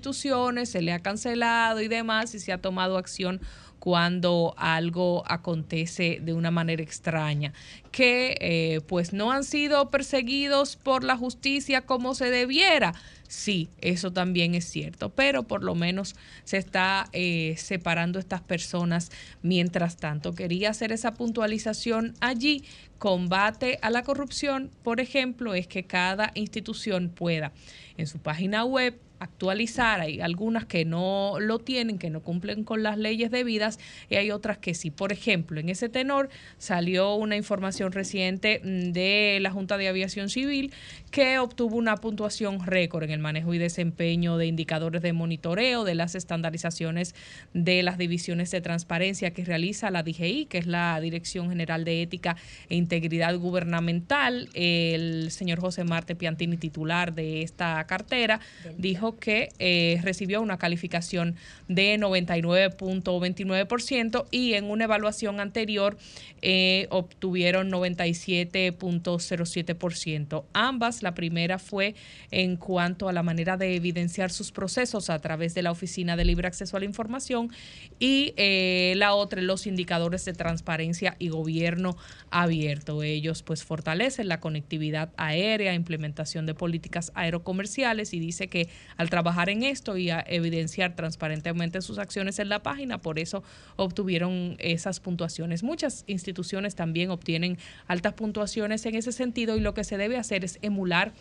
[0.64, 3.40] se le ha cancelado y demás y se ha tomado acción
[3.84, 7.52] cuando algo acontece de una manera extraña,
[7.92, 12.94] que eh, pues no han sido perseguidos por la justicia como se debiera.
[13.28, 19.10] Sí, eso también es cierto, pero por lo menos se está eh, separando estas personas
[19.42, 20.34] mientras tanto.
[20.34, 22.64] Quería hacer esa puntualización allí.
[22.98, 27.52] Combate a la corrupción, por ejemplo, es que cada institución pueda
[27.98, 30.00] en su página web actualizar.
[30.00, 33.78] Hay algunas que no lo tienen, que no cumplen con las leyes debidas
[34.08, 34.90] y hay otras que sí.
[34.90, 36.28] Por ejemplo, en ese tenor
[36.58, 40.72] salió una información reciente mm, de la Junta de Aviación Civil
[41.10, 45.94] que obtuvo una puntuación récord en el manejo y desempeño de indicadores de monitoreo de
[45.94, 47.14] las estandarizaciones
[47.52, 52.02] de las divisiones de transparencia que realiza la DGI, que es la Dirección General de
[52.02, 52.36] Ética
[52.68, 54.48] e Integridad Gubernamental.
[54.54, 58.40] El señor José Marte Piantini, titular de esta cartera,
[58.76, 61.34] dijo que eh, recibió una calificación
[61.68, 65.98] de 99.29% y en una evaluación anterior
[66.42, 70.44] eh, obtuvieron 97.07%.
[70.52, 71.94] Ambas, la primera fue
[72.30, 76.24] en cuanto a la manera de evidenciar sus procesos a través de la Oficina de
[76.24, 77.50] Libre Acceso a la Información
[77.98, 81.96] y eh, la otra, los indicadores de transparencia y gobierno
[82.30, 83.02] abierto.
[83.02, 89.48] Ellos pues fortalecen la conectividad aérea, implementación de políticas aerocomerciales y dice que al trabajar
[89.48, 93.42] en esto y a evidenciar transparentemente sus acciones en la página, por eso
[93.76, 95.62] obtuvieron esas puntuaciones.
[95.62, 100.44] Muchas instituciones también obtienen altas puntuaciones en ese sentido y lo que se debe hacer
[100.44, 101.12] es emular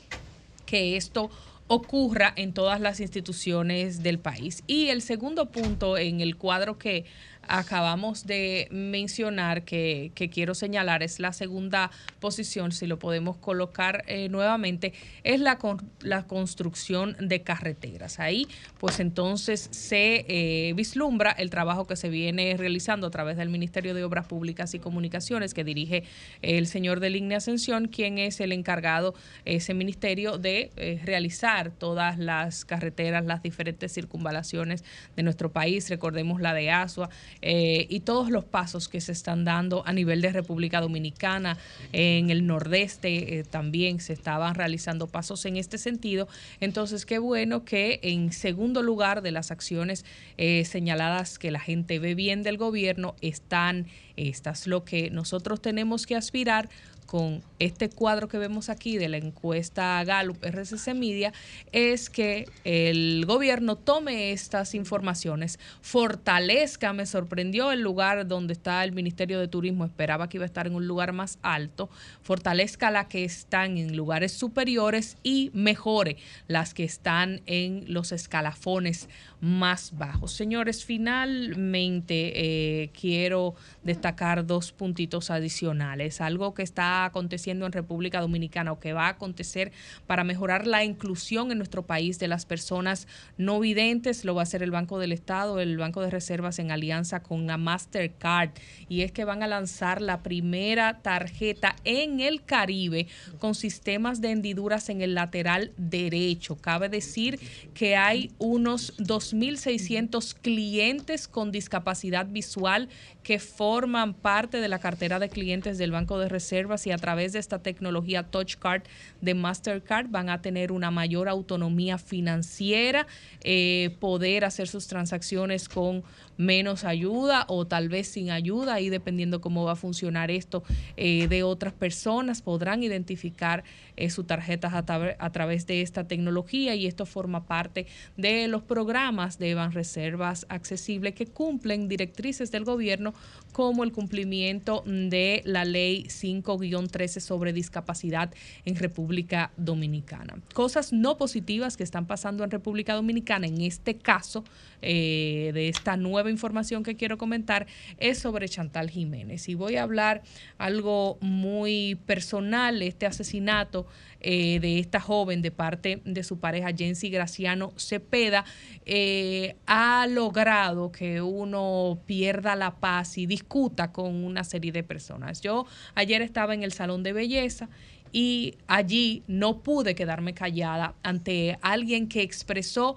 [0.66, 1.30] que esto
[1.68, 4.64] ocurra en todas las instituciones del país.
[4.68, 7.06] Y el segundo punto en el cuadro que
[7.48, 14.30] acabamos de mencionar que, quiero señalar es la segunda posición, si lo podemos colocar eh,
[14.30, 14.94] nuevamente,
[15.24, 18.20] es la, con- la construcción de carreteras.
[18.20, 18.48] Ahí,
[18.80, 23.94] pues entonces se eh, vislumbra el trabajo que se viene realizando a través del Ministerio
[23.94, 26.04] de Obras Públicas y Comunicaciones que dirige
[26.42, 29.14] el señor de Línea Ascensión, quien es el encargado,
[29.46, 34.84] ese ministerio, de eh, realizar todas las carreteras, las diferentes circunvalaciones
[35.16, 35.90] de nuestro país.
[35.90, 37.10] Recordemos la de Asua
[37.46, 41.58] eh, y todos los pasos que se están dando a nivel de República Dominicana.
[41.92, 46.30] En el nordeste eh, también se estaban realizando pasos en este sentido.
[46.62, 50.06] Entonces, qué bueno que en segundo lugar de las acciones
[50.38, 54.66] eh, señaladas que la gente ve bien del gobierno están estas.
[54.66, 56.70] Lo que nosotros tenemos que aspirar
[57.04, 61.34] con este cuadro que vemos aquí de la encuesta Gallup RCC Media
[61.72, 68.92] es que el gobierno tome estas informaciones, fortalezca, me sorprendió el lugar donde está el
[68.92, 71.90] Ministerio de Turismo, esperaba que iba a estar en un lugar más alto,
[72.22, 76.18] fortalezca la que están en lugares superiores y mejore
[76.48, 79.10] las que están en los escalafones
[79.42, 80.32] más bajos.
[80.32, 86.22] Señores, finalmente eh, quiero destacar dos puntitos adicionales.
[86.22, 89.72] Algo que está aconteciendo en República Dominicana o que va a acontecer
[90.08, 93.08] para mejorar la inclusión en nuestro país de las personas
[93.38, 96.72] no videntes, lo va a hacer el Banco del Estado, el Banco de Reservas en
[96.72, 98.52] alianza con la Mastercard.
[98.90, 103.08] Y es que van a lanzar la primera tarjeta en el Caribe
[103.40, 106.56] con sistemas de hendiduras en el lateral derecho.
[106.58, 107.40] Cabe decir
[107.74, 112.90] que hay unos 2.600 clientes con discapacidad visual
[113.24, 117.34] que forman parte de la cartera de clientes del Banco de Reservas y a través
[117.34, 118.84] de esta tecnología Touch Card
[119.22, 123.08] de Mastercard van a tener una mayor autonomía financiera,
[123.42, 126.04] eh, poder hacer sus transacciones con
[126.38, 130.64] menos ayuda o tal vez sin ayuda, y dependiendo cómo va a funcionar esto
[130.98, 133.64] eh, de otras personas, podrán identificar
[133.96, 137.88] eh, sus tarjetas a, tra- a través de esta tecnología y esto forma parte
[138.18, 143.14] de los programas de Banreservas Accesible que cumplen directrices del gobierno
[143.52, 148.34] como el cumplimiento de la ley 5-13 sobre discapacidad
[148.66, 150.36] en República Dominicana.
[150.54, 154.44] Cosas no positivas que están pasando en República Dominicana, en este caso
[154.82, 157.68] eh, de esta nueva información que quiero comentar,
[158.00, 159.48] es sobre Chantal Jiménez.
[159.50, 160.24] Y voy a hablar
[160.58, 163.83] algo muy personal, este asesinato
[164.20, 168.46] eh, de esta joven de parte de su pareja Jensi Graciano Cepeda
[168.86, 175.42] eh, ha logrado que uno pierda la paz y discuta con una serie de personas.
[175.42, 175.66] Yo
[175.96, 177.70] ayer estaba en el salón de belleza
[178.14, 182.96] y allí no pude quedarme callada ante alguien que expresó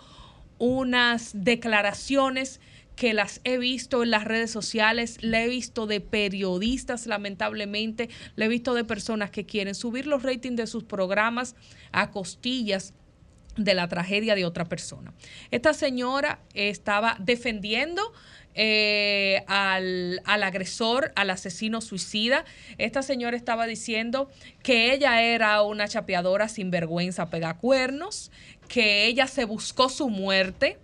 [0.59, 2.61] unas declaraciones
[2.97, 8.47] que las he visto en las redes sociales, la he visto de periodistas, lamentablemente, la
[8.47, 11.55] he visto de personas que quieren subir los ratings de sus programas
[11.93, 12.95] a costillas
[13.57, 15.15] de la tragedia de otra persona.
[15.51, 18.13] Esta señora estaba defendiendo
[18.55, 22.45] eh, al, al agresor, al asesino suicida.
[22.79, 24.31] Esta señora estaba diciendo
[24.63, 28.31] que ella era una chapeadora sin vergüenza, pegacuernos,
[28.69, 30.79] que ella se buscó su muerte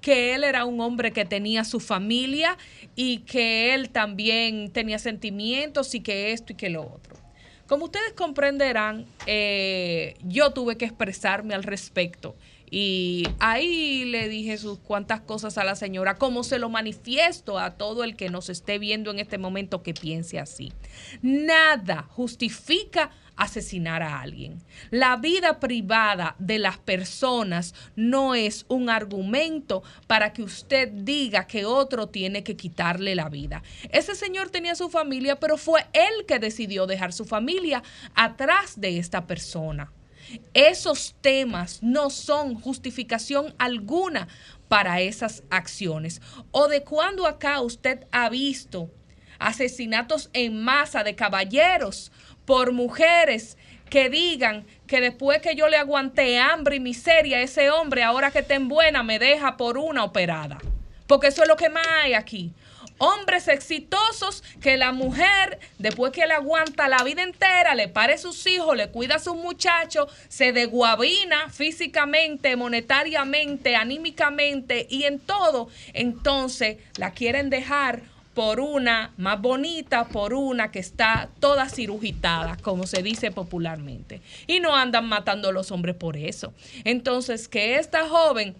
[0.00, 2.56] que él era un hombre que tenía su familia
[2.94, 7.16] y que él también tenía sentimientos y que esto y que lo otro.
[7.66, 12.34] Como ustedes comprenderán, eh, yo tuve que expresarme al respecto.
[12.70, 17.76] Y ahí le dije sus cuantas cosas a la señora, como se lo manifiesto a
[17.76, 20.72] todo el que nos esté viendo en este momento que piense así.
[21.22, 24.62] Nada justifica asesinar a alguien.
[24.90, 31.64] La vida privada de las personas no es un argumento para que usted diga que
[31.64, 33.62] otro tiene que quitarle la vida.
[33.90, 37.82] Ese señor tenía su familia, pero fue él que decidió dejar su familia
[38.14, 39.92] atrás de esta persona.
[40.52, 44.28] Esos temas no son justificación alguna
[44.68, 46.20] para esas acciones.
[46.50, 48.90] ¿O de cuándo acá usted ha visto
[49.38, 52.12] asesinatos en masa de caballeros
[52.48, 53.58] por mujeres
[53.90, 58.38] que digan que después que yo le aguanté hambre y miseria ese hombre, ahora que
[58.38, 60.56] estén buena, me deja por una operada?
[61.06, 62.50] Porque eso es lo que más hay aquí.
[62.96, 68.46] Hombres exitosos que la mujer, después que le aguanta la vida entera, le pare sus
[68.46, 76.78] hijos, le cuida a sus muchachos, se deguabina físicamente, monetariamente, anímicamente y en todo, entonces
[76.96, 78.00] la quieren dejar
[78.38, 84.22] por una más bonita, por una que está toda cirugitada, como se dice popularmente.
[84.46, 86.54] Y no andan matando a los hombres por eso.
[86.84, 88.54] Entonces, que esta joven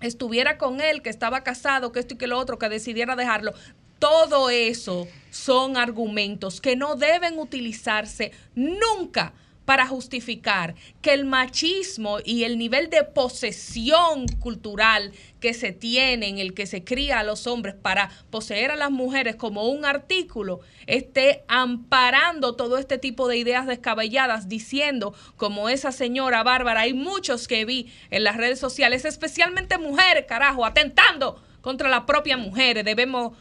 [0.00, 3.52] estuviera con él, que estaba casado, que esto y que lo otro, que decidiera dejarlo.
[3.98, 9.32] Todo eso son argumentos que no deben utilizarse nunca
[9.66, 16.38] para justificar que el machismo y el nivel de posesión cultural que se tiene en
[16.38, 20.60] el que se cría a los hombres para poseer a las mujeres como un artículo
[20.86, 27.46] esté amparando todo este tipo de ideas descabelladas diciendo como esa señora Bárbara hay muchos
[27.48, 32.84] que vi en las redes sociales especialmente mujeres carajo atentando contra la propia mujer.
[32.84, 33.36] Debemos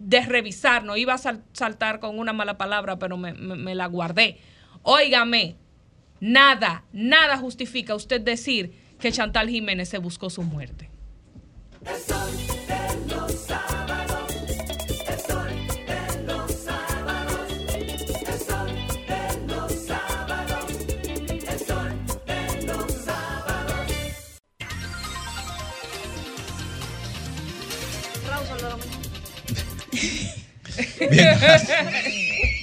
[0.00, 4.38] de revisarnos iba a sal- saltar con una mala palabra pero me- me la guardé
[4.86, 5.56] Óigame,
[6.20, 10.90] nada, nada justifica usted decir que Chantal Jiménez se buscó su muerte.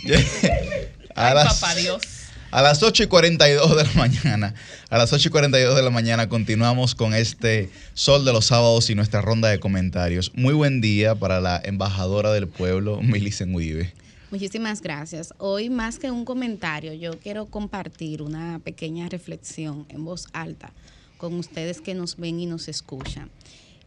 [2.52, 4.54] a las 8 y 42 de la mañana,
[4.90, 8.90] a las 8 y 42 de la mañana continuamos con este Sol de los Sábados
[8.90, 10.34] y nuestra ronda de comentarios.
[10.36, 13.94] Muy buen día para la embajadora del pueblo, Milicen Uribe.
[14.32, 15.34] Muchísimas gracias.
[15.38, 20.74] Hoy más que un comentario, yo quiero compartir una pequeña reflexión en voz alta
[21.18, 23.30] con ustedes que nos ven y nos escuchan.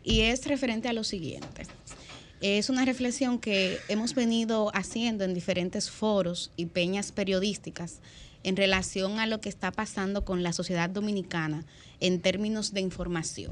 [0.03, 1.67] Y es referente a lo siguiente.
[2.41, 8.01] Es una reflexión que hemos venido haciendo en diferentes foros y peñas periodísticas
[8.45, 11.65] en relación a lo que está pasando con la sociedad dominicana
[12.01, 13.51] en términos de información.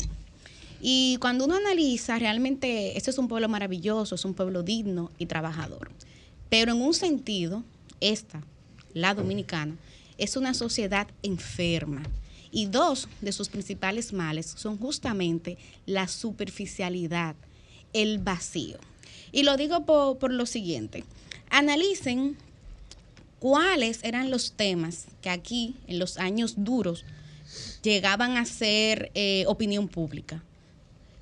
[0.80, 5.26] Y cuando uno analiza, realmente este es un pueblo maravilloso, es un pueblo digno y
[5.26, 5.90] trabajador.
[6.48, 7.64] Pero en un sentido,
[8.00, 8.42] esta,
[8.92, 9.76] la dominicana,
[10.18, 12.02] es una sociedad enferma.
[12.50, 15.56] Y dos de sus principales males son justamente
[15.86, 17.34] la superficialidad,
[17.92, 18.78] el vacío.
[19.30, 21.04] Y lo digo por, por lo siguiente.
[21.48, 22.36] Analicen
[23.42, 27.04] cuáles eran los temas que aquí, en los años duros,
[27.82, 30.44] llegaban a ser eh, opinión pública.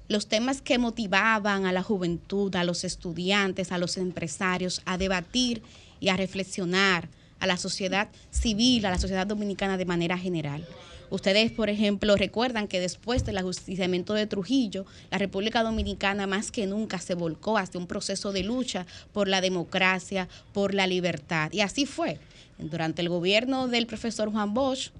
[0.06, 5.62] Los temas que motivaban a la juventud, a los estudiantes, a los empresarios a debatir
[5.98, 10.68] y a reflexionar, a la sociedad civil, a la sociedad dominicana de manera general.
[11.10, 16.66] Ustedes, por ejemplo, recuerdan que después del ajusticiamiento de Trujillo, la República Dominicana más que
[16.66, 21.52] nunca se volcó hacia un proceso de lucha por la democracia, por la libertad.
[21.52, 22.18] Y así fue.
[22.58, 24.92] Durante el gobierno del profesor Juan Bosch,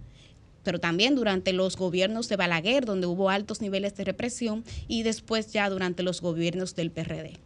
[0.65, 5.53] pero también durante los gobiernos de Balaguer, donde hubo altos niveles de represión, y después
[5.53, 7.39] ya durante los gobiernos del PRD.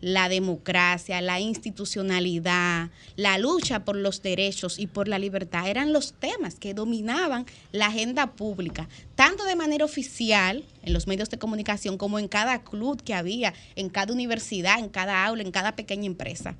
[0.00, 6.12] La democracia, la institucionalidad, la lucha por los derechos y por la libertad eran los
[6.12, 11.98] temas que dominaban la agenda pública, tanto de manera oficial en los medios de comunicación
[11.98, 16.06] como en cada club que había, en cada universidad, en cada aula, en cada pequeña
[16.06, 16.56] empresa.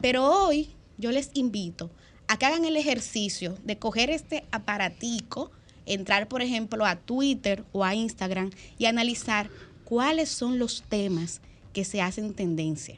[0.00, 1.90] Pero hoy yo les invito
[2.28, 5.50] a que hagan el ejercicio de coger este aparatico,
[5.86, 9.50] entrar, por ejemplo, a Twitter o a Instagram y analizar
[9.84, 11.40] cuáles son los temas
[11.74, 12.96] que se hacen tendencia.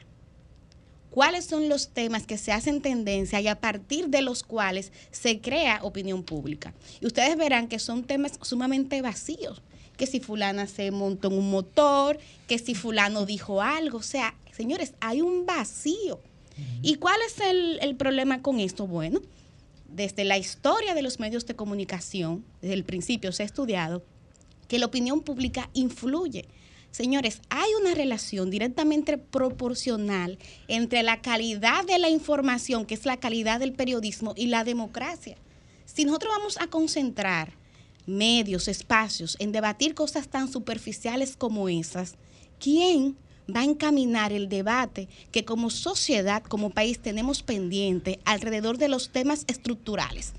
[1.09, 5.41] ¿Cuáles son los temas que se hacen tendencia y a partir de los cuales se
[5.41, 6.73] crea opinión pública?
[7.01, 9.61] Y ustedes verán que son temas sumamente vacíos.
[9.97, 13.97] Que si fulana se montó en un motor, que si fulano dijo algo.
[13.97, 16.21] O sea, señores, hay un vacío.
[16.83, 18.85] ¿Y cuál es el, el problema con esto?
[18.85, 19.19] Bueno,
[19.89, 24.03] desde la historia de los medios de comunicación, desde el principio se ha estudiado
[24.67, 26.45] que la opinión pública influye.
[26.91, 33.17] Señores, hay una relación directamente proporcional entre la calidad de la información, que es la
[33.17, 35.37] calidad del periodismo, y la democracia.
[35.85, 37.53] Si nosotros vamos a concentrar
[38.07, 42.15] medios, espacios en debatir cosas tan superficiales como esas,
[42.59, 43.17] ¿quién
[43.53, 49.11] va a encaminar el debate que como sociedad, como país tenemos pendiente alrededor de los
[49.11, 50.33] temas estructurales?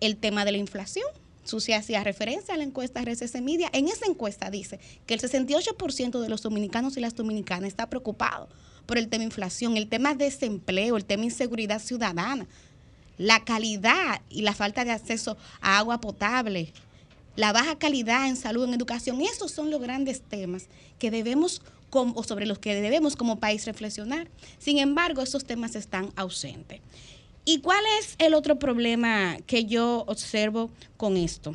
[0.00, 1.06] El tema de la inflación,
[1.44, 3.70] Sucia hacía referencia a la encuesta RCC Media.
[3.72, 8.48] En esa encuesta dice que el 68% de los dominicanos y las dominicanas está preocupado
[8.86, 12.46] por el tema inflación, el tema desempleo, el tema inseguridad ciudadana,
[13.18, 16.72] la calidad y la falta de acceso a agua potable,
[17.36, 19.20] la baja calidad en salud, en educación.
[19.20, 20.66] Esos son los grandes temas
[20.98, 21.62] que debemos
[21.92, 24.28] o sobre los que debemos como país reflexionar.
[24.58, 26.80] Sin embargo, esos temas están ausentes.
[27.44, 31.54] ¿Y cuál es el otro problema que yo observo con esto?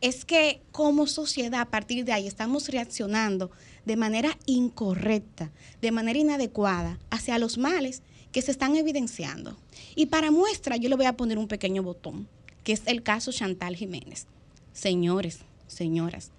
[0.00, 3.50] Es que como sociedad a partir de ahí estamos reaccionando
[3.84, 8.02] de manera incorrecta, de manera inadecuada hacia los males
[8.32, 9.56] que se están evidenciando.
[9.94, 12.28] Y para muestra yo le voy a poner un pequeño botón,
[12.64, 14.26] que es el caso Chantal Jiménez.
[14.72, 16.30] Señores, señoras,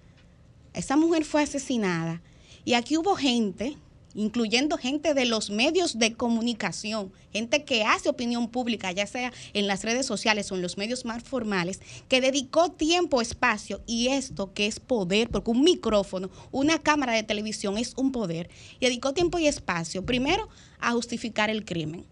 [0.72, 2.22] esa mujer fue asesinada
[2.64, 3.76] y aquí hubo gente
[4.14, 9.66] incluyendo gente de los medios de comunicación, gente que hace opinión pública, ya sea en
[9.66, 14.52] las redes sociales o en los medios más formales, que dedicó tiempo, espacio y esto
[14.52, 19.12] que es poder, porque un micrófono, una cámara de televisión es un poder, y dedicó
[19.12, 20.48] tiempo y espacio, primero,
[20.80, 22.04] a justificar el crimen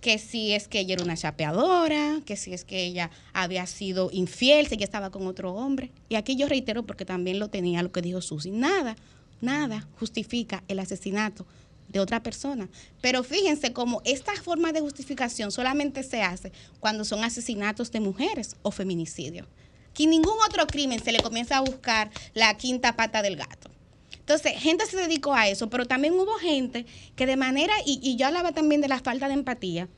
[0.00, 4.10] que si es que ella era una chapeadora, que si es que ella había sido
[4.12, 5.92] infiel, si ella estaba con otro hombre.
[6.10, 8.96] Y aquí yo reitero porque también lo tenía lo que dijo Susi, nada
[9.40, 11.46] nada justifica el asesinato
[11.88, 12.68] de otra persona.
[13.00, 18.56] Pero fíjense cómo esta forma de justificación solamente se hace cuando son asesinatos de mujeres
[18.62, 19.46] o feminicidios.
[19.92, 23.70] Que ningún otro crimen se le comienza a buscar la quinta pata del gato.
[24.18, 28.16] Entonces, gente se dedicó a eso, pero también hubo gente que de manera, y, y
[28.16, 29.88] yo hablaba también de la falta de empatía,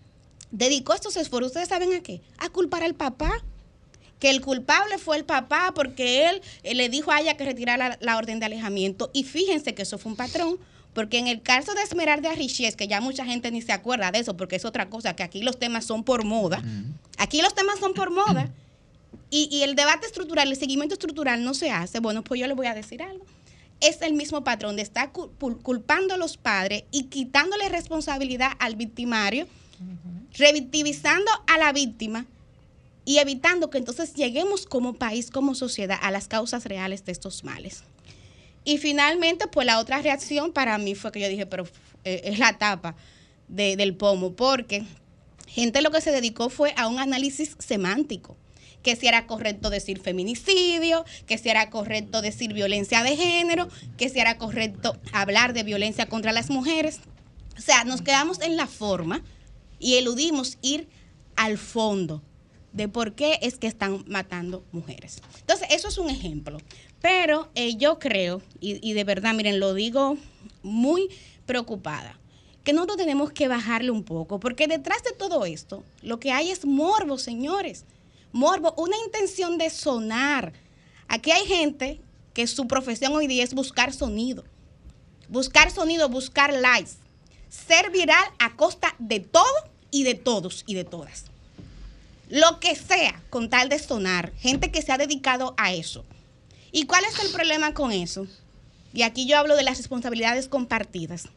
[0.51, 2.21] dedicó estos esfuerzos, ¿ustedes saben a qué?
[2.39, 3.45] A culpar al papá
[4.19, 7.89] que el culpable fue el papá porque él eh, le dijo a ella que retirara
[7.91, 9.11] la, la orden de alejamiento.
[9.13, 10.59] Y fíjense que eso fue un patrón.
[10.95, 14.19] Porque en el caso de Esmeralda Richies, que ya mucha gente ni se acuerda de
[14.21, 16.63] eso, porque es otra cosa, que aquí los temas son por moda.
[17.19, 18.51] Aquí los temas son por moda.
[19.29, 22.01] Y, y el debate estructural, el seguimiento estructural no se hace.
[22.01, 23.27] Bueno, pues yo le voy a decir algo.
[23.83, 28.53] Es el mismo patrón de estar cul- cul- culpando a los padres y quitándole responsabilidad
[28.59, 29.47] al victimario,
[30.39, 32.25] revictimizando a la víctima
[33.07, 37.45] y evitando que entonces lleguemos como país, como sociedad, a las causas reales de estos
[37.45, 37.85] males.
[38.65, 41.65] Y finalmente, pues la otra reacción para mí fue que yo dije, pero
[42.05, 42.97] eh, es la tapa
[43.49, 44.85] de- del pomo, porque
[45.47, 48.37] gente lo que se dedicó fue a un análisis semántico,
[48.83, 54.09] que si era correcto decir feminicidio, que si era correcto decir violencia de género, que
[54.09, 56.99] si era correcto hablar de violencia contra las mujeres.
[57.57, 59.23] O sea, nos quedamos en la forma
[59.79, 60.89] y eludimos ir
[61.37, 62.23] al fondo
[62.77, 65.23] de por qué es que están matando mujeres.
[65.41, 66.59] Entonces, eso es un ejemplo.
[67.01, 70.19] Pero eh, yo creo, y, y de verdad, miren, lo digo
[70.63, 71.09] muy
[71.47, 72.19] preocupada,
[72.65, 76.51] que nosotros tenemos que bajarle un poco, porque detrás de todo esto, lo que hay
[76.51, 77.87] es morbo, señores.
[78.33, 80.53] Morbo, una intención de sonar.
[81.09, 82.01] Aquí hay gente
[82.35, 84.45] que su profesión hoy día es buscar sonido.
[85.29, 86.91] Buscar sonido, buscar likes.
[87.49, 89.45] Ser viral a costa de todo
[89.91, 91.31] y de todos y de todas.
[92.29, 94.33] Lo que sea con tal de sonar.
[94.39, 96.05] Gente que se ha dedicado a eso.
[96.73, 98.27] ¿Y cuál es el problema con eso?
[98.93, 101.29] Y aquí yo hablo de las responsabilidades compartidas.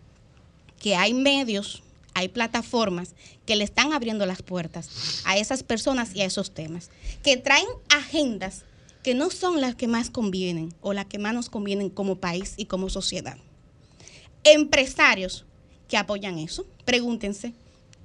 [0.79, 1.83] Que hay medios,
[2.13, 3.13] hay plataformas
[3.45, 6.89] que le están abriendo las puertas a esas personas y a esos temas.
[7.23, 8.63] Que traen agendas
[9.03, 12.53] que no son las que más convienen o las que más nos convienen como país
[12.57, 13.37] y como sociedad.
[14.43, 15.45] Empresarios
[15.87, 17.53] que apoyan eso, pregúntense,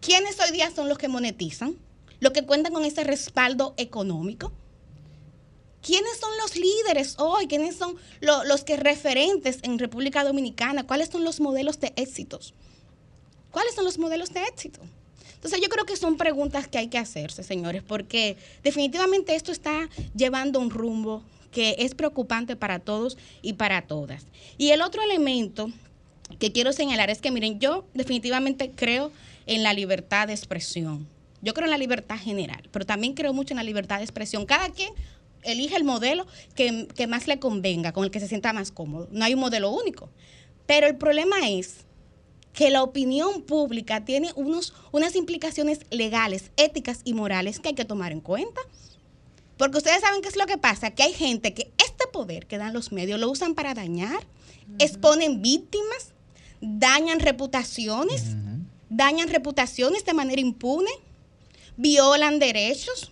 [0.01, 1.77] ¿quiénes hoy día son los que monetizan?
[2.21, 4.53] ¿Los que cuentan con ese respaldo económico?
[5.83, 7.47] ¿Quiénes son los líderes hoy?
[7.47, 10.87] ¿Quiénes son lo- los que referentes en República Dominicana?
[10.87, 12.55] ¿Cuáles son los modelos de éxitos?
[13.51, 14.81] ¿Cuáles son los modelos de éxito?
[15.35, 19.91] Entonces yo creo que son preguntas que hay que hacerse, señores, porque definitivamente esto está
[20.17, 21.23] llevando un rumbo
[21.53, 24.27] que es preocupante para todos y para todas.
[24.57, 25.71] Y el otro elemento
[26.39, 29.13] que quiero señalar es que, miren, yo definitivamente creo
[29.47, 31.07] en la libertad de expresión.
[31.45, 34.47] Yo creo en la libertad general, pero también creo mucho en la libertad de expresión.
[34.47, 34.93] Cada quien
[35.43, 39.09] elige el modelo que, que más le convenga, con el que se sienta más cómodo.
[39.13, 40.11] No hay un modelo único.
[40.67, 41.85] Pero el problema es
[42.55, 47.85] que la opinión pública tiene unos, unas implicaciones legales, éticas y morales que hay que
[47.85, 48.61] tomar en cuenta.
[49.57, 52.59] Porque ustedes saben qué es lo que pasa, que hay gente que este poder que
[52.59, 54.25] dan los medios lo usan para dañar,
[54.79, 56.13] exponen víctimas,
[56.61, 58.37] dañan reputaciones,
[58.89, 60.91] dañan reputaciones de manera impune,
[61.77, 63.11] violan derechos,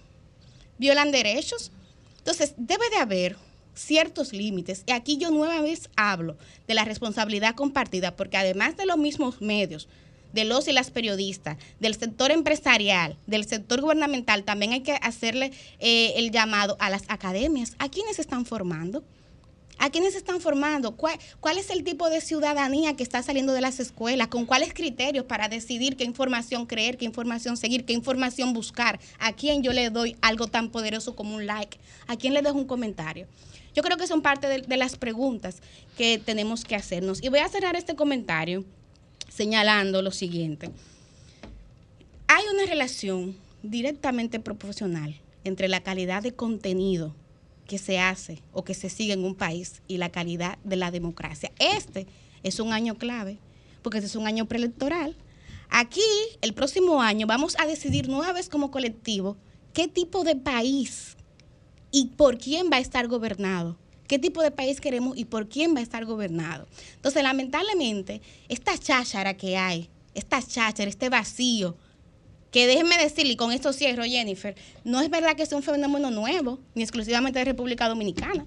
[0.79, 1.73] violan derechos.
[2.19, 3.37] Entonces, debe de haber
[3.75, 4.85] ciertos límites.
[4.87, 6.37] Y aquí yo nueva vez hablo
[6.67, 9.89] de la responsabilidad compartida, porque además de los mismos medios,
[10.33, 15.53] de los y las periodistas, del sector empresarial, del sector gubernamental, también hay que hacerle
[15.79, 17.75] eh, el llamado a las academias.
[17.79, 19.05] ¿A quiénes están formando?
[19.83, 20.95] ¿A quiénes se están formando?
[20.95, 24.29] ¿Cuál, ¿Cuál es el tipo de ciudadanía que está saliendo de las escuelas?
[24.29, 29.01] ¿Con cuáles criterios para decidir qué información creer, qué información seguir, qué información buscar?
[29.19, 31.79] ¿A quién yo le doy algo tan poderoso como un like?
[32.07, 33.27] ¿A quién le dejo un comentario?
[33.75, 35.57] Yo creo que son parte de las preguntas
[35.99, 37.21] que tenemos que hacernos.
[37.21, 38.65] Y voy a cerrar este comentario
[39.31, 40.71] señalando lo siguiente.
[42.29, 47.17] Hay una relación directamente proporcional entre la calidad de contenido
[47.73, 50.91] que se hace o que se sigue en un país y la calidad de la
[50.91, 51.51] democracia.
[51.59, 52.07] Este
[52.43, 53.39] es un año clave,
[53.81, 55.17] porque este es un año preelectoral.
[55.71, 56.03] Aquí,
[56.43, 59.39] el próximo año, vamos a decidir nueva vez como colectivo
[59.73, 61.17] qué tipo de país
[61.91, 63.79] y por quién va a estar gobernado.
[64.07, 66.67] ¿Qué tipo de país queremos y por quién va a estar gobernado?
[66.97, 68.21] Entonces, lamentablemente,
[68.51, 71.79] esta cháchara que hay, esta cháchara, este vacío,
[72.53, 74.55] que déjenme decirle, y con esto cierro, Jennifer,
[74.85, 78.45] no es verdad que sea un fenómeno nuevo, ni exclusivamente de República Dominicana.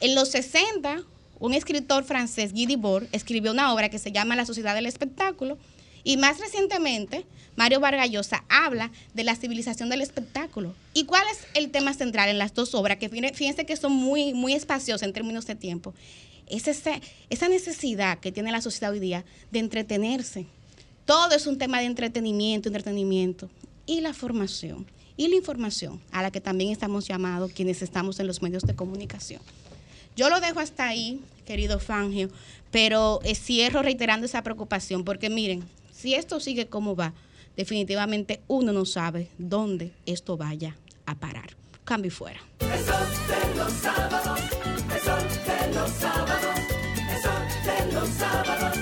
[0.00, 1.02] En los 60,
[1.40, 5.58] un escritor francés, Guy Debord, escribió una obra que se llama La Sociedad del Espectáculo,
[6.06, 7.24] y más recientemente,
[7.56, 10.74] Mario Vargas Llosa habla de la civilización del espectáculo.
[10.92, 12.98] ¿Y cuál es el tema central en las dos obras?
[12.98, 15.94] Que fíjense que son muy, muy espaciosas en términos de tiempo.
[16.46, 20.44] Es ese- esa necesidad que tiene la sociedad hoy día de entretenerse.
[21.04, 23.50] Todo es un tema de entretenimiento, entretenimiento.
[23.86, 24.86] Y la formación.
[25.16, 28.74] Y la información, a la que también estamos llamados quienes estamos en los medios de
[28.74, 29.42] comunicación.
[30.16, 32.30] Yo lo dejo hasta ahí, querido Fangio,
[32.70, 37.12] pero eh, cierro reiterando esa preocupación, porque miren, si esto sigue como va,
[37.56, 40.76] definitivamente uno no sabe dónde esto vaya
[41.06, 41.54] a parar.
[41.84, 42.40] cambio y fuera.
[42.60, 44.40] El sol de los sábados,
[44.94, 46.56] el sol de los sábados,
[47.10, 48.78] el sol de los sábados,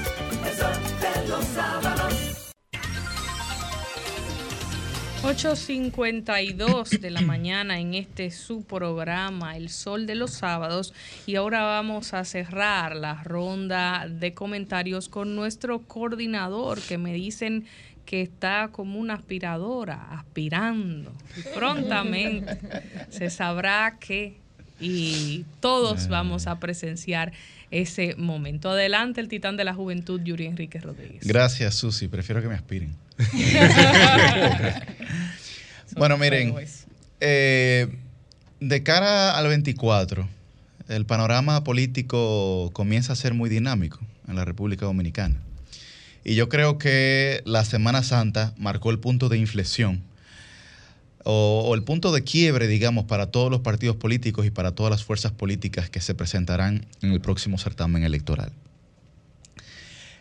[0.46, 1.91] el sol de los sábados.
[5.22, 10.92] 8.52 de la mañana en este su programa El Sol de los Sábados
[11.26, 17.66] y ahora vamos a cerrar la ronda de comentarios con nuestro coordinador que me dicen
[18.04, 21.12] que está como una aspiradora, aspirando.
[21.36, 22.58] Y prontamente
[23.10, 24.42] se sabrá que
[24.80, 27.32] y todos vamos a presenciar
[27.72, 28.70] ese momento.
[28.70, 31.26] Adelante el titán de la juventud, Yuri Enrique Rodríguez.
[31.26, 32.06] Gracias, Susi.
[32.06, 32.94] Prefiero que me aspiren.
[35.96, 36.54] bueno, miren,
[37.20, 37.88] eh,
[38.60, 40.28] de cara al 24,
[40.88, 45.36] el panorama político comienza a ser muy dinámico en la República Dominicana.
[46.24, 50.02] Y yo creo que la Semana Santa marcó el punto de inflexión
[51.24, 55.04] o, el punto de quiebre, digamos, para todos los partidos políticos y para todas las
[55.04, 58.52] fuerzas políticas que se presentarán en el próximo certamen electoral.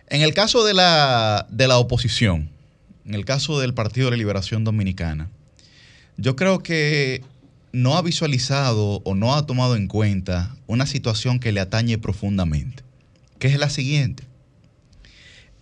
[0.07, 2.49] En el caso de la, de la oposición,
[3.05, 5.29] en el caso del Partido de la Liberación Dominicana,
[6.17, 7.23] yo creo que
[7.71, 12.83] no ha visualizado o no ha tomado en cuenta una situación que le atañe profundamente,
[13.39, 14.23] que es la siguiente.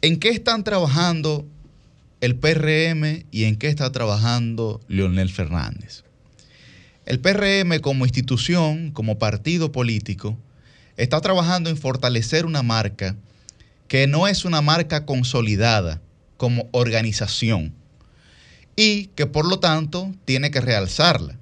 [0.01, 1.45] ¿En qué están trabajando
[2.21, 6.03] el PRM y en qué está trabajando Leonel Fernández?
[7.05, 10.37] El PRM como institución, como partido político,
[10.97, 13.15] está trabajando en fortalecer una marca
[13.87, 16.01] que no es una marca consolidada
[16.37, 17.73] como organización
[18.75, 21.37] y que por lo tanto tiene que realzarla.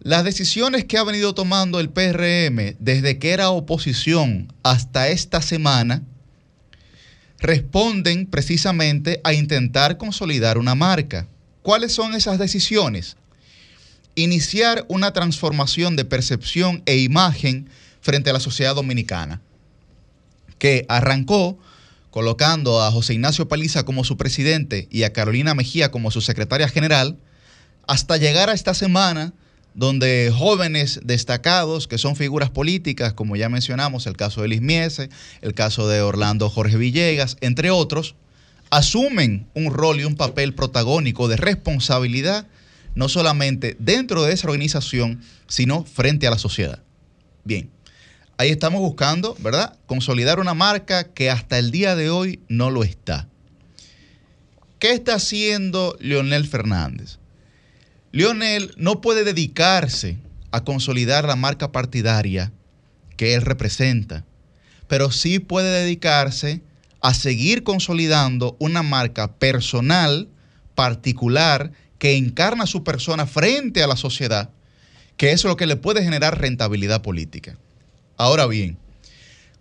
[0.00, 6.02] Las decisiones que ha venido tomando el PRM desde que era oposición hasta esta semana
[7.42, 11.26] responden precisamente a intentar consolidar una marca.
[11.62, 13.16] ¿Cuáles son esas decisiones?
[14.14, 17.68] Iniciar una transformación de percepción e imagen
[18.00, 19.40] frente a la sociedad dominicana,
[20.58, 21.58] que arrancó
[22.10, 26.68] colocando a José Ignacio Paliza como su presidente y a Carolina Mejía como su secretaria
[26.68, 27.18] general,
[27.88, 29.32] hasta llegar a esta semana
[29.74, 35.08] donde jóvenes destacados que son figuras políticas, como ya mencionamos, el caso de Liz Miese,
[35.40, 38.14] el caso de Orlando Jorge Villegas, entre otros,
[38.70, 42.46] asumen un rol y un papel protagónico de responsabilidad,
[42.94, 46.82] no solamente dentro de esa organización, sino frente a la sociedad.
[47.44, 47.70] Bien,
[48.38, 49.78] ahí estamos buscando, ¿verdad?
[49.86, 53.28] Consolidar una marca que hasta el día de hoy no lo está.
[54.78, 57.18] ¿Qué está haciendo Leonel Fernández?
[58.14, 60.18] Lionel no puede dedicarse
[60.50, 62.52] a consolidar la marca partidaria
[63.16, 64.26] que él representa,
[64.86, 66.60] pero sí puede dedicarse
[67.00, 70.28] a seguir consolidando una marca personal,
[70.74, 74.50] particular, que encarna su persona frente a la sociedad,
[75.16, 77.56] que es lo que le puede generar rentabilidad política.
[78.18, 78.76] Ahora bien,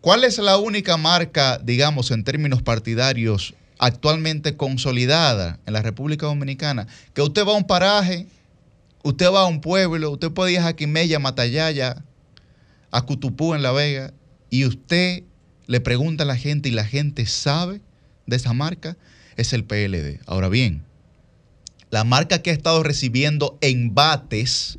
[0.01, 6.87] ¿cuál es la única marca, digamos, en términos partidarios actualmente consolidada en la República Dominicana?
[7.13, 8.27] Que usted va a un paraje
[9.03, 12.03] Usted va a un pueblo, usted puede ir a Jaquimella, Matallaya,
[12.91, 14.13] a Cutupú en La Vega,
[14.49, 15.23] y usted
[15.65, 17.81] le pregunta a la gente y la gente sabe
[18.27, 18.97] de esa marca,
[19.37, 20.19] es el PLD.
[20.27, 20.83] Ahora bien,
[21.89, 24.77] la marca que ha estado recibiendo embates,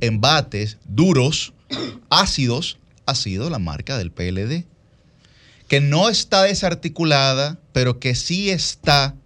[0.00, 1.52] embates duros,
[2.10, 4.64] ácidos, ha sido la marca del PLD,
[5.68, 9.16] que no está desarticulada, pero que sí está,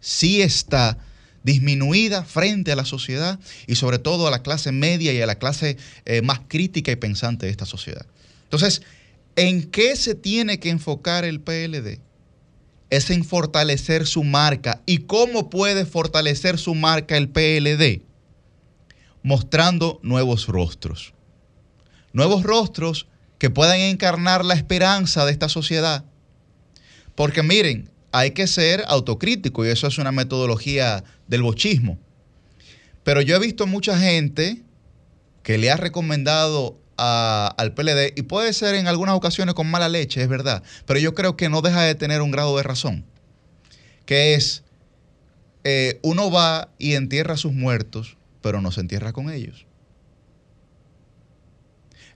[0.00, 0.98] sí está
[1.46, 5.36] disminuida frente a la sociedad y sobre todo a la clase media y a la
[5.36, 8.04] clase eh, más crítica y pensante de esta sociedad.
[8.42, 8.82] Entonces,
[9.36, 12.00] ¿en qué se tiene que enfocar el PLD?
[12.90, 14.82] Es en fortalecer su marca.
[14.86, 18.02] ¿Y cómo puede fortalecer su marca el PLD?
[19.22, 21.14] Mostrando nuevos rostros.
[22.12, 23.06] Nuevos rostros
[23.38, 26.04] que puedan encarnar la esperanza de esta sociedad.
[27.14, 31.98] Porque miren, hay que ser autocrítico y eso es una metodología del bochismo.
[33.04, 34.62] Pero yo he visto mucha gente
[35.42, 40.22] que le ha recomendado al PLD, y puede ser en algunas ocasiones con mala leche,
[40.22, 43.04] es verdad, pero yo creo que no deja de tener un grado de razón,
[44.06, 44.64] que es,
[45.64, 49.66] eh, uno va y entierra a sus muertos, pero no se entierra con ellos.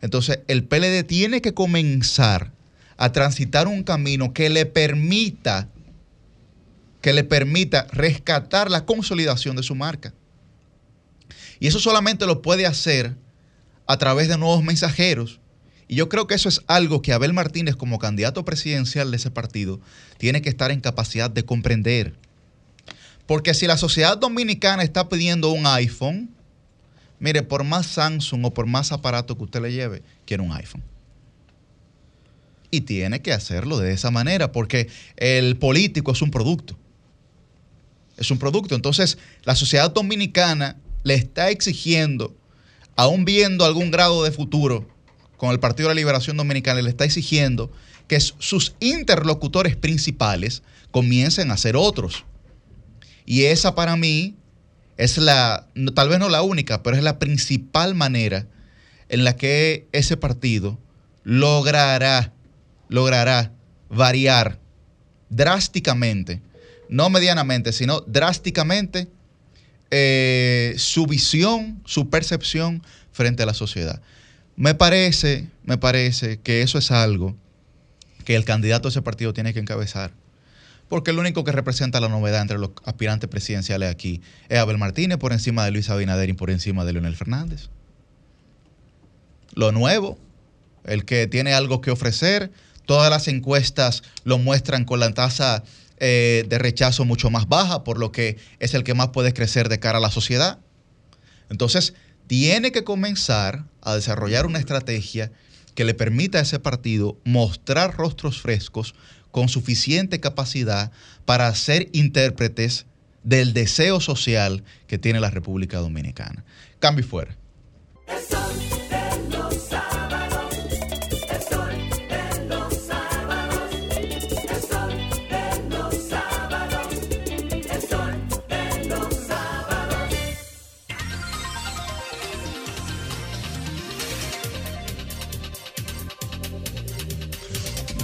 [0.00, 2.52] Entonces, el PLD tiene que comenzar
[2.96, 5.68] a transitar un camino que le permita
[7.00, 10.14] que le permita rescatar la consolidación de su marca.
[11.58, 13.16] Y eso solamente lo puede hacer
[13.86, 15.40] a través de nuevos mensajeros.
[15.88, 19.30] Y yo creo que eso es algo que Abel Martínez como candidato presidencial de ese
[19.30, 19.80] partido
[20.18, 22.14] tiene que estar en capacidad de comprender.
[23.26, 26.30] Porque si la sociedad dominicana está pidiendo un iPhone,
[27.20, 30.82] Mire, por más Samsung o por más aparato que usted le lleve, quiere un iPhone.
[32.70, 36.78] Y tiene que hacerlo de esa manera, porque el político es un producto.
[38.20, 38.76] Es un producto.
[38.76, 42.36] Entonces, la sociedad dominicana le está exigiendo,
[42.94, 44.86] aún viendo algún grado de futuro
[45.36, 47.72] con el Partido de la Liberación Dominicana, le está exigiendo
[48.06, 52.24] que sus interlocutores principales comiencen a ser otros.
[53.24, 54.36] Y esa para mí
[54.96, 58.46] es la, tal vez no la única, pero es la principal manera
[59.08, 60.78] en la que ese partido
[61.24, 62.34] logrará,
[62.88, 63.52] logrará
[63.88, 64.58] variar
[65.30, 66.42] drásticamente,
[66.90, 69.08] no medianamente, sino drásticamente
[69.92, 74.02] eh, su visión, su percepción frente a la sociedad.
[74.56, 77.36] Me parece, me parece que eso es algo
[78.24, 80.12] que el candidato de ese partido tiene que encabezar.
[80.88, 85.18] Porque el único que representa la novedad entre los aspirantes presidenciales aquí es Abel Martínez
[85.18, 87.68] por encima de Luis Abinader y por encima de Leonel Fernández.
[89.54, 90.18] Lo nuevo,
[90.84, 92.50] el que tiene algo que ofrecer,
[92.84, 95.62] todas las encuestas lo muestran con la tasa
[96.00, 99.68] eh, de rechazo mucho más baja, por lo que es el que más puede crecer
[99.68, 100.58] de cara a la sociedad.
[101.50, 101.94] Entonces,
[102.26, 105.30] tiene que comenzar a desarrollar una estrategia
[105.74, 108.94] que le permita a ese partido mostrar rostros frescos
[109.30, 110.90] con suficiente capacidad
[111.24, 112.86] para ser intérpretes
[113.22, 116.44] del deseo social que tiene la República Dominicana.
[116.78, 117.36] Cambio y fuera.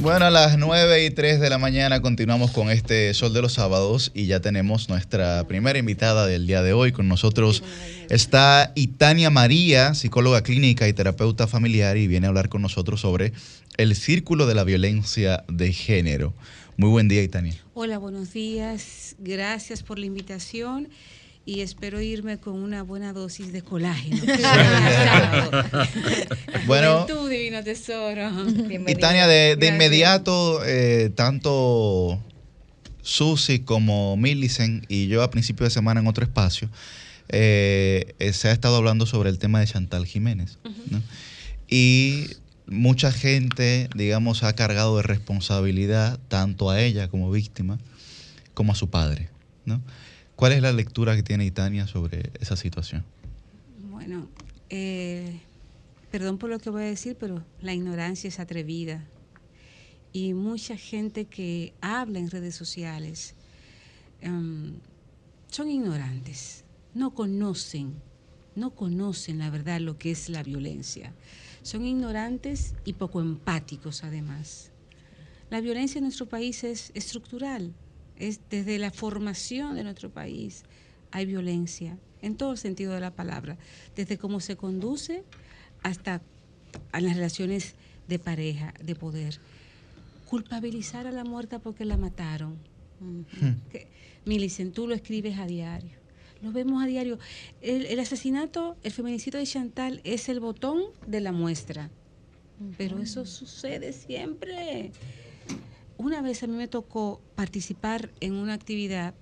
[0.02, 3.55] Bueno, a las 9 y 3 de la mañana continuamos con este Sol de los
[3.55, 6.93] Sábados y ya tenemos nuestra primera invitada del día de hoy.
[6.93, 7.62] Con nosotros
[8.10, 13.32] está Itania María, psicóloga clínica y terapeuta familiar, y viene a hablar con nosotros sobre
[13.78, 16.35] el círculo de la violencia de género.
[16.77, 17.56] Muy buen día, Itania.
[17.73, 19.16] Hola, buenos días.
[19.18, 20.89] Gracias por la invitación
[21.47, 24.16] y espero irme con una buena dosis de colágeno.
[26.66, 27.02] Bueno.
[27.02, 28.28] Juventud, divino tesoro.
[28.89, 32.20] Y Tania, de, de inmediato, eh, tanto
[33.02, 36.68] Susi como Millicent y yo a principio de semana en otro espacio,
[37.28, 40.59] eh, eh, se ha estado hablando sobre el tema de Chantal Jiménez.
[40.90, 41.01] ¿no?
[41.68, 42.31] Y
[42.66, 47.78] mucha gente, digamos, ha cargado de responsabilidad tanto a ella como víctima
[48.55, 49.28] como a su padre.
[49.64, 49.81] ¿no?
[50.36, 53.04] ¿Cuál es la lectura que tiene Itania sobre esa situación?
[53.90, 54.28] Bueno,
[54.68, 55.40] eh,
[56.10, 59.02] perdón por lo que voy a decir, pero la ignorancia es atrevida.
[60.12, 63.34] Y mucha gente que habla en redes sociales
[64.20, 64.74] em,
[65.50, 67.94] son ignorantes, no conocen,
[68.54, 71.14] no conocen la verdad lo que es la violencia.
[71.62, 74.70] Son ignorantes y poco empáticos además.
[75.48, 77.72] La violencia en nuestro país es estructural,
[78.18, 80.64] es desde la formación de nuestro país
[81.10, 83.56] hay violencia en todo el sentido de la palabra,
[83.94, 85.22] desde cómo se conduce
[85.82, 86.20] hasta
[86.93, 87.74] a las relaciones
[88.09, 89.38] de pareja, de poder.
[90.28, 92.56] Culpabilizar a la muerta porque la mataron.
[93.70, 93.86] Que-
[94.24, 95.97] Milicen, tú lo escribes a diario.
[96.43, 97.18] Lo vemos a diario.
[97.62, 101.90] El, el asesinato, el feminicidio de Chantal es el botón de la muestra.
[102.76, 104.90] Pero eso sucede siempre.
[105.98, 109.14] Una vez a mí me tocó participar en una actividad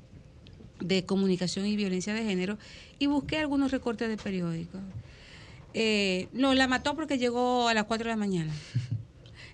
[0.80, 2.58] de comunicación y violencia de género
[2.98, 4.80] y busqué algunos recortes de periódicos.
[5.72, 8.52] Eh, no, la mató porque llegó a las 4 de la mañana.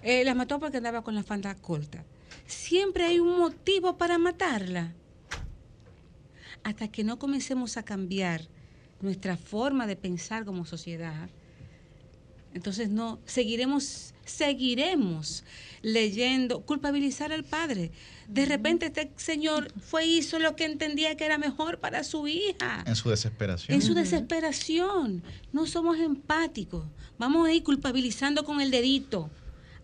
[0.03, 2.07] Eh, la mató porque andaba con la falda corta.
[2.47, 4.95] Siempre hay un motivo para matarla.
[6.63, 8.49] Hasta que no comencemos a cambiar
[9.03, 11.29] nuestra forma de pensar como sociedad,
[12.53, 15.45] entonces no, seguiremos, seguiremos
[15.83, 17.91] leyendo, culpabilizar al padre.
[18.29, 22.85] De repente este señor fue hizo lo que entendía que era mejor para su hija.
[22.87, 23.75] En su desesperación.
[23.75, 25.23] En su desesperación.
[25.53, 26.85] No somos empáticos.
[27.19, 29.31] Vamos a ir culpabilizando con el dedito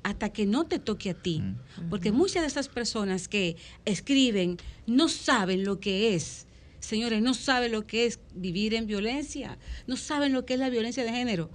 [0.03, 1.43] hasta que no te toque a ti.
[1.91, 6.47] Porque muchas de esas personas que escriben no saben lo que es.
[6.79, 9.59] Señores, no saben lo que es vivir en violencia.
[9.89, 11.51] No saben lo que es la violencia de género.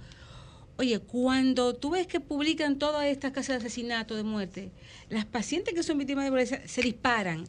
[0.78, 4.70] Oye, cuando tú ves que publican todas estas casos de asesinato, de muerte,
[5.10, 7.44] las pacientes que son víctimas de violencia se disparan.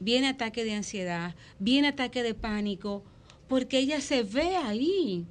[0.00, 3.04] Viene ataque de ansiedad, viene ataque de pánico,
[3.48, 5.26] porque ella se ve ahí.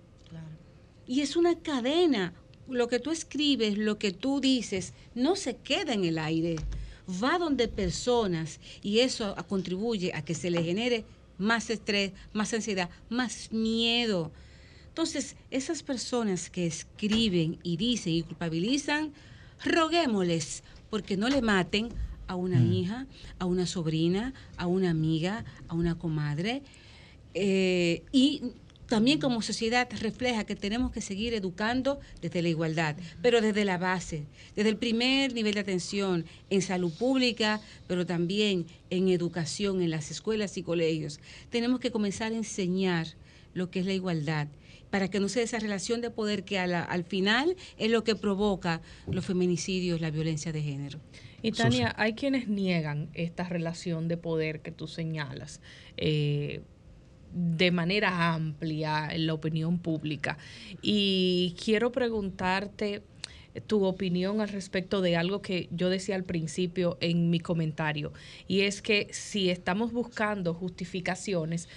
[1.07, 2.33] Y es una cadena.
[2.67, 6.55] Lo que tú escribes, lo que tú dices, no se queda en el aire.
[7.21, 11.03] Va donde personas y eso contribuye a que se le genere
[11.37, 14.31] más estrés, más ansiedad, más miedo.
[14.91, 19.13] Entonces, esas personas que escriben y dicen y culpabilizan,
[19.63, 21.87] roguémosles porque no le maten
[22.27, 22.73] a una Mm.
[22.73, 23.07] hija,
[23.39, 26.61] a una sobrina, a una amiga, a una comadre.
[27.33, 28.41] Eh, y
[28.87, 33.77] también como sociedad refleja que tenemos que seguir educando desde la igualdad, pero desde la
[33.77, 34.25] base,
[34.57, 40.11] desde el primer nivel de atención en salud pública, pero también en educación en las
[40.11, 41.21] escuelas y colegios.
[41.49, 43.07] Tenemos que comenzar a enseñar
[43.53, 44.49] lo que es la igualdad
[44.91, 48.15] para que no sea esa relación de poder que la- al final es lo que
[48.15, 50.99] provoca los feminicidios, la violencia de género.
[51.41, 55.59] Y Tania, hay quienes niegan esta relación de poder que tú señalas
[55.97, 56.61] eh,
[57.33, 60.37] de manera amplia en la opinión pública.
[60.81, 63.01] Y quiero preguntarte
[63.67, 68.13] tu opinión al respecto de algo que yo decía al principio en mi comentario,
[68.47, 71.67] y es que si estamos buscando justificaciones,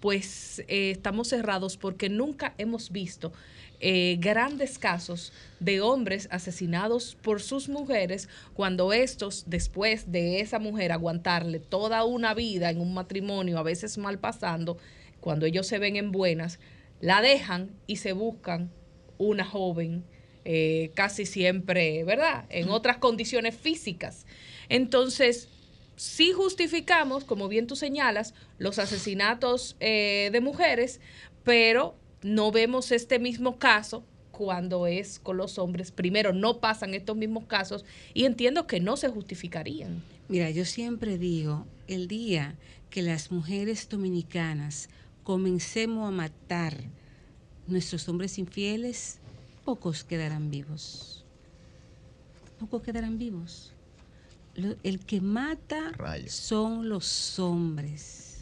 [0.00, 3.32] pues eh, estamos cerrados porque nunca hemos visto
[3.78, 10.92] eh, grandes casos de hombres asesinados por sus mujeres cuando estos, después de esa mujer
[10.92, 14.78] aguantarle toda una vida en un matrimonio, a veces mal pasando,
[15.20, 16.58] cuando ellos se ven en buenas,
[17.00, 18.70] la dejan y se buscan
[19.18, 20.04] una joven,
[20.44, 22.46] eh, casi siempre, ¿verdad?
[22.48, 24.24] En otras condiciones físicas.
[24.68, 25.48] Entonces,
[25.96, 31.00] sí justificamos, como bien tú señalas, los asesinatos eh, de mujeres,
[31.42, 35.90] pero no vemos este mismo caso cuando es con los hombres.
[35.90, 40.02] Primero, no pasan estos mismos casos y entiendo que no se justificarían.
[40.28, 42.56] Mira, yo siempre digo, el día
[42.90, 44.88] que las mujeres dominicanas
[45.24, 46.74] comencemos a matar
[47.66, 49.18] nuestros hombres infieles,
[49.64, 51.24] pocos quedarán vivos.
[52.58, 53.72] Pocos quedarán vivos.
[54.56, 55.92] Lo- el que mata
[56.28, 58.38] son los hombres.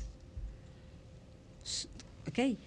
[1.65, 1.89] S-
[2.28, 2.59] ¿Ok?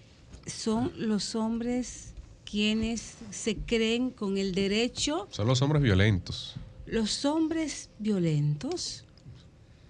[0.46, 2.12] Son los hombres
[2.44, 6.54] quienes se creen con el derecho Son los hombres violentos.
[6.86, 9.04] los hombres violentos,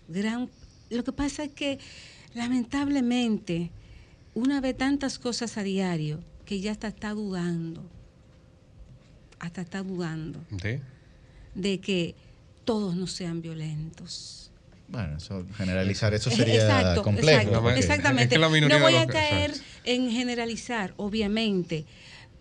[0.09, 0.51] gran,
[0.91, 1.79] lo que pasa es que
[2.35, 3.71] lamentablemente
[4.35, 7.83] una ve tantas cosas a diario que ya hasta está dudando,
[9.39, 10.41] hasta está dudando
[11.55, 12.17] de que
[12.69, 14.51] todos no sean violentos.
[14.89, 17.41] Bueno, eso, generalizar eso Eh, sería exacto, complejo.
[17.41, 18.35] exacto, exactamente.
[18.35, 19.71] Es que no voy a caer exacto.
[19.85, 21.87] en generalizar, obviamente,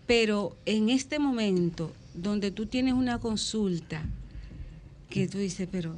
[0.06, 4.02] pero en este momento donde tú tienes una consulta
[5.08, 5.94] que tú dices, pero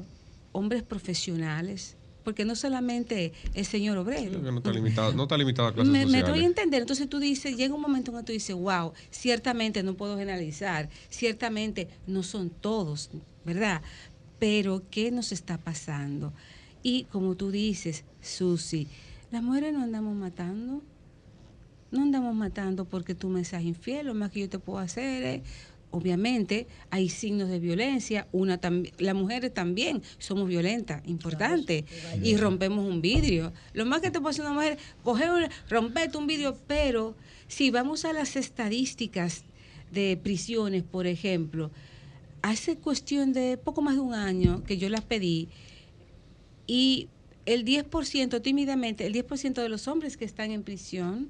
[0.53, 4.39] hombres profesionales, porque no solamente el señor obrero.
[4.41, 6.29] No está limitado, no está limitado a clases Me, me sociales.
[6.29, 6.83] doy a entender.
[6.83, 10.89] Entonces tú dices, llega un momento en que tú dices, wow, ciertamente no puedo generalizar,
[11.09, 13.11] ciertamente no son todos,
[13.45, 13.81] ¿verdad?
[14.41, 16.33] Pero ¿qué nos está pasando?
[16.83, 18.89] Y como tú dices, Susi,
[19.31, 20.83] las mujeres no andamos matando.
[21.93, 25.25] No andamos matando porque tú me seas infiel, lo más que yo te puedo hacer
[25.25, 25.43] es,
[25.91, 28.61] obviamente, hay signos de violencia, una
[28.99, 31.85] las mujeres también somos violentas, importante,
[32.23, 33.53] y rompemos un vidrio.
[33.73, 37.17] Lo más que te puede hacer una mujer, coger, romperte un vidrio, pero
[37.49, 39.43] si vamos a las estadísticas
[39.91, 41.73] de prisiones, por ejemplo,
[42.43, 45.49] hace cuestión de poco más de un año que yo las pedí,
[46.67, 47.09] y
[47.47, 51.29] el 10%, tímidamente, el 10% de los hombres que están en prisión,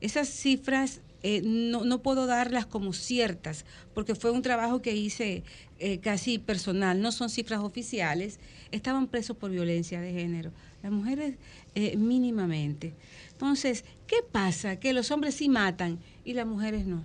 [0.00, 3.64] esas cifras eh, no, no puedo darlas como ciertas,
[3.94, 5.42] porque fue un trabajo que hice
[5.78, 8.38] eh, casi personal, no son cifras oficiales,
[8.72, 10.52] estaban presos por violencia de género.
[10.82, 11.36] Las mujeres
[11.74, 12.92] eh, mínimamente.
[13.32, 14.76] Entonces, ¿qué pasa?
[14.76, 17.02] Que los hombres sí matan y las mujeres no.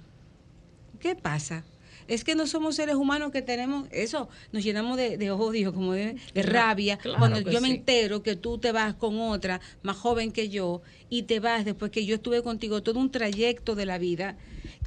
[1.00, 1.64] ¿Qué pasa?
[2.10, 5.94] Es que no somos seres humanos que tenemos eso, nos llenamos de, de odio, como
[5.94, 6.98] de, rabia.
[6.98, 10.82] claro Cuando yo me entero que tú te vas con otra más joven que yo
[11.08, 14.38] y te vas después que yo estuve contigo todo un trayecto de la vida,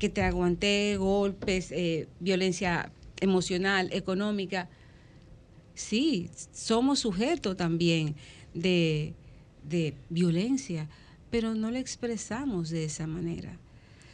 [0.00, 2.90] que te aguanté golpes, eh, violencia
[3.20, 4.68] emocional, económica.
[5.74, 8.16] Sí, somos sujetos también
[8.52, 9.14] de,
[9.62, 10.88] de violencia,
[11.30, 13.60] pero no la expresamos de esa manera.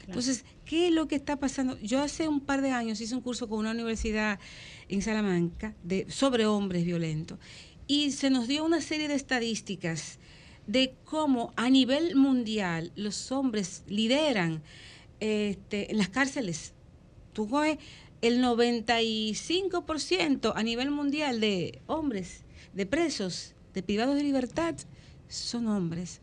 [0.06, 1.81] Entonces, ¿qué es lo que está pasando?
[1.81, 4.39] Yo hace un par de años hice un curso con una universidad
[4.90, 7.39] en Salamanca de, sobre hombres violentos
[7.86, 10.19] y se nos dio una serie de estadísticas
[10.66, 14.62] de cómo a nivel mundial los hombres lideran
[15.20, 16.74] este, en las cárceles.
[17.32, 17.78] Tú coges
[18.20, 22.43] el 95% a nivel mundial de hombres,
[22.74, 24.74] de presos, de privados de libertad,
[25.28, 26.20] son hombres.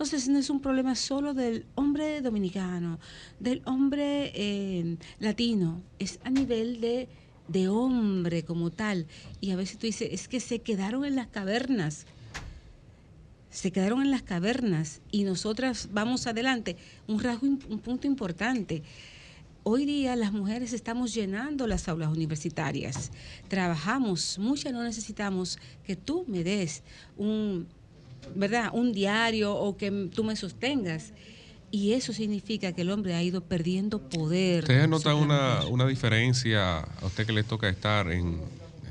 [0.00, 2.98] Entonces no es un problema solo del hombre dominicano,
[3.38, 7.06] del hombre eh, latino, es a nivel de,
[7.48, 9.06] de hombre como tal.
[9.42, 12.06] Y a veces tú dices, es que se quedaron en las cavernas.
[13.50, 16.78] se quedaron en las cavernas y nosotras vamos adelante.
[17.06, 18.82] Un rasgo, un punto importante.
[19.64, 23.10] Hoy día las mujeres estamos llenando las aulas universitarias,
[23.48, 26.82] trabajamos, muchas no necesitamos que tú me des
[27.18, 27.68] un,
[28.34, 28.70] ¿verdad?
[28.72, 31.12] un diario o que tú me sostengas.
[31.72, 34.64] Y eso significa que el hombre ha ido perdiendo poder.
[34.64, 38.40] ¿Ustedes notan una, una, diferencia a usted que le toca estar en,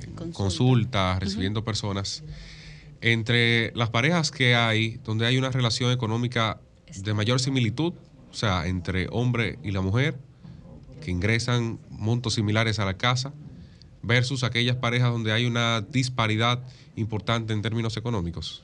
[0.01, 2.23] en consultas, recibiendo personas,
[3.01, 6.61] entre las parejas que hay, donde hay una relación económica
[6.95, 7.93] de mayor similitud,
[8.31, 10.17] o sea, entre hombre y la mujer,
[11.03, 13.33] que ingresan montos similares a la casa,
[14.01, 16.61] versus aquellas parejas donde hay una disparidad
[16.95, 18.63] importante en términos económicos?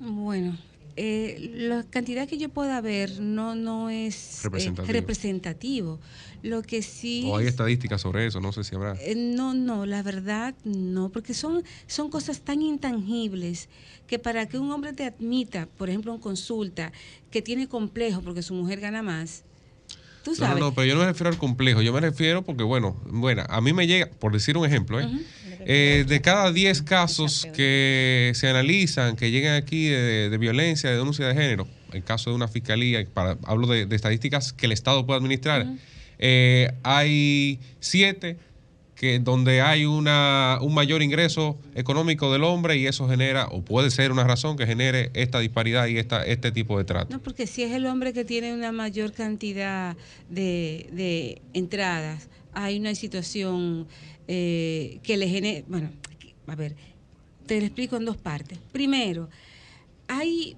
[0.00, 0.56] Bueno,
[0.96, 4.90] eh, la cantidad que yo pueda ver no, no es representativo.
[4.90, 6.00] Eh, representativo.
[6.42, 7.24] Lo que sí...
[7.26, 8.94] O hay estadísticas sobre eso, no sé si habrá.
[9.00, 13.68] Eh, no, no, la verdad no, porque son, son cosas tan intangibles
[14.06, 16.92] que para que un hombre te admita, por ejemplo, en consulta,
[17.30, 19.44] que tiene complejo porque su mujer gana más,
[20.22, 20.58] ¿Tú sabes?
[20.60, 23.42] No, no, pero yo no me refiero al complejo, yo me refiero porque, bueno, bueno,
[23.48, 25.06] a mí me llega, por decir un ejemplo, ¿eh?
[25.06, 25.24] Uh -huh.
[25.66, 30.96] Eh, de cada 10 casos que se analizan, que llegan aquí de, de, violencia, de
[30.96, 34.72] denuncia de género, en caso de una fiscalía, para, hablo de, de estadísticas que el
[34.72, 35.78] Estado puede administrar, uh -huh.
[36.18, 38.36] eh, hay 7
[39.00, 43.90] que donde hay una, un mayor ingreso económico del hombre y eso genera, o puede
[43.90, 47.16] ser una razón que genere esta disparidad y esta, este tipo de trato.
[47.16, 49.96] No, porque si es el hombre que tiene una mayor cantidad
[50.28, 53.86] de, de entradas, hay una situación
[54.32, 55.90] eh, que le genera, bueno,
[56.46, 56.76] a ver,
[57.46, 58.60] te lo explico en dos partes.
[58.70, 59.28] Primero,
[60.06, 60.56] hay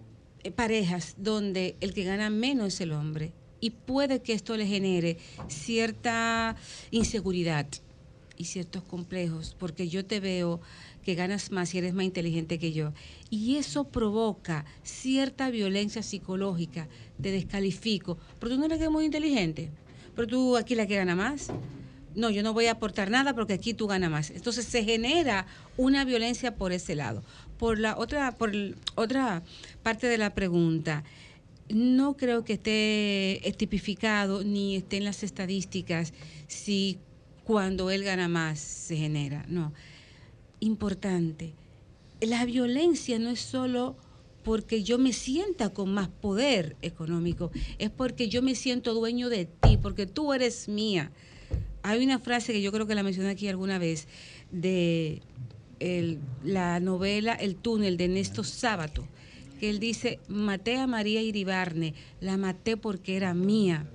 [0.55, 5.17] parejas donde el que gana menos es el hombre y puede que esto le genere
[5.49, 6.55] cierta
[6.91, 7.67] inseguridad
[8.37, 10.61] y ciertos complejos, porque yo te veo
[11.03, 12.93] que ganas más y eres más inteligente que yo.
[13.31, 16.89] Y eso provoca cierta violencia psicológica,
[17.23, 19.71] te descalifico, pero tú no eres muy inteligente,
[20.15, 21.51] pero tú aquí la que gana más.
[22.15, 24.31] No, yo no voy a aportar nada porque aquí tú ganas más.
[24.31, 27.23] Entonces se genera una violencia por ese lado.
[27.59, 28.53] Por la otra, por
[28.95, 29.43] otra
[29.83, 31.05] parte de la pregunta,
[31.69, 36.13] no creo que esté tipificado ni esté en las estadísticas
[36.47, 36.99] si
[37.45, 39.45] cuando él gana más se genera.
[39.49, 39.73] No.
[40.61, 41.55] Importante.
[42.21, 43.97] La violencia no es solo
[44.43, 49.47] porque yo me sienta con más poder económico, es porque yo me siento dueño de
[49.47, 51.13] ti, porque tú eres mía.
[51.83, 54.07] Hay una frase que yo creo que la mencioné aquí alguna vez
[54.51, 55.23] de
[55.81, 59.05] el, la novela El túnel de Néstor Sábato,
[59.59, 63.87] que él dice, maté a María Iribarne, la maté porque era mía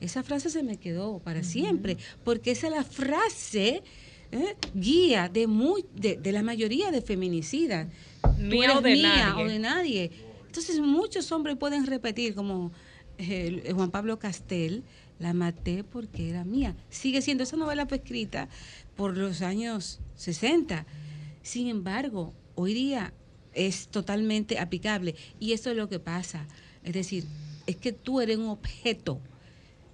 [0.00, 1.46] esa frase se me quedó para uh -huh.
[1.46, 3.82] siempre, porque esa es la frase
[4.32, 4.56] ¿eh?
[4.74, 7.86] guía de, muy, de, de, la mayoría de feminicidas.
[8.38, 9.44] Mía o de mía nadie.
[9.44, 10.10] o de nadie.
[10.46, 12.72] Entonces muchos hombres pueden repetir, como
[13.18, 14.82] eh, Juan Pablo Castel,
[15.20, 16.74] la maté porque era mía.
[16.88, 18.48] Sigue siendo esa novela fue escrita
[18.96, 20.86] por los años 60.
[21.42, 23.12] Sin embargo, hoy día
[23.52, 25.14] es totalmente aplicable.
[25.38, 26.48] Y eso es lo que pasa.
[26.82, 27.26] Es decir,
[27.66, 29.20] es que tú eres un objeto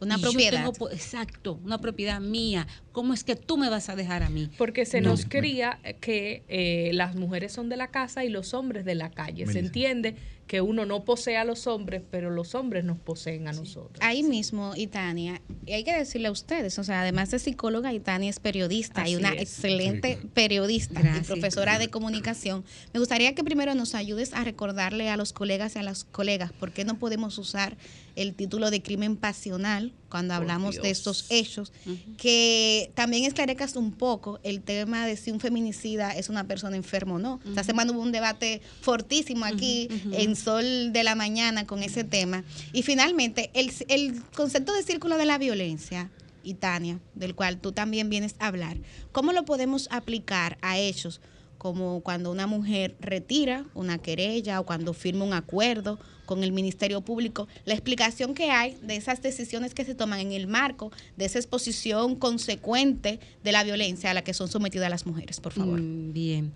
[0.01, 0.71] una propiedad.
[0.73, 2.67] Tengo, exacto, una propiedad mía.
[2.93, 4.51] ¿Cómo es que tú me vas a dejar a mí?
[4.59, 5.11] Porque se no.
[5.11, 9.11] nos cría que eh, las mujeres son de la casa y los hombres de la
[9.11, 9.47] calle.
[9.47, 10.17] Se entiende
[10.47, 13.61] que uno no posee a los hombres, pero los hombres nos poseen a sí.
[13.61, 13.99] nosotros.
[14.01, 18.31] Ahí mismo, Itania, y hay que decirle a ustedes, o sea, además de psicóloga, Itania
[18.31, 19.43] es periodista Así y una es.
[19.43, 20.29] excelente sí.
[20.33, 21.25] periodista Gracias.
[21.25, 22.65] y profesora de comunicación.
[22.93, 26.53] Me gustaría que primero nos ayudes a recordarle a los colegas y a las colegas
[26.53, 27.77] por qué no podemos usar
[28.17, 32.17] el título de crimen pasional cuando hablamos de estos hechos, uh -huh.
[32.17, 37.15] que también esclarezcas un poco el tema de si un feminicida es una persona enferma
[37.15, 37.35] o no.
[37.35, 37.49] Uh -huh.
[37.51, 40.21] Esta semana hubo un debate fortísimo aquí uh -huh.
[40.23, 42.43] en Sol de la Mañana con ese tema.
[42.73, 46.11] Y finalmente, el, el concepto de círculo de la violencia,
[46.43, 48.79] y Tania, del cual tú también vienes a hablar,
[49.11, 51.21] ¿cómo lo podemos aplicar a hechos
[51.59, 57.01] como cuando una mujer retira una querella o cuando firma un acuerdo con el Ministerio
[57.01, 61.25] Público, la explicación que hay de esas decisiones que se toman en el marco de
[61.25, 65.81] esa exposición consecuente de la violencia a la que son sometidas las mujeres, por favor.
[65.81, 66.53] Mm, bien.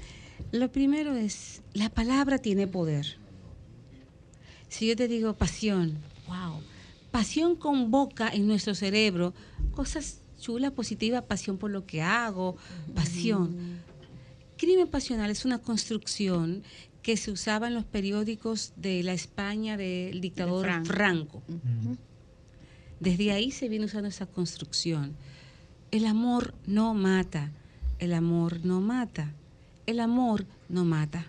[0.52, 3.16] Lo primero es, la palabra tiene poder.
[4.68, 5.98] Si yo te digo pasión,
[6.28, 6.60] wow,
[7.10, 9.34] pasión convoca en nuestro cerebro
[9.72, 12.56] cosas chulas, positivas, pasión por lo que hago,
[12.94, 13.50] pasión.
[13.50, 13.90] Mm.
[14.56, 16.62] Crimen pasional es una construcción
[17.02, 20.92] que se usaba en los periódicos de la España del dictador de Franco.
[20.92, 21.42] Franco.
[21.48, 21.96] Uh -huh.
[23.00, 25.16] Desde ahí se viene usando esa construcción.
[25.90, 27.50] El amor no mata,
[27.98, 29.32] el amor no mata,
[29.86, 31.26] el amor no mata.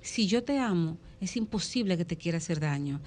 [0.00, 3.00] Si yo te amo Es imposible que te quiera hacer daño.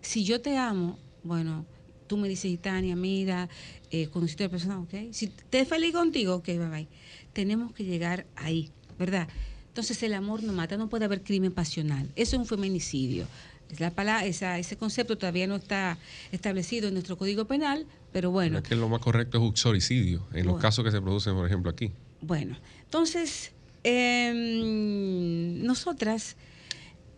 [0.00, 1.66] Si yo te amo, bueno,
[2.06, 3.48] tú me dices, Tania, mira,
[3.90, 5.12] eh, conociste a la persona, ok.
[5.12, 6.88] Si te es feliz contigo, ok, bye bye.
[7.32, 9.28] Tenemos que llegar ahí, ¿verdad?
[9.76, 12.08] Entonces el amor no mata, no puede haber crimen pasional.
[12.16, 13.26] Eso es un feminicidio.
[13.70, 15.98] Es la palabra, esa, ese concepto todavía no está
[16.32, 18.56] establecido en nuestro código penal, pero bueno.
[18.56, 21.70] Es que lo más correcto es uxoricidio, en los casos que se producen, por ejemplo,
[21.70, 21.92] aquí.
[22.22, 23.52] Bueno, entonces,
[23.84, 26.36] em, nosotras,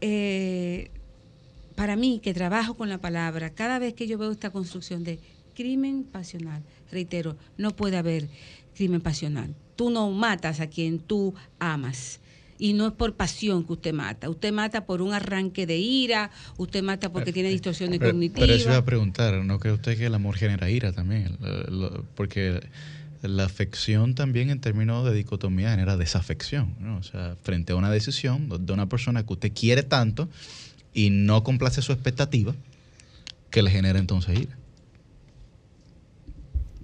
[0.01, 0.91] eh,
[1.77, 5.21] para mí que trabajo con la palabra, cada vez que yo veo esta construcción de
[5.55, 8.29] crimen pasional, reitero, no puede haber
[8.75, 9.55] crimen pasional.
[9.77, 12.19] Tú no matas a quien tú amas.
[12.59, 14.29] Y no es por pasión que usted mata.
[14.29, 18.41] Usted mata por un arranque de ira, usted mata porque tiene distorsiones Pero, cognitivas.
[18.41, 21.37] pero eso iba a preguntar, ¿no cree usted que el amor genera ira también?
[22.15, 22.61] Porque
[23.23, 26.99] la afección también en términos de dicotomía genera desafección, ¿no?
[26.99, 30.29] O sea, frente a una decisión de una persona que usted quiere tanto
[30.95, 32.55] y no complace su expectativa,
[33.51, 34.57] que le genera entonces ira.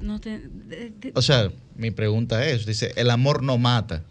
[0.05, 4.05] No te- de- de- O sea, mi pregunta es, dice, el amor no mata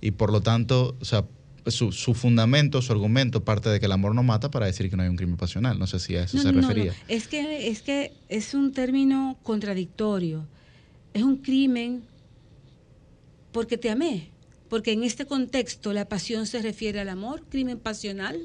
[0.00, 1.24] y por lo tanto, o sea,
[1.66, 4.96] su, su fundamento, su argumento parte de que el amor no mata para decir que
[4.96, 5.78] no hay un crimen pasional.
[5.78, 6.92] No sé si a eso No, se no, refería.
[6.92, 6.98] no.
[7.08, 10.46] Es que es que es un término contradictorio.
[11.14, 12.02] Es un crimen
[13.52, 14.30] porque te amé.
[14.68, 18.38] Porque en este contexto la pasión se refiere al amor, crimen pasional.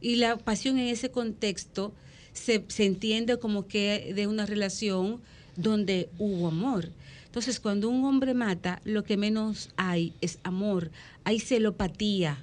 [0.00, 1.94] Y la pasión en ese contexto
[2.32, 5.20] se, se entiende como que de una relación
[5.56, 6.90] donde hubo amor.
[7.26, 10.90] Entonces, cuando un hombre mata, lo que menos hay es amor,
[11.24, 12.42] hay celopatía.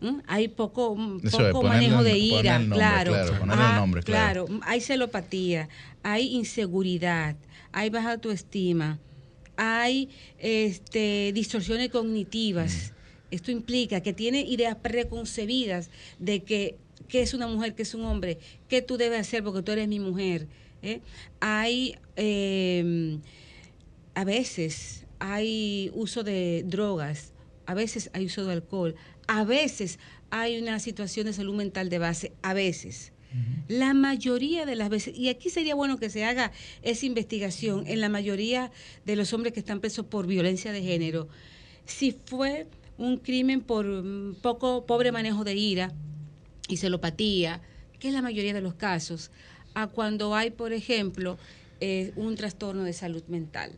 [0.00, 0.20] ¿Mm?
[0.26, 3.12] Hay poco, es, poco manejo el- de ira, nombre, claro.
[3.12, 4.46] claro, Ah, nombre, claro.
[4.62, 5.68] Hay celopatía,
[6.02, 7.36] hay inseguridad,
[7.70, 8.98] hay baja autoestima,
[9.56, 10.08] hay
[10.38, 12.92] este, distorsiones cognitivas.
[13.30, 16.78] Esto implica que tiene ideas preconcebidas de que
[17.08, 18.38] qué es una mujer, qué es un hombre,
[18.68, 20.46] qué tú debes hacer porque tú eres mi mujer.
[20.82, 21.00] ¿Eh?
[21.40, 23.18] Hay eh,
[24.14, 27.32] a veces hay uso de drogas,
[27.66, 28.94] a veces hay uso de alcohol,
[29.28, 29.98] a veces
[30.30, 33.12] hay una situación de salud mental de base, a veces.
[33.68, 36.50] La mayoría de las veces, y aquí sería bueno que se haga
[36.82, 38.72] esa investigación en la mayoría
[39.06, 41.28] de los hombres que están presos por violencia de género,
[41.84, 42.66] si fue
[42.98, 45.92] un crimen por mm, poco pobre manejo de ira
[46.66, 47.62] y celopatía,
[48.00, 49.30] que es la mayoría de los casos,
[49.74, 51.38] a cuando hay, por ejemplo,
[51.80, 53.72] eh, un trastorno de salud mental,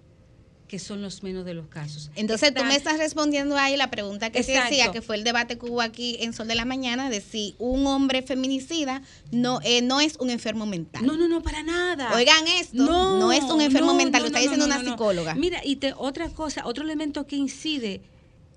[0.67, 2.11] que son los menos de los casos.
[2.15, 4.71] Entonces tú me estás respondiendo ahí la pregunta que te Exacto.
[4.71, 7.55] decía, que fue el debate que hubo aquí en Sol de la Mañana, de si
[7.59, 11.07] un hombre feminicida no, eh, no es un enfermo mental.
[11.07, 12.15] No, no, no, para nada.
[12.15, 14.83] Oigan esto, no, es un enfermo no, mental, no, lo está no, diciendo no, una
[14.83, 14.97] no, no.
[14.97, 15.35] psicóloga.
[15.35, 18.01] Mira, y te, otra cosa, otro elemento que incide,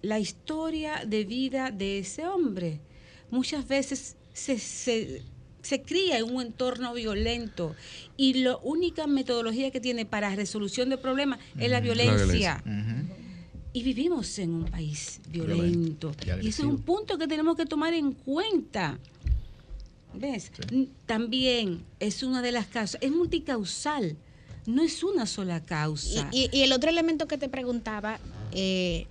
[0.02, 2.80] la historia de vida de ese hombre.
[3.30, 5.24] Muchas veces se, se,
[5.66, 7.76] se cría en un entorno violento
[8.18, 12.64] y la única metodología que tiene para resolución de problemas es la violencia.
[13.74, 16.14] Y vivimos en un país violento.
[16.24, 19.00] Violento y Y, ese es un punto que tenemos que tomar en cuenta.
[20.14, 20.52] ¿Ves?
[21.06, 24.16] También es una de las causas, es multicausal,
[24.66, 26.30] no es una sola causa.
[26.32, 28.20] Y, y- y el otro elemento que te preguntaba,
[28.54, 29.08] eh,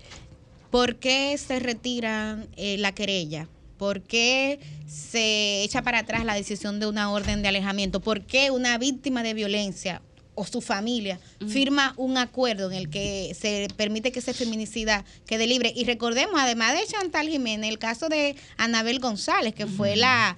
[0.70, 3.48] ¿por qué se retira eh, la querella?
[3.78, 8.01] ¿Por qué se echa para atrás la decisión de una orden de alejamiento?
[8.01, 10.01] ¿Por qué una víctima de violencia
[10.36, 15.46] o su familia firma un acuerdo en el que se permite que ese feminicida quede
[15.46, 15.72] libre?
[15.76, 20.36] Y recordemos, además de Chantal Jiménez, el caso de Anabel González, que fue la,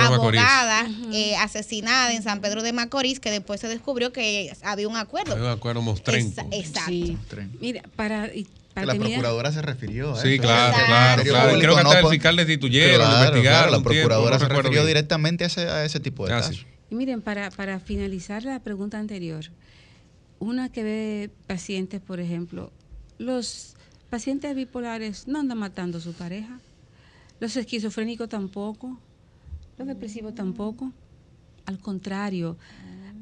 [0.00, 4.96] abogada eh, asesinada en San Pedro de Macorís, que después se descubrió que había un
[4.96, 5.34] acuerdo.
[5.34, 6.42] Hay un acuerdo mostrenco.
[6.42, 7.48] Exa- Exacto.
[7.60, 10.42] Mira, para, y para Que la procuradora se refirió a Sí, eso.
[10.42, 11.56] claro, El claro, Ministerio claro.
[11.56, 14.38] Y creo que hasta el pon- fiscal destituyeron, Claro, investigaron claro, la tiempo, procuradora no
[14.40, 14.86] se refirió bien.
[14.86, 16.56] directamente a ese, a ese tipo de Ah, casos.
[16.56, 16.66] sí.
[16.90, 19.44] Y miren, para, para finalizar la pregunta anterior,
[20.38, 22.72] una que ve pacientes, por ejemplo,
[23.18, 23.74] los
[24.10, 26.58] pacientes bipolares no andan matando a su pareja,
[27.40, 28.98] los esquizofrénicos tampoco,
[29.78, 30.92] los depresivos tampoco,
[31.66, 32.58] al contrario,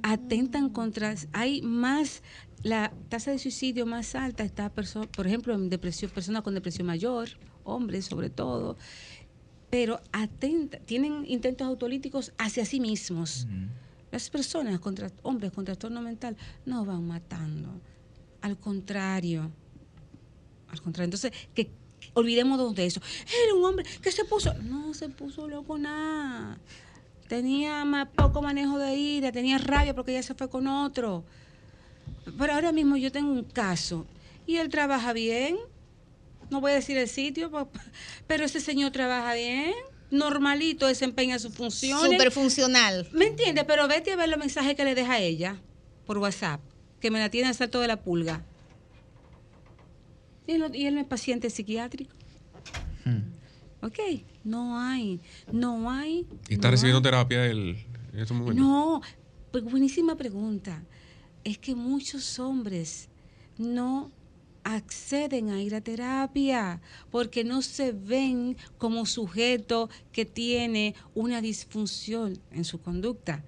[0.02, 2.22] atentan contra, hay más,
[2.62, 7.28] la tasa de suicidio más alta está, por ejemplo, en depresión, personas con depresión mayor,
[7.64, 8.76] hombres sobre todo,
[9.70, 13.46] pero atenta, tienen intentos autolíticos hacia sí mismos.
[14.10, 17.80] Las personas, contra, hombres con trastorno mental, no van matando.
[18.40, 19.50] Al contrario.
[20.68, 21.04] Al contrario.
[21.04, 21.70] Entonces, que
[22.14, 23.00] olvidémonos de eso.
[23.44, 24.52] Era un hombre que se puso.
[24.54, 26.58] No se puso loco nada.
[27.28, 31.24] Tenía más poco manejo de ira, tenía rabia porque ya se fue con otro.
[32.38, 34.06] Pero ahora mismo yo tengo un caso
[34.46, 35.56] y él trabaja bien.
[36.50, 37.50] No voy a decir el sitio,
[38.26, 39.72] pero ese señor trabaja bien.
[40.10, 42.10] normalito, desempeña sus funciones.
[42.10, 43.06] Súper funcional.
[43.12, 43.64] ¿Me entiendes?
[43.66, 45.60] Pero vete a ver los mensajes que le deja a ella
[46.06, 46.60] por WhatsApp,
[47.00, 48.44] que me la tiene hasta toda la pulga.
[50.48, 52.12] Y él, no- y él no es paciente psiquiátrico.
[53.82, 53.98] Ok,
[54.44, 55.20] no hay,
[55.52, 56.26] no hay.
[56.50, 57.02] Y está no recibiendo hay.
[57.02, 58.62] terapia él en estos momentos.
[58.62, 59.00] No,
[59.52, 60.82] pues buenísima pregunta.
[61.44, 63.08] Es que muchos hombres
[63.58, 64.10] no
[64.62, 66.80] acceden a ir a terapia
[67.10, 73.42] porque no se ven como sujeto que tiene una disfunción en su conducta.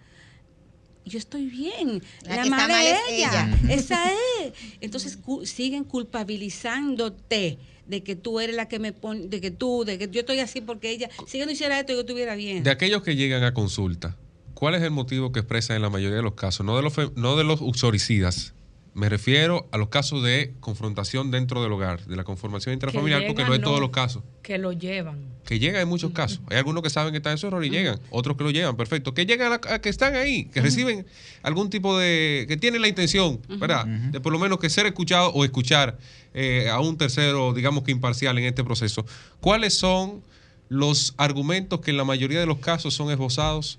[1.05, 3.75] Yo estoy bien, La la, que está mal es ella, ella.
[3.75, 4.11] esa
[4.41, 4.53] es.
[4.81, 9.85] Entonces cu- siguen culpabilizándote de que tú eres la que me pone, de que tú,
[9.85, 12.63] de que yo estoy así porque ella, si ella no hiciera esto, yo estuviera bien.
[12.63, 14.17] De aquellos que llegan a consulta,
[14.63, 16.65] ¿cuál es el motivo que expresan en la mayoría de los casos?
[16.65, 18.55] No de los, no de los uxoricidas.
[18.95, 23.43] Me refiero a los casos de confrontación dentro del hogar, de la conformación intrafamiliar, porque
[23.45, 24.23] no es todos los casos.
[24.43, 25.19] Que lo llevan.
[25.45, 26.41] Que llegan en muchos casos.
[26.49, 27.99] Hay algunos que saben que está en su error y llegan.
[28.11, 29.15] Otros que lo llevan, perfecto.
[29.15, 31.07] Que llegan a, la- a que están ahí, que reciben
[31.43, 32.45] algún tipo de.
[32.47, 33.85] que tienen la intención, ¿verdad?
[33.87, 35.99] De por lo menos que ser escuchado o escuchar
[36.35, 39.05] eh, a un tercero, digamos que imparcial en este proceso.
[39.41, 40.23] ¿Cuáles son
[40.69, 43.79] los argumentos que en la mayoría de los casos son esbozados?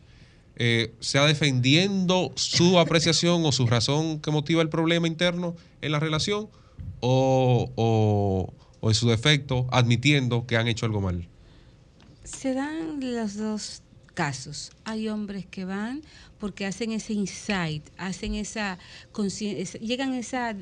[0.56, 6.00] Eh, sea defendiendo su apreciación o su razón que motiva el problema interno en la
[6.00, 6.50] relación
[7.00, 8.54] o, o-
[8.90, 11.28] en su defecto admitiendo que han hecho algo mal.
[12.24, 13.82] Se dan los dos
[14.14, 14.72] casos.
[14.86, 16.02] Hay hombres que van
[16.40, 18.78] porque hacen ese insight, hacen esa,
[19.42, 20.56] esa- llegan a esa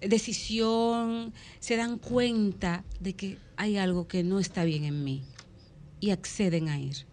[0.00, 5.22] decisión, se dan cuenta de que hay algo que no está bien en mí
[6.00, 7.06] y acceden a ir.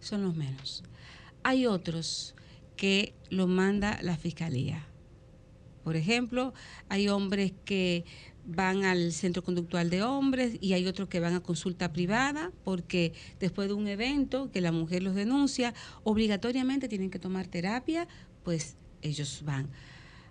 [0.00, 0.82] Son los menos.
[1.48, 2.34] Hay otros
[2.76, 4.84] que lo manda la fiscalía.
[5.84, 6.52] Por ejemplo,
[6.88, 8.04] hay hombres que
[8.44, 13.12] van al centro conductual de hombres y hay otros que van a consulta privada porque
[13.38, 18.08] después de un evento que la mujer los denuncia, obligatoriamente tienen que tomar terapia,
[18.42, 19.68] pues ellos van.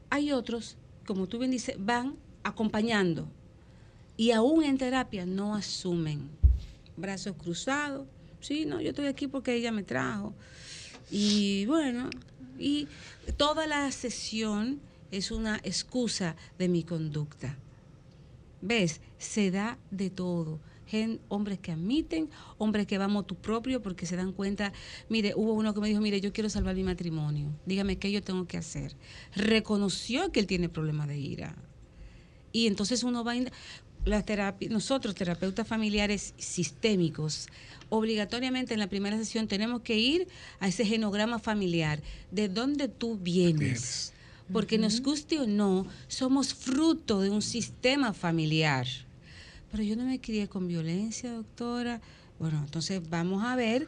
[0.09, 0.75] Hay otros,
[1.05, 3.29] como tú bien dices, van acompañando
[4.17, 6.29] y aún en terapia no asumen.
[6.97, 8.05] Brazos cruzados,
[8.41, 10.35] sí, no, yo estoy aquí porque ella me trajo.
[11.11, 12.09] Y bueno,
[12.57, 12.87] y
[13.37, 14.79] toda la sesión
[15.11, 17.57] es una excusa de mi conducta.
[18.61, 19.01] ¿Ves?
[19.17, 20.59] Se da de todo.
[20.87, 22.29] Gen- hombres que admiten,
[22.59, 24.71] hombres que van motu propio porque se dan cuenta,
[25.09, 28.21] mire, hubo uno que me dijo, mire, yo quiero salvar mi matrimonio, dígame qué yo
[28.21, 28.95] tengo que hacer.
[29.35, 31.55] Reconoció que él tiene problemas de ira.
[32.51, 33.33] Y entonces uno va,
[34.05, 37.47] in- la terapia, nosotros terapeutas familiares sistémicos,
[37.89, 40.27] obligatoriamente en la primera sesión tenemos que ir
[40.59, 42.01] a ese genograma familiar,
[42.31, 44.13] de dónde tú vienes.
[44.51, 48.85] Porque nos guste o no, somos fruto de un sistema familiar.
[49.71, 51.99] Pero yo no me crié con violencia, doctora.
[52.39, 53.87] Bueno, entonces vamos a ver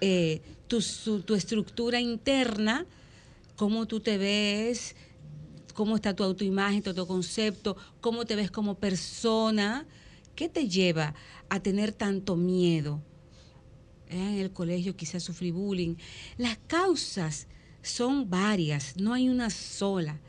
[0.00, 2.86] eh, tu, su- tu estructura interna,
[3.56, 4.94] cómo tú te ves,
[5.76, 9.86] cómo está tu autoimagen, tu autoconcepto, cómo te ves como persona.
[10.34, 11.14] ¿Qué te lleva
[11.50, 13.02] a tener tanto miedo?
[14.08, 15.96] Eh, En el colegio quizás sufrí bullying.
[16.38, 17.46] Las causas
[17.82, 20.20] son varias, no hay una sola.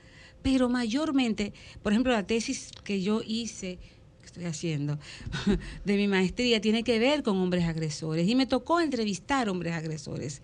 [0.44, 3.80] Pero mayormente, por ejemplo, la tesis que yo hice,
[4.20, 5.00] que estoy haciendo,
[5.86, 8.28] de mi maestría, tiene que ver con hombres agresores.
[8.28, 10.42] Y me tocó entrevistar hombres agresores.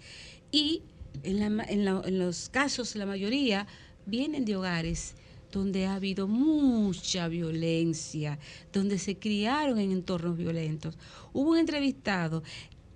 [0.52, 0.82] Y
[1.24, 3.68] en, la en la- en los casos, la mayoría
[4.06, 5.16] vienen de hogares
[5.52, 8.40] donde ha habido mucha violencia,
[8.72, 10.98] donde se criaron en entornos violentos.
[11.32, 12.44] Hubo un entrevistado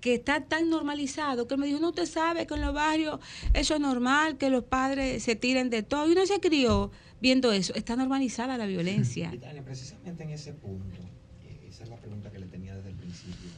[0.02, 3.20] que está tan normalizado que me dijo, no, usted sabe que en los barrios
[3.54, 6.08] eso es normal, que los padres se tiren de todo.
[6.08, 7.74] Y uno se crió viendo eso.
[7.76, 9.32] Está normalizada la violencia.
[9.34, 11.02] Y Tania, precisamente en ese punto,
[11.44, 13.50] eh, esa es la pregunta que le tenía desde el principio.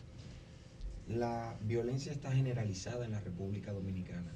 [1.07, 4.33] La violencia está generalizada en la República Dominicana.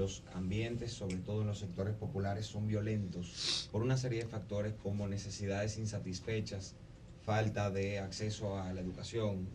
[0.00, 4.72] Los ambientes, sobre todo en los sectores populares, son violentos por una serie de factores
[4.82, 6.74] como necesidades insatisfechas,
[7.22, 9.46] falta de acceso a la educación,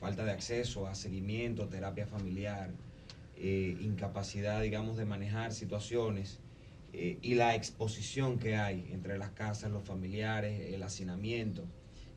[0.00, 2.70] falta de acceso a seguimiento, terapia familiar,
[3.36, 6.38] eh, incapacidad, digamos, de manejar situaciones
[6.94, 11.66] eh, y la exposición que hay entre las casas, los familiares, el hacinamiento.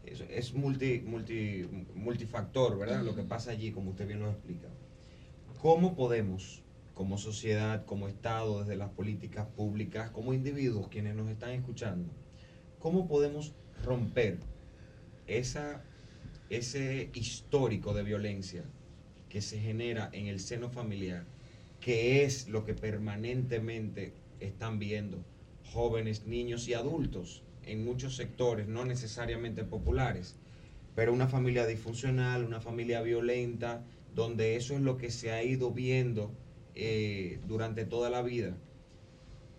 [0.05, 3.03] Es, es multi, multi, multifactor, ¿verdad?
[3.03, 4.69] Lo que pasa allí, como usted bien lo explica.
[5.61, 6.61] ¿Cómo podemos,
[6.95, 12.09] como sociedad, como Estado, desde las políticas públicas, como individuos quienes nos están escuchando,
[12.79, 13.53] cómo podemos
[13.83, 14.39] romper
[15.27, 15.83] esa,
[16.49, 18.63] ese histórico de violencia
[19.27, 21.25] que se genera en el seno familiar,
[21.81, 25.23] que es lo que permanentemente están viendo
[25.73, 30.37] jóvenes, niños y adultos en muchos sectores, no necesariamente populares,
[30.95, 35.71] pero una familia disfuncional, una familia violenta, donde eso es lo que se ha ido
[35.71, 36.31] viendo
[36.75, 38.55] eh, durante toda la vida.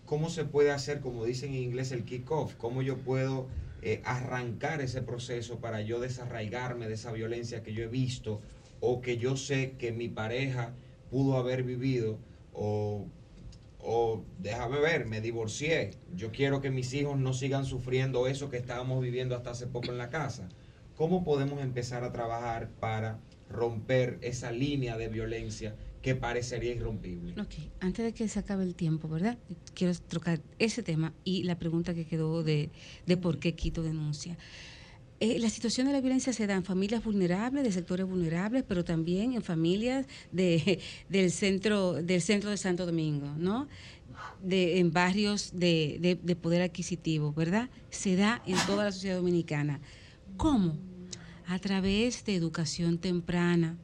[0.04, 2.54] ¿Cómo se puede hacer, como dicen en inglés, el kick-off?
[2.54, 3.48] ¿Cómo yo puedo
[3.82, 8.40] eh, arrancar ese proceso para yo desarraigarme de esa violencia que yo he visto
[8.80, 10.74] o que yo sé que mi pareja
[11.10, 12.18] pudo haber vivido
[12.52, 13.06] o,
[13.80, 15.90] o déjame ver, me divorcié.
[16.14, 19.90] Yo quiero que mis hijos no sigan sufriendo eso que estábamos viviendo hasta hace poco
[19.90, 20.48] en la casa.
[20.96, 23.18] ¿Cómo podemos empezar a trabajar para
[23.50, 25.74] romper esa línea de violencia
[26.06, 27.32] que parecería irrompible?
[27.32, 29.38] Ok, antes de que se acabe el tiempo, ¿verdad?
[29.74, 32.70] Quiero trocar ese tema y la pregunta que quedó de,
[33.06, 34.38] de por qué Quito denuncia.
[35.18, 38.84] Eh, la situación de la violencia se da en familias vulnerables, de sectores vulnerables, pero
[38.84, 40.78] también en familias de,
[41.08, 43.66] del, centro, del centro de Santo Domingo, ¿no?
[44.40, 47.68] De, en barrios de, de, de poder adquisitivo, ¿verdad?
[47.90, 49.80] Se da en toda la sociedad dominicana.
[50.36, 50.78] ¿Cómo?
[51.48, 53.76] A través de educación temprana,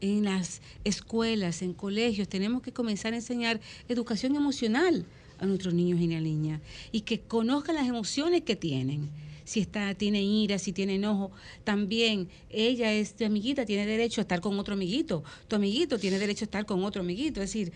[0.00, 5.04] en las escuelas, en colegios, tenemos que comenzar a enseñar educación emocional
[5.38, 6.60] a nuestros niños y niñas
[6.92, 9.10] y que conozcan las emociones que tienen.
[9.44, 11.32] Si está, tiene ira, si tiene enojo,
[11.64, 15.24] también ella es tu amiguita, tiene derecho a estar con otro amiguito.
[15.48, 17.42] Tu amiguito tiene derecho a estar con otro amiguito.
[17.42, 17.72] Es decir,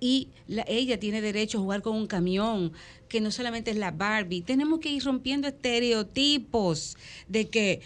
[0.00, 2.72] y la, ella tiene derecho a jugar con un camión,
[3.08, 4.40] que no solamente es la Barbie.
[4.40, 6.96] Tenemos que ir rompiendo estereotipos
[7.28, 7.82] de que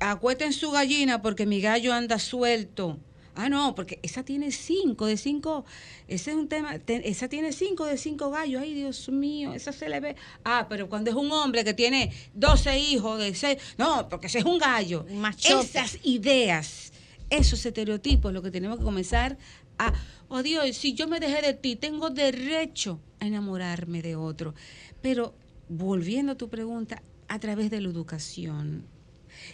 [0.00, 2.98] acuesten su gallina porque mi gallo anda suelto.
[3.34, 5.64] Ah, no, porque esa tiene cinco de cinco,
[6.06, 9.72] ese es un tema, te- esa tiene cinco de cinco gallos, ay Dios mío, esa
[9.72, 10.16] se le ve.
[10.44, 14.40] Ah, pero cuando es un hombre que tiene 12 hijos de seis, no, porque ese
[14.40, 15.06] es un gallo.
[15.14, 15.64] machote.
[15.64, 16.92] Esas ideas,
[17.30, 19.38] esos estereotipos, lo que tenemos que comenzar
[19.78, 19.94] a,
[20.28, 24.54] oh Dios, si yo me dejé de ti, tengo derecho a enamorarme de otro.
[25.00, 25.34] Pero
[25.70, 28.84] volviendo a tu pregunta, a través de la educación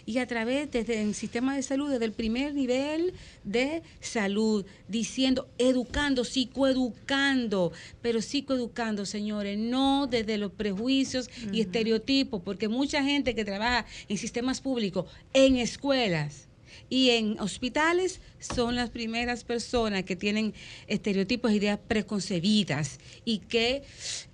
[0.05, 3.13] y a través desde el sistema de salud, desde el primer nivel
[3.43, 7.71] de salud, diciendo, educando, psicoeducando,
[8.01, 14.17] pero psicoeducando, señores, no desde los prejuicios y estereotipos, porque mucha gente que trabaja en
[14.17, 16.49] sistemas públicos, en escuelas,
[16.89, 20.53] y en hospitales son las primeras personas que tienen
[20.87, 23.83] estereotipos, ideas preconcebidas y que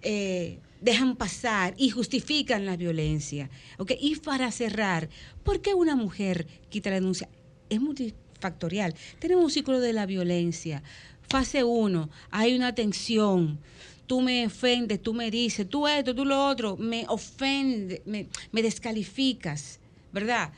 [0.01, 3.49] eh, dejan pasar y justifican la violencia.
[3.77, 3.91] ¿ok?
[3.99, 5.09] Y para cerrar,
[5.43, 7.29] ¿por qué una mujer quita la denuncia?
[7.69, 8.95] Es multifactorial.
[9.19, 10.83] Tenemos un ciclo de la violencia.
[11.27, 13.59] Fase 1, hay una tensión.
[14.05, 18.61] Tú me ofendes, tú me dices, tú esto, tú lo otro, me ofende, me, me
[18.61, 19.79] descalificas,
[20.13, 20.53] ¿verdad?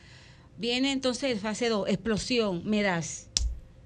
[0.57, 3.30] Viene entonces fase 2, explosión, me das.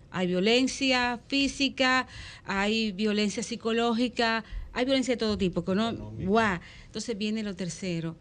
[0.10, 2.08] Hay violencia física,
[2.46, 5.64] hay violencia psicológica, hay violencia de todo tipo.
[5.66, 6.60] que no- guau.
[6.86, 8.16] Entonces viene lo tercero,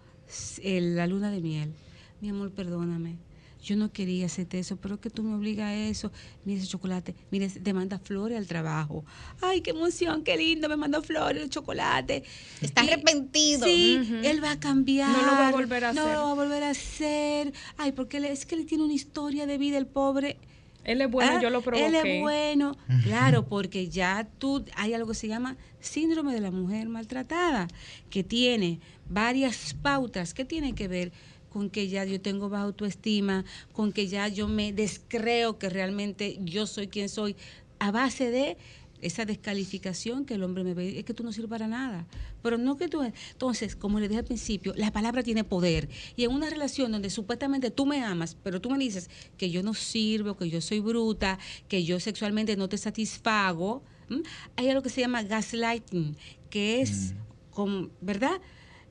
[0.62, 1.72] el- la luna de miel.
[2.20, 3.16] Mi amor, perdóname.
[3.62, 6.10] Yo no quería hacerte eso, pero es que tú me obligas a eso.
[6.47, 9.05] Mira ese chocolate, mira, te manda flores al trabajo.
[9.43, 12.22] Ay, qué emoción, qué lindo, me mandó flores, el chocolate.
[12.62, 13.66] Está Y- arrepentido.
[13.66, 15.10] Sí, él va a cambiar.
[15.12, 16.14] No lo va a volver a no hacer.
[16.14, 17.52] lo va a volver a hacer.
[17.77, 20.39] Ay, porque es que él tiene una historia de vida, el pobre.
[20.85, 21.86] Él es bueno, Ah, yo lo provoqué.
[21.86, 26.51] Él es bueno, claro, porque ya tú, hay algo que se llama síndrome de la
[26.51, 27.69] mujer maltratada,
[28.09, 30.35] que tiene varias pautas.
[30.35, 31.12] Que tienen que ver
[31.51, 36.39] con que ya yo tengo baja autoestima, con que ya yo me descreo que realmente
[36.43, 37.36] yo soy quien soy,
[37.78, 38.57] a base de
[39.01, 42.06] esa descalificación que el hombre me ve, es que tú no sirves para nada.
[42.43, 43.02] Pero no que tú...
[43.02, 45.89] Entonces, como le dije al principio, la palabra tiene poder.
[46.16, 49.62] Y en una relación donde supuestamente tú me amas, pero tú me dices que yo
[49.62, 54.22] no sirvo, que yo soy bruta, que yo sexualmente no te satisfago, ¿m?
[54.56, 56.16] hay algo que se llama gaslighting,
[56.48, 57.14] que es,
[57.51, 58.40] con, ¿verdad?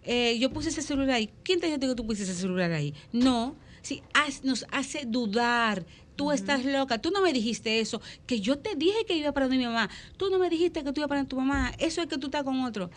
[0.04, 1.30] Eh, yo puse ese celular ahí.
[1.44, 2.94] ¿Quién te dijo que tú pusiste ese celular ahí?
[3.12, 3.56] No.
[3.82, 4.02] Sí,
[4.44, 5.86] nos hace dudar.
[6.20, 6.98] Tú estás loca.
[6.98, 8.02] Tú no me dijiste eso.
[8.28, 9.90] Que yo te dije que iba para donde mi mamá.
[10.18, 11.72] Tú no me dijiste que tú ibas para tu mamá.
[11.78, 12.90] Eso es que tú estás con otro.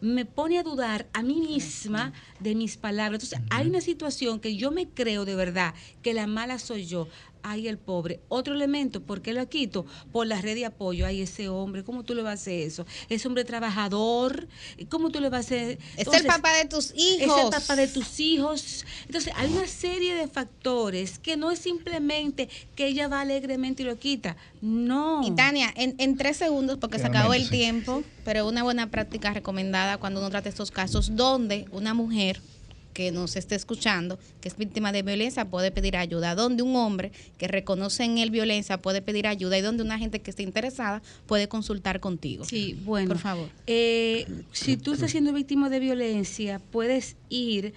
[0.00, 3.22] Me pone a dudar a mí misma de mis palabras.
[3.22, 7.06] Entonces, hay una situación que yo me creo de verdad que la mala soy yo.
[7.42, 8.20] Ay, el pobre.
[8.28, 9.86] Otro elemento, ¿por qué lo quito?
[10.12, 11.06] Por la red de apoyo.
[11.06, 12.86] Ay, ese hombre, ¿cómo tú le vas a hacer eso?
[13.08, 14.48] Ese hombre trabajador,
[14.88, 15.78] ¿cómo tú le vas a hacer?
[15.96, 17.38] Es el papá de tus hijos.
[17.38, 18.84] Es el papá de tus hijos.
[19.06, 23.86] Entonces, hay una serie de factores que no es simplemente que ella va alegremente y
[23.86, 24.36] lo quita.
[24.60, 25.22] No.
[25.26, 27.50] Y Tania, en, en tres segundos, porque se acabó el sí.
[27.50, 32.40] tiempo, pero una buena práctica recomendada cuando uno trata estos casos, donde una mujer
[33.00, 37.12] que nos esté escuchando, que es víctima de violencia, puede pedir ayuda, donde un hombre
[37.38, 41.00] que reconoce en él violencia puede pedir ayuda y donde una gente que esté interesada
[41.24, 42.44] puede consultar contigo.
[42.44, 43.08] Sí, bueno.
[43.08, 43.48] Por favor.
[43.66, 47.72] Eh, si tú estás siendo víctima de violencia, puedes ir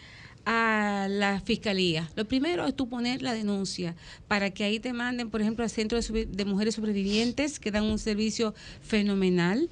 [0.45, 2.09] a la fiscalía.
[2.17, 3.95] Lo primero es tú poner la denuncia
[4.27, 7.97] para que ahí te manden, por ejemplo, al Centro de, Mujeres Sobrevivientes, que dan un
[7.97, 9.69] servicio fenomenal.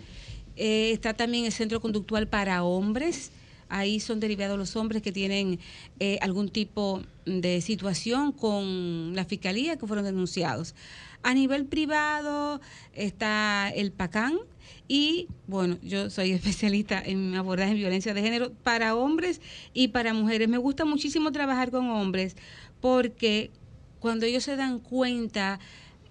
[0.56, 3.32] Eh, está también el Centro Conductual para Hombres.
[3.72, 5.60] Ahí son derivados los hombres que tienen
[6.00, 10.76] eh, algún tipo de situación con la fiscalía que fueron denunciados.
[11.24, 12.60] A nivel privado
[12.94, 14.40] está el PACAN
[14.88, 19.40] y, bueno, yo soy especialista en abordaje en violencia de género para hombres
[19.74, 20.50] y para mujeres.
[20.50, 22.36] Me gusta muchísimo trabajar con hombres
[22.82, 23.52] porque
[24.00, 25.60] cuando ellos se dan cuenta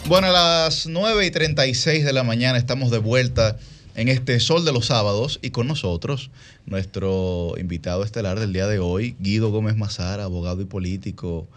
[0.08, 3.58] Bueno, a las 9 y 36 de la mañana estamos de vuelta
[3.96, 6.30] en este Sol de los Sábados y con nosotros
[6.66, 11.48] nuestro invitado estelar del día de hoy, Guido Gómez Mazara, abogado y político.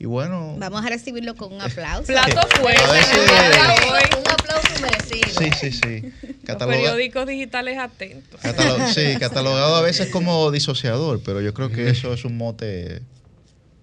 [0.00, 2.06] Y bueno, Vamos a recibirlo con un aplauso.
[2.06, 2.82] Plato fuerte.
[2.82, 5.28] Si- Un aplauso merecido.
[5.38, 6.02] sí, sí, sí.
[6.22, 8.40] Los Cataloga- periódicos digitales atentos.
[8.40, 13.02] Catalo- sí, catalogado a veces como disociador, pero yo creo que eso es un mote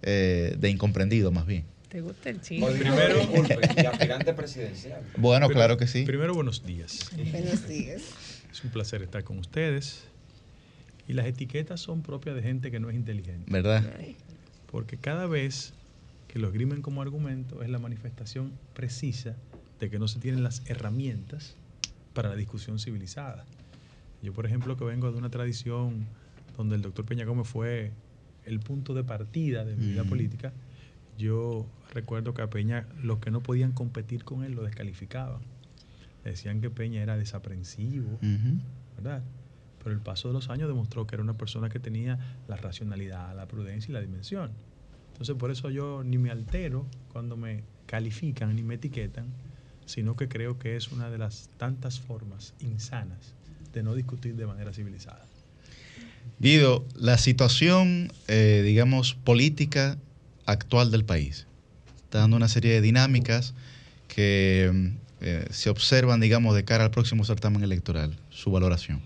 [0.01, 1.63] eh, de incomprendido más bien.
[1.89, 2.71] ¿Te gusta el O chiste?
[2.79, 3.17] primero,
[3.77, 5.01] y aspirante presidencial.
[5.17, 6.03] Bueno, Pero- claro que sí.
[6.05, 7.09] Primero, buenos días.
[7.31, 8.01] Buenos días.
[8.51, 10.03] Es un placer estar con ustedes.
[11.07, 13.51] Y las etiquetas son propias de gente que no es inteligente.
[13.51, 13.83] ¿Verdad?
[14.71, 15.73] Porque cada vez
[16.27, 19.35] que lo esgrimen como argumento es la manifestación precisa
[19.79, 21.55] de que no se tienen las herramientas
[22.13, 23.45] para la discusión civilizada.
[24.21, 26.05] Yo, por ejemplo, que vengo de una tradición
[26.55, 27.91] donde el doctor Peña Gómez fue
[28.45, 30.53] el punto de partida de mi vida política,
[31.19, 35.41] yo recuerdo que a Peña los que no podían competir con él lo descalificaban.
[36.23, 38.17] Decían que Peña era desaprensivo.
[38.95, 39.21] ¿verdad?
[39.83, 42.17] Pero el paso de los años demostró que era una persona que tenía
[42.47, 44.51] la racionalidad, la prudencia y la dimensión.
[45.11, 49.27] Entonces, por eso yo ni me altero cuando me califican ni me etiquetan,
[49.85, 53.35] sino que creo que es una de las tantas formas insanas
[53.73, 55.25] de no discutir de manera civilizada.
[56.39, 59.97] Guido, la situación, eh, digamos, política
[60.51, 61.47] actual del país
[62.09, 63.53] está dando una serie de dinámicas
[64.07, 64.87] que mm,
[65.21, 68.17] eh, se observan, digamos, de cara al próximo certamen electoral.
[68.31, 69.01] Su valoración.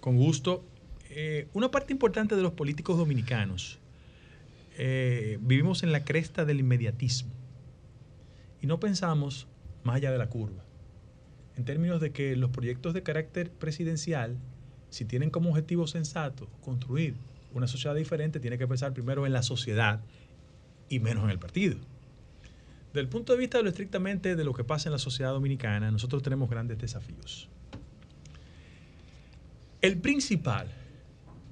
[0.00, 0.64] Con gusto.
[1.10, 3.78] Eh, una parte importante de los políticos dominicanos
[4.78, 7.32] eh, vivimos en la cresta del inmediatismo
[8.62, 9.46] y no pensamos
[9.82, 10.64] más allá de la curva.
[11.56, 14.38] En términos de que los proyectos de carácter presidencial,
[14.88, 17.14] si tienen como objetivo sensato construir
[17.52, 20.00] una sociedad diferente, tiene que pensar primero en la sociedad
[20.90, 21.78] y menos en el partido.
[22.88, 25.30] Desde el punto de vista de lo estrictamente de lo que pasa en la sociedad
[25.30, 27.48] dominicana, nosotros tenemos grandes desafíos.
[29.80, 30.66] El principal,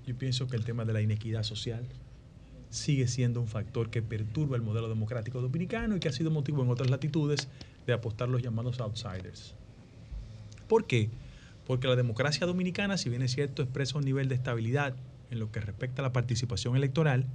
[0.07, 1.87] yo pienso que el tema de la inequidad social
[2.71, 6.63] sigue siendo un factor que perturba el modelo democrático dominicano y que ha sido motivo
[6.63, 7.49] en otras latitudes
[7.87, 9.55] de apostar los llamados outsiders.
[10.69, 11.09] ¿Por qué?
[11.67, 14.95] Porque la democracia dominicana, si bien es cierto, expresa un nivel de estabilidad
[15.31, 17.27] en lo que respecta a la participación electoral,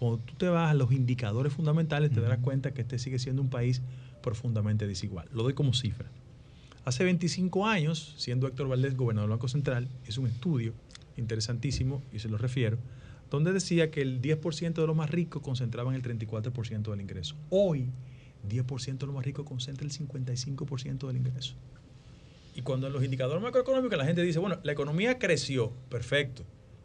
[0.00, 3.42] cuando tú te vas a los indicadores fundamentales, te darás cuenta que este sigue siendo
[3.42, 3.82] un país
[4.22, 5.28] profundamente desigual.
[5.30, 6.08] Lo doy como cifra.
[6.86, 10.72] Hace 25 años, siendo Héctor Valdés gobernador del Banco Central, hizo un estudio
[11.18, 12.78] interesantísimo, y se lo refiero,
[13.30, 17.36] donde decía que el 10% de los más ricos concentraban el 34% del ingreso.
[17.50, 17.90] Hoy,
[18.48, 21.56] 10% de los más ricos concentra el 55% del ingreso.
[22.56, 26.42] Y cuando en los indicadores macroeconómicos la gente dice, bueno, la economía creció, perfecto,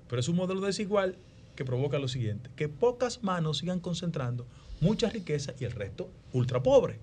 [0.09, 1.15] pero es un modelo desigual
[1.55, 4.45] que provoca lo siguiente, que pocas manos sigan concentrando
[4.81, 6.99] mucha riqueza y el resto ultra pobre.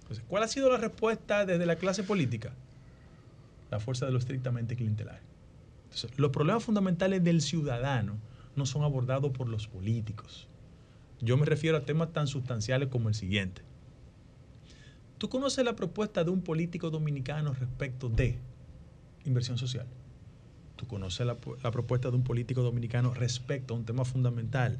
[0.00, 2.54] Entonces, ¿cuál ha sido la respuesta desde la clase política?
[3.70, 5.20] La fuerza de lo estrictamente clientelar.
[5.84, 8.18] Entonces, los problemas fundamentales del ciudadano
[8.56, 10.48] no son abordados por los políticos.
[11.20, 13.62] Yo me refiero a temas tan sustanciales como el siguiente.
[15.18, 18.38] ¿Tú conoces la propuesta de un político dominicano respecto de
[19.24, 19.86] inversión social?
[20.78, 24.78] ¿Tú conoces la, la propuesta de un político dominicano respecto a un tema fundamental?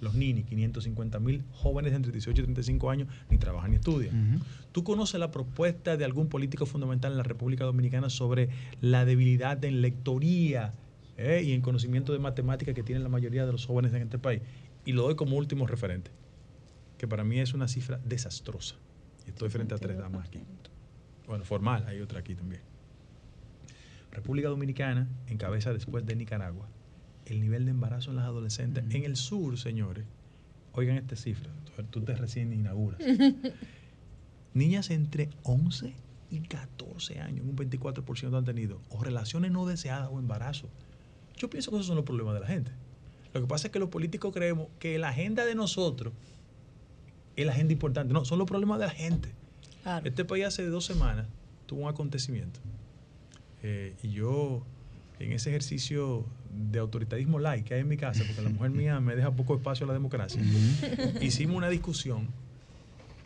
[0.00, 4.42] Los NINI, 550 mil jóvenes entre 18 y 35 años, ni trabajan ni estudian.
[4.72, 8.50] ¿Tú conoces la propuesta de algún político fundamental en la República Dominicana sobre
[8.82, 10.74] la debilidad en lectoría
[11.16, 14.18] eh, y en conocimiento de matemática que tienen la mayoría de los jóvenes en este
[14.18, 14.42] país?
[14.84, 16.10] Y lo doy como último referente,
[16.98, 18.76] que para mí es una cifra desastrosa.
[19.26, 20.40] Y estoy frente a tres damas aquí.
[21.26, 22.60] bueno, formal, hay otra aquí también.
[24.12, 26.68] República Dominicana encabeza después de Nicaragua
[27.26, 28.84] el nivel de embarazo en las adolescentes.
[28.90, 30.04] En el sur, señores,
[30.72, 31.50] oigan esta cifra,
[31.90, 33.00] tú te recién inauguras.
[34.54, 35.94] Niñas entre 11
[36.30, 40.68] y 14 años, un 24% han tenido o relaciones no deseadas o embarazo.
[41.36, 42.72] Yo pienso que esos son los problemas de la gente.
[43.32, 46.12] Lo que pasa es que los políticos creemos que la agenda de nosotros
[47.36, 48.12] es la agenda importante.
[48.12, 49.32] No, son los problemas de la gente.
[50.04, 51.26] Este país hace dos semanas
[51.66, 52.60] tuvo un acontecimiento.
[53.62, 54.64] Eh, y yo,
[55.18, 59.00] en ese ejercicio de autoritarismo light que hay en mi casa, porque la mujer mía
[59.00, 60.42] me deja poco espacio a la democracia,
[61.20, 62.28] hicimos una discusión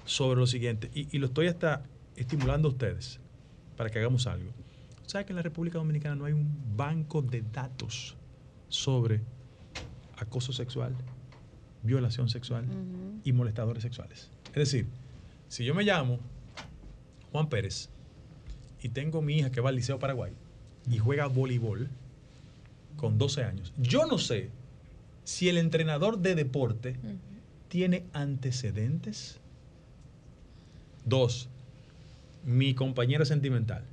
[0.04, 1.82] sobre lo siguiente, y, y, lo estoy hasta
[2.16, 3.20] estimulando a ustedes
[3.76, 4.50] para que hagamos algo.
[5.06, 8.16] ¿Sabe que en la República Dominicana no hay un banco de datos
[8.68, 9.20] sobre
[10.16, 10.94] acoso sexual,
[11.82, 13.20] violación sexual uh -huh.
[13.24, 14.30] y molestadores sexuales?
[14.48, 14.86] Es decir,
[15.48, 16.18] si yo me llamo
[17.32, 17.90] Juan Pérez
[18.84, 20.30] y tengo mi hija que va al Liceo Paraguay
[20.90, 21.88] y juega voleibol
[22.98, 24.50] con 12 años, yo no sé
[25.24, 27.16] si el entrenador de deporte uh -huh.
[27.68, 29.38] tiene antecedentes.
[31.06, 31.48] Dos,
[32.44, 33.84] mi compañera sentimental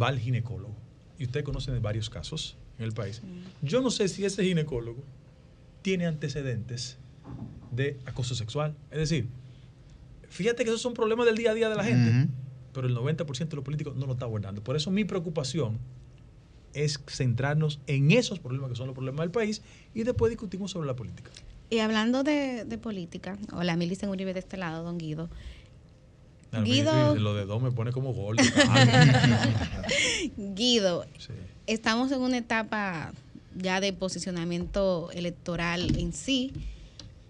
[0.00, 0.74] va al ginecólogo.
[1.18, 3.22] Y ustedes conocen de varios casos en el país.
[3.62, 5.02] Yo no sé si ese ginecólogo
[5.80, 6.98] tiene antecedentes
[7.70, 8.74] de acoso sexual.
[8.90, 9.26] Es decir,
[10.28, 12.45] fíjate que esos son problemas del día a día de la gente, uh -huh.
[12.76, 14.62] Pero el 90% de los políticos no lo está abordando.
[14.62, 15.78] Por eso mi preocupación
[16.74, 19.62] es centrarnos en esos problemas que son los problemas del país
[19.94, 21.30] y después discutimos sobre la política.
[21.70, 25.30] Y hablando de, de política, hola, Milicen Uribe de este lado, don Guido.
[26.64, 27.16] Guido.
[27.16, 28.36] Lo de dos me pone como gol.
[30.36, 31.32] Guido, sí.
[31.66, 33.14] estamos en una etapa
[33.54, 36.52] ya de posicionamiento electoral en sí.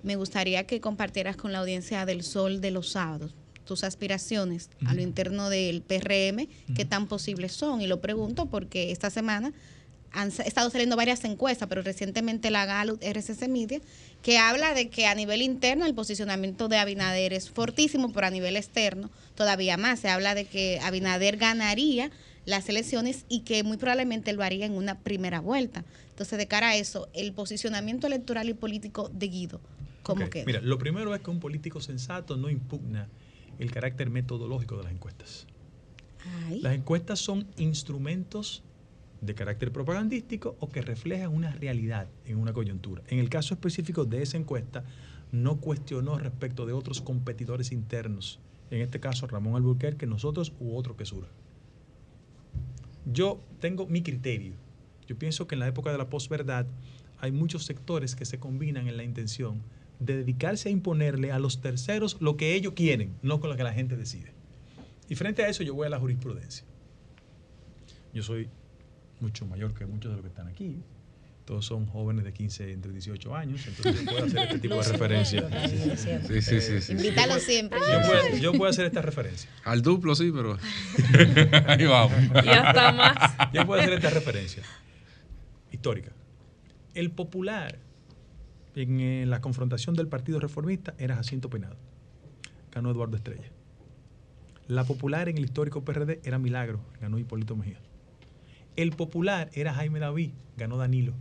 [0.02, 3.32] Me gustaría que compartieras con la audiencia del Sol de los sábados
[3.66, 4.90] tus aspiraciones uh -huh.
[4.90, 6.76] a lo interno del PRM, uh -huh.
[6.76, 7.82] qué tan posibles son.
[7.82, 9.52] Y lo pregunto porque esta semana
[10.12, 13.80] han estado saliendo varias encuestas, pero recientemente la Gallup RCC Media,
[14.22, 18.30] que habla de que a nivel interno el posicionamiento de Abinader es fortísimo, pero a
[18.30, 20.00] nivel externo todavía más.
[20.00, 22.10] Se habla de que Abinader ganaría
[22.46, 25.84] las elecciones y que muy probablemente lo haría en una primera vuelta.
[26.10, 29.60] Entonces, de cara a eso, el posicionamiento electoral y político de Guido,
[30.02, 30.44] ¿cómo okay.
[30.44, 30.46] queda?
[30.46, 33.08] Mira, lo primero es que un político sensato no impugna
[33.58, 35.46] el carácter metodológico de las encuestas.
[36.48, 36.60] Ay.
[36.60, 38.62] Las encuestas son instrumentos
[39.20, 43.02] de carácter propagandístico o que reflejan una realidad en una coyuntura.
[43.08, 44.84] En el caso específico de esa encuesta,
[45.32, 48.38] no cuestionó respecto de otros competidores internos,
[48.70, 51.30] en este caso Ramón Alburquerque, nosotros u otro que surja.
[53.04, 54.54] Yo tengo mi criterio.
[55.06, 56.66] Yo pienso que en la época de la posverdad
[57.18, 59.62] hay muchos sectores que se combinan en la intención
[59.98, 63.62] de dedicarse a imponerle a los terceros lo que ellos quieren, no con lo que
[63.62, 64.32] la gente decide.
[65.08, 66.66] Y frente a eso yo voy a la jurisprudencia.
[68.12, 68.48] Yo soy
[69.20, 70.82] mucho mayor que muchos de los que están aquí.
[71.44, 74.82] Todos son jóvenes de 15 entre 18 años, entonces yo puedo hacer este tipo de
[74.92, 75.68] referencia.
[75.68, 76.80] Sí, sí, sí.
[76.80, 77.78] sí, Invítalo siempre.
[77.78, 79.48] Yo puedo, yo puedo, hacer esta referencia.
[79.62, 80.58] Al duplo sí, pero
[81.68, 82.18] ahí vamos.
[82.44, 83.52] Y hasta más.
[83.52, 84.64] Yo puedo hacer esta referencia
[85.70, 86.10] histórica.
[86.94, 87.78] El popular
[88.76, 91.76] en eh, la confrontación del Partido Reformista era Jacinto Peinado.
[92.70, 93.50] Ganó Eduardo Estrella.
[94.68, 97.80] La popular en el histórico PRD era Milagro, ganó Hipólito Mejía.
[98.76, 101.14] El popular era Jaime David, ganó Danilo.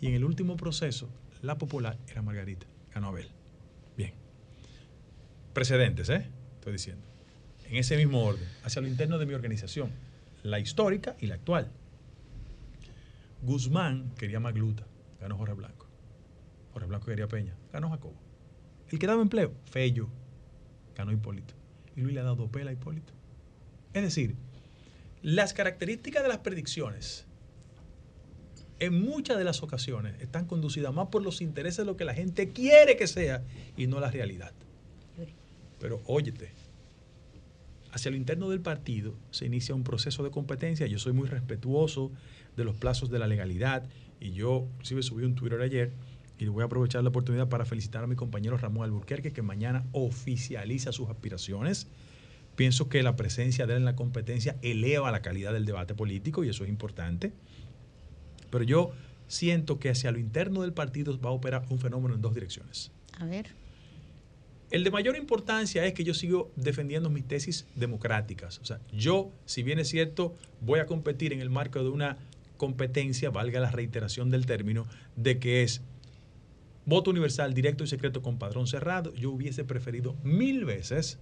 [0.00, 1.10] Y en el último proceso,
[1.42, 3.28] la popular era Margarita, ganó Abel.
[3.96, 4.14] Bien.
[5.52, 6.26] Precedentes, ¿eh?
[6.54, 7.04] Estoy diciendo.
[7.68, 9.90] En ese mismo orden, hacia lo interno de mi organización,
[10.42, 11.70] la histórica y la actual.
[13.42, 14.86] Guzmán quería Magluta,
[15.20, 15.81] ganó Jorge Blanco.
[16.72, 18.14] Jorge Blanco quería Peña, ganó Jacobo.
[18.88, 20.08] El que daba empleo, Fello,
[20.94, 21.54] ganó Hipólito.
[21.96, 23.12] Y Luis le ha dado pela a Hipólito.
[23.92, 24.36] Es decir,
[25.22, 27.26] las características de las predicciones
[28.78, 32.14] en muchas de las ocasiones están conducidas más por los intereses de lo que la
[32.14, 33.44] gente quiere que sea
[33.76, 34.52] y no la realidad.
[35.78, 36.52] Pero óyete,
[37.92, 40.86] hacia lo interno del partido se inicia un proceso de competencia.
[40.86, 42.10] Yo soy muy respetuoso
[42.56, 43.84] de los plazos de la legalidad
[44.18, 45.92] y yo inclusive subí un Twitter ayer
[46.42, 49.84] y voy a aprovechar la oportunidad para felicitar a mi compañero Ramón Alburquerque que mañana
[49.92, 51.86] oficializa sus aspiraciones
[52.56, 56.44] pienso que la presencia de él en la competencia eleva la calidad del debate político
[56.44, 57.32] y eso es importante.
[58.50, 58.92] Pero yo
[59.26, 62.92] siento que hacia lo interno del partido va a operar un fenómeno en dos direcciones.
[63.18, 63.46] A ver.
[64.70, 68.58] El de mayor importancia es que yo sigo defendiendo mis tesis democráticas.
[68.58, 72.16] O sea, yo, si bien es cierto, voy a competir en el marco de una
[72.56, 75.82] competencia, valga la reiteración del término, de que es
[76.84, 81.18] voto universal, directo y secreto con padrón cerrado, yo hubiese preferido mil veces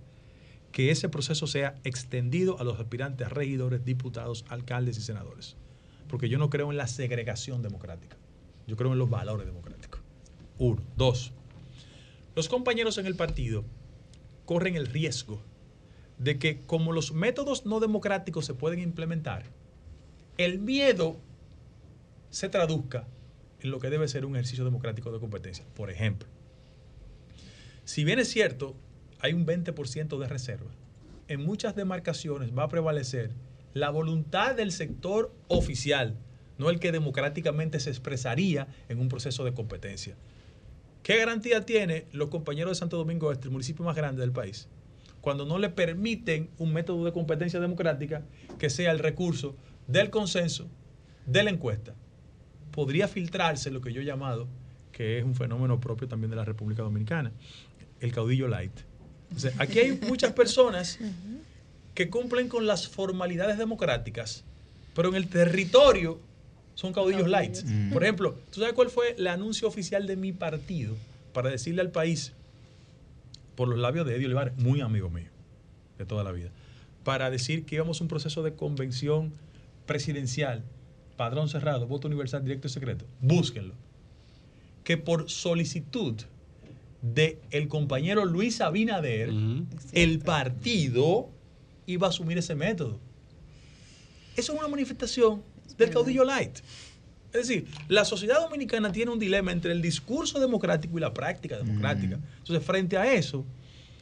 [0.73, 5.57] que ese proceso sea extendido a los aspirantes a regidores, diputados, alcaldes y senadores.
[6.09, 8.17] Porque yo no creo en la segregación democrática.
[8.67, 10.01] Yo creo en los valores democráticos.
[10.59, 10.83] Uno.
[10.97, 11.33] Dos.
[12.37, 13.65] Los compañeros en el partido
[14.45, 15.43] corren el riesgo
[16.19, 19.45] de que como los métodos no democráticos se pueden implementar,
[20.37, 21.17] el miedo
[22.31, 23.07] se traduzca
[23.61, 25.65] en lo que debe ser un ejercicio democrático de competencia.
[25.75, 26.29] Por ejemplo,
[27.85, 28.77] si bien es cierto,
[29.21, 30.71] hay un 20% de reserva,
[31.29, 33.33] en muchas demarcaciones va a prevalecer
[33.75, 36.17] la voluntad del sector oficial,
[36.59, 40.17] no el que democráticamente se expresaría en un proceso de competencia.
[41.03, 44.69] ¿Qué garantía tiene los compañeros de Santo Domingo Este, el municipio más grande del país,
[45.21, 48.23] cuando no le permiten un método de competencia democrática
[48.59, 49.57] que sea el recurso
[49.87, 50.69] del consenso,
[51.27, 51.95] de la encuesta?
[52.81, 54.49] Podría filtrarse lo que yo he llamado,
[54.91, 57.31] que es un fenómeno propio también de la República Dominicana,
[58.01, 58.73] el caudillo light.
[59.59, 60.99] Aquí hay muchas personas
[61.95, 64.45] que cumplen con las formalidades democráticas,
[64.95, 66.21] pero en el territorio
[66.75, 67.59] son caudillos light.
[67.93, 70.97] Por ejemplo, ¿tú sabes cuál fue el anuncio oficial de mi partido
[71.35, 72.33] para decirle al país,
[73.57, 75.29] por los labios de Eddie Olivares, muy amigo mío,
[75.99, 76.49] de toda la vida,
[77.05, 79.35] para decir que íbamos a un proceso de convención
[79.85, 80.65] presidencial,
[81.21, 83.05] padrón cerrado, voto universal, directo y secreto?
[83.21, 83.75] Búsquenlo.
[84.85, 86.15] Que por solicitud
[87.03, 89.31] de el compañero Luis Abinader,
[89.93, 91.29] el partido
[91.85, 92.99] iba a asumir ese método.
[94.35, 95.43] Eso es una manifestación
[95.77, 96.61] del caudillo light.
[97.35, 101.59] Es decir, la sociedad dominicana tiene un dilema entre el discurso democrático y la práctica
[101.59, 102.19] democrática.
[102.39, 103.45] Entonces, frente a eso,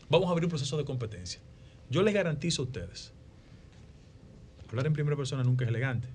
[0.09, 1.41] vamos a abrir un proceso de competencia.
[1.91, 3.13] Yo les garantizo a ustedes,
[4.69, 6.07] hablar en primera persona nunca es elegante,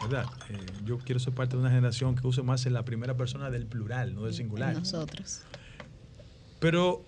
[0.00, 0.26] ¿verdad?
[0.50, 3.50] Eh, yo quiero ser parte de una generación que use más en la primera persona
[3.50, 4.74] del plural, no del singular.
[4.74, 5.42] Nosotros.
[6.60, 7.04] Pero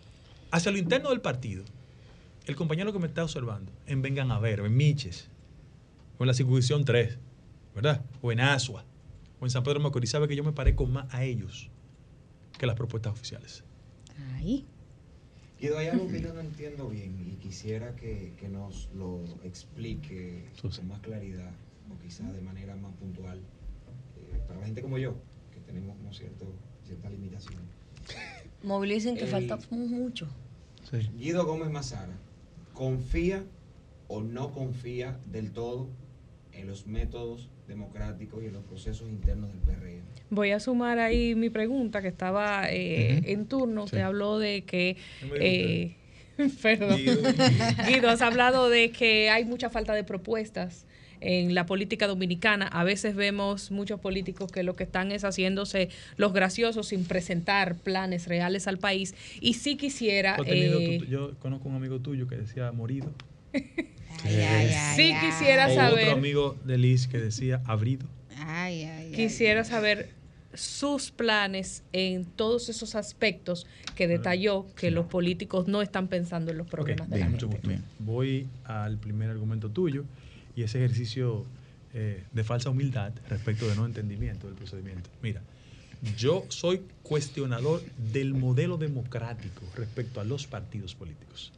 [0.51, 1.65] hacia lo interno del partido,
[2.47, 5.29] el compañero que me está observando, en Vengan a Ver, o en Miches,
[6.19, 7.19] o en la circunscripción 3,
[7.75, 8.05] ¿verdad?
[8.21, 8.85] O en Asua,
[9.41, 11.71] o en San Pedro de Macorís, sabe que yo me parezco más a ellos
[12.59, 13.65] que las propuestas oficiales.
[14.35, 14.67] Ahí.
[15.61, 20.51] Guido, hay algo que yo no entiendo bien y quisiera que, que nos lo explique
[20.61, 21.53] con más claridad
[21.93, 25.15] o quizá de manera más puntual eh, para la gente como yo,
[25.53, 26.47] que tenemos como cierto,
[26.87, 27.61] ciertas limitaciones.
[28.63, 30.29] Movilicen que El- falta mucho.
[31.19, 32.13] Guido Gómez Mazara,
[32.73, 33.43] ¿confía
[34.09, 35.89] o no confía del todo
[36.53, 40.03] en los métodos democráticos y en los procesos internos del PRM?
[40.31, 43.87] Voy a sumar ahí mi pregunta que estaba eh, en turno.
[43.87, 43.93] Sí.
[43.97, 44.97] Te habló de que...
[45.41, 45.97] Eh,
[46.63, 46.97] perdón.
[46.99, 47.23] Guido.
[47.89, 50.87] Guido, has hablado de que hay mucha falta de propuestas
[51.21, 52.67] en la política dominicana.
[52.67, 57.77] A veces vemos muchos políticos que lo que están es haciéndose los graciosos sin presentar
[57.77, 59.15] planes reales al país.
[59.41, 60.37] Y sí quisiera...
[60.47, 63.11] Eh, yo conozco un amigo tuyo que decía morido.
[63.53, 66.05] sí quisiera o saber...
[66.05, 68.07] otro amigo de Liz que decía abrido.
[68.37, 70.11] Ay, ay, Quisiera saber
[70.55, 76.59] sus planes en todos esos aspectos que detalló que los políticos no están pensando en
[76.59, 77.69] los problemas de la mucho gente.
[77.69, 77.85] gusto.
[77.99, 80.05] Voy al primer argumento tuyo
[80.57, 81.45] y ese ejercicio
[81.93, 85.11] eh, de falsa humildad respecto de no entendimiento del procedimiento.
[85.23, 85.43] Mira,
[86.17, 91.53] yo soy cuestionador del modelo democrático respecto a los partidos políticos.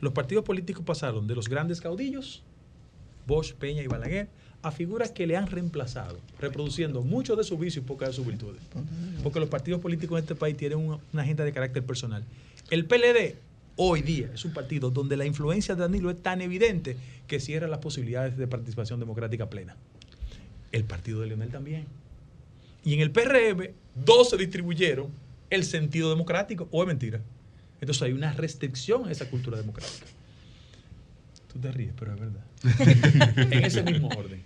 [0.00, 2.42] Los partidos políticos pasaron de los grandes caudillos,
[3.26, 4.28] Bosch, Peña y Balaguer,
[4.62, 8.26] a figuras que le han reemplazado, reproduciendo muchos de sus vicios y pocas de sus
[8.26, 8.60] virtudes.
[9.22, 12.24] Porque los partidos políticos en este país tienen una, agenda de carácter personal.
[12.70, 13.36] El PLD
[13.76, 16.96] hoy día es un partido donde la influencia de Danilo es tan evidente
[17.26, 19.76] que cierra las posibilidades de participación democrática plena.
[20.72, 21.86] El partido de Leonel también.
[22.84, 25.10] Y en el PRM, dos se distribuyeron
[25.50, 27.20] el sentido democrático, o es mentira.
[27.80, 30.06] Entonces hay una restricción a esa cultura democrática.
[31.52, 32.44] Tú te ríes, pero es verdad.
[33.52, 34.42] en ese mismo orden.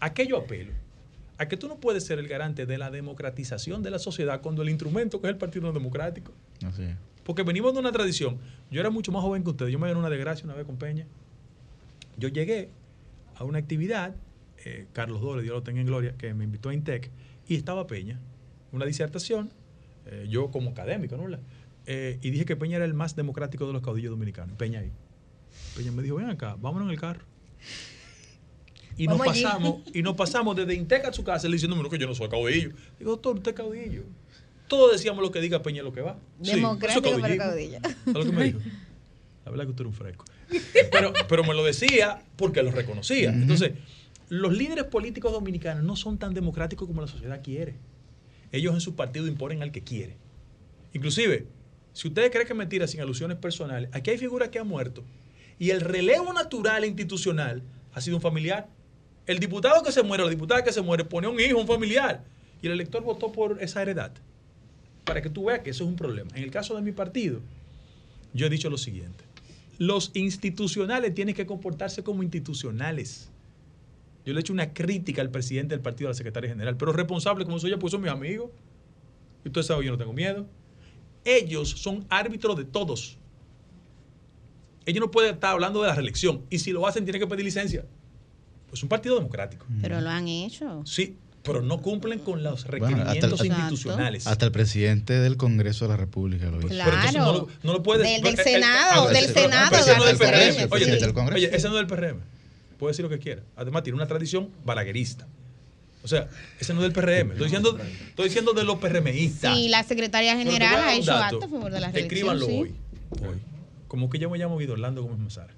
[0.00, 0.72] Aquello apelo
[1.38, 4.62] a que tú no puedes ser el garante de la democratización de la sociedad cuando
[4.62, 6.32] el instrumento que es el Partido Democrático.
[6.62, 6.96] Así es.
[7.30, 8.38] Porque venimos de una tradición.
[8.72, 9.70] Yo era mucho más joven que ustedes.
[9.70, 11.06] Yo me gané una desgracia una vez con Peña.
[12.16, 12.70] Yo llegué
[13.36, 14.16] a una actividad,
[14.64, 17.08] eh, Carlos Dole, Dios lo tenga en gloria, que me invitó a Intec,
[17.46, 18.18] y estaba Peña,
[18.72, 19.52] una disertación,
[20.06, 21.38] eh, yo como académico, ¿no?
[21.86, 24.56] Eh, y dije que Peña era el más democrático de los caudillos dominicanos.
[24.56, 24.90] Peña ahí.
[25.76, 27.24] Peña me dijo, ven acá, vámonos en el carro.
[28.96, 29.44] Y nos allí.
[29.44, 32.14] pasamos, y nos pasamos desde Intec a su casa, él diciéndome, no, que yo no
[32.16, 32.70] soy caudillo.
[32.98, 34.02] Digo, doctor, usted es caudillo.
[34.70, 36.16] Todos decíamos lo que diga Peña lo que va.
[36.40, 37.44] Sí, Democrático, caudillismo.
[37.44, 37.78] caudillo.
[37.82, 38.60] ¿Sabes lo que me dijo?
[39.44, 40.24] La verdad que usted era un fresco.
[40.92, 43.30] Pero, pero me lo decía porque lo reconocía.
[43.30, 43.72] Entonces,
[44.28, 47.74] los líderes políticos dominicanos no son tan democráticos como la sociedad quiere.
[48.52, 50.16] Ellos en su partido imponen al que quiere.
[50.92, 51.48] Inclusive,
[51.92, 55.02] si ustedes creen que es mentira sin alusiones personales, aquí hay figuras que han muerto
[55.58, 58.68] Y el relevo natural e institucional ha sido un familiar.
[59.26, 62.22] El diputado que se muere, la diputada que se muere, pone un hijo, un familiar.
[62.62, 64.12] Y el elector votó por esa heredad.
[65.04, 66.30] Para que tú veas que eso es un problema.
[66.34, 67.40] En el caso de mi partido,
[68.32, 69.24] yo he dicho lo siguiente.
[69.78, 73.30] Los institucionales tienen que comportarse como institucionales.
[74.26, 76.92] Yo le he hecho una crítica al presidente del partido, a la secretaria general, pero
[76.92, 78.50] responsable como soy yo, pues son mis amigos.
[79.44, 80.46] Y usted sabe, yo no tengo miedo.
[81.24, 83.16] Ellos son árbitros de todos.
[84.86, 86.44] Ellos no pueden estar hablando de la reelección.
[86.50, 87.84] Y si lo hacen, tienen que pedir licencia.
[88.68, 89.66] Pues un partido democrático.
[89.80, 90.82] Pero lo han hecho.
[90.84, 94.26] Sí, pero no cumplen con los Bueno, hasta, requerimientos el, institucionales.
[94.26, 96.68] hasta el presidente del Congreso de la República lo hizo.
[96.68, 96.90] Claro.
[96.90, 99.76] Pero entonces no lo, no lo puede- Del- del eh, eh, Senado, ah, del Senado
[99.76, 100.72] ese no es del el PRM.
[100.72, 100.90] Oye, sí.
[101.00, 101.36] del Congreso.
[101.36, 102.20] oye, ese no es del PRM.
[102.78, 103.42] Puede decir lo que quiera.
[103.56, 105.26] Además, tiene una tradición balaguerista.
[106.02, 106.28] O sea,
[106.58, 107.32] ese no es del PRM.
[107.32, 107.78] Estoy diciendo,
[108.08, 109.54] estoy diciendo de los PRMistas.
[109.54, 111.36] Sí, la secretaria general ha un hecho dato.
[111.36, 112.04] acto a favor de la reelección.
[112.06, 112.52] Escríbanlo sí.
[112.52, 112.74] hoy.
[113.28, 113.38] Hoy.
[113.88, 115.52] Como que yo me llamo Guido Orlando Gómez Mazara.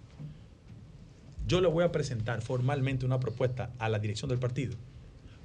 [1.46, 4.74] Yo le voy a presentar formalmente una propuesta a la dirección del partido.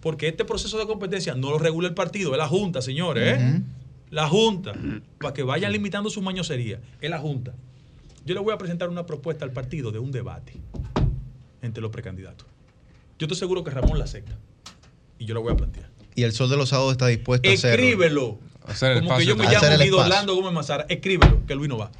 [0.01, 3.39] Porque este proceso de competencia no lo regula el partido, es la Junta, señores.
[3.39, 3.61] ¿eh?
[4.09, 4.73] La Junta.
[5.19, 6.79] Para que vayan limitando su mañosería.
[7.01, 7.53] Es la Junta.
[8.25, 10.53] Yo le voy a presentar una propuesta al partido de un debate
[11.61, 12.47] entre los precandidatos.
[13.17, 14.37] Yo estoy seguro que Ramón la acepta.
[15.17, 15.89] Y yo lo voy a plantear.
[16.15, 17.83] Y el Sol de los Sábados está dispuesto a hacerlo.
[17.83, 18.39] Escríbelo.
[18.65, 19.99] Hacer el Como que yo me llamo Guido.
[19.99, 20.85] Orlando Gómez Mazara.
[20.89, 21.91] Escríbelo, que Luis no va.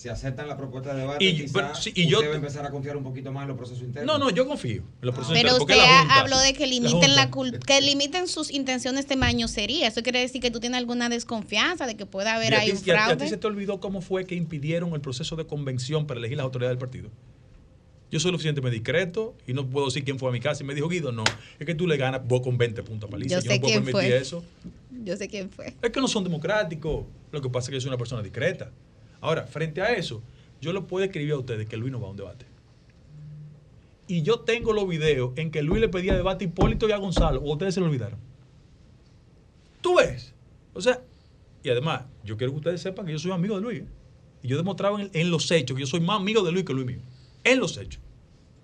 [0.00, 2.64] Si aceptan la propuesta de debate, Y- quizá pero sí, y usted yo- a empezar
[2.64, 4.18] a confiar un poquito más en los procesos internos.
[4.18, 6.20] No, no, yo confío en los procesos Pero internos, porque usted la Junta.
[6.20, 9.88] habló de que La limiten la, cul- que limiten sus intenciones de mañosería.
[9.88, 12.70] Eso quiere decir que tú tienes alguna desconfianza de que pueda haber ¿Y a ahí
[12.72, 13.28] ti- un y a- y a ti fraude.
[13.28, 16.72] se te olvidó cómo fue que impidieron el proceso de convención para elegir las autoridades
[16.72, 17.10] del partido?
[18.10, 20.66] Yo soy lo suficientemente discreto y no puedo decir quién fue a mi casa y
[20.66, 21.24] me dijo Guido, no,
[21.58, 23.38] es que tú le ganas vos con 20 puntos a paliza.
[23.38, 24.16] Yo no puedo quién permitir fue.
[24.16, 24.42] eso.
[25.04, 25.74] Yo sé quién fue.
[25.82, 27.04] Es que no son democráticos.
[27.32, 28.70] Lo que pasa es que yo soy una persona discreta.
[29.20, 30.22] Ahora, frente a eso,
[30.60, 32.46] yo le puedo escribir a ustedes que Luis no va a un debate.
[34.06, 36.96] Y yo tengo los videos en que Luis le pedía debate a Hipólito y a
[36.96, 37.40] Gonzalo.
[37.40, 38.18] ¿O ustedes se lo olvidaron?
[39.80, 40.34] ¿Tú ves?
[40.74, 41.02] O sea,
[41.62, 43.80] y además, yo quiero que ustedes sepan que yo soy amigo de Luis.
[43.82, 43.86] ¿eh?
[44.42, 46.72] Y yo demostraba en, en los hechos que yo soy más amigo de Luis que
[46.72, 47.00] Luis mío.
[47.44, 48.00] En los hechos.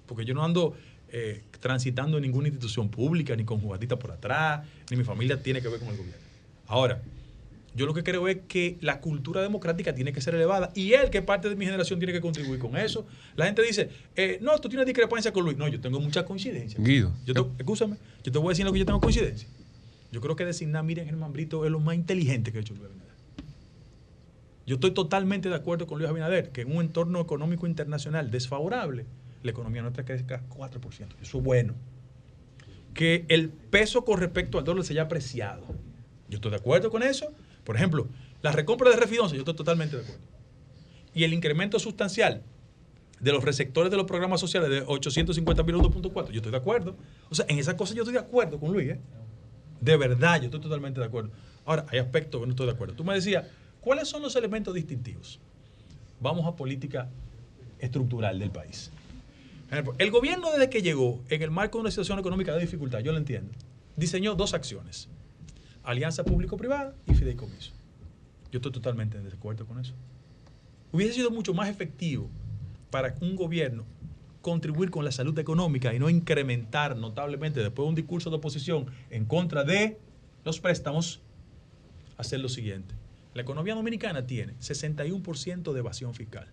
[0.06, 0.74] Porque yo no ando
[1.08, 5.62] eh, transitando en ninguna institución pública, ni con jugadita por atrás, ni mi familia tiene
[5.62, 6.20] que ver con el gobierno.
[6.66, 7.00] Ahora,
[7.76, 11.10] yo lo que creo es que la cultura democrática tiene que ser elevada y él,
[11.10, 13.06] que parte de mi generación, tiene que contribuir con eso.
[13.36, 15.58] La gente dice, eh, no, tú tienes discrepancia con Luis.
[15.58, 16.80] No, yo tengo mucha coincidencia.
[16.82, 17.12] Guido.
[17.26, 19.46] Yo te, escúchame, yo te voy a decir lo que yo tengo coincidencia.
[20.10, 22.86] Yo creo que designar Miriam Germán Brito es lo más inteligente que ha hecho Luis
[22.86, 23.12] Abinader.
[24.66, 29.04] Yo estoy totalmente de acuerdo con Luis Abinader que en un entorno económico internacional desfavorable,
[29.42, 30.80] la economía nuestra crezca 4%.
[31.20, 31.74] Eso es bueno.
[32.94, 35.66] Que el peso con respecto al dólar se haya apreciado.
[36.30, 37.34] Yo estoy de acuerdo con eso.
[37.66, 38.06] Por ejemplo,
[38.42, 40.24] la recompra de Refidonza, yo estoy totalmente de acuerdo.
[41.12, 42.42] Y el incremento sustancial
[43.18, 46.56] de los receptores de los programas sociales de 850 mil a 2.4, yo estoy de
[46.56, 46.96] acuerdo.
[47.28, 48.90] O sea, en esas cosas yo estoy de acuerdo con Luis.
[48.90, 49.00] ¿eh?
[49.80, 51.30] De verdad, yo estoy totalmente de acuerdo.
[51.64, 52.94] Ahora, hay aspectos que no estoy de acuerdo.
[52.94, 53.44] Tú me decías,
[53.80, 55.40] ¿cuáles son los elementos distintivos?
[56.20, 57.10] Vamos a política
[57.80, 58.92] estructural del país.
[59.98, 63.10] El gobierno desde que llegó, en el marco de una situación económica de dificultad, yo
[63.10, 63.50] lo entiendo,
[63.96, 65.08] diseñó dos acciones.
[65.86, 67.70] Alianza público-privada y fideicomiso.
[68.50, 69.94] Yo estoy totalmente en desacuerdo con eso.
[70.90, 72.28] Hubiese sido mucho más efectivo
[72.90, 73.84] para un gobierno
[74.42, 78.86] contribuir con la salud económica y no incrementar notablemente después de un discurso de oposición
[79.10, 79.98] en contra de
[80.44, 81.20] los préstamos,
[82.16, 82.94] hacer lo siguiente.
[83.34, 86.48] La economía dominicana tiene 61% de evasión fiscal.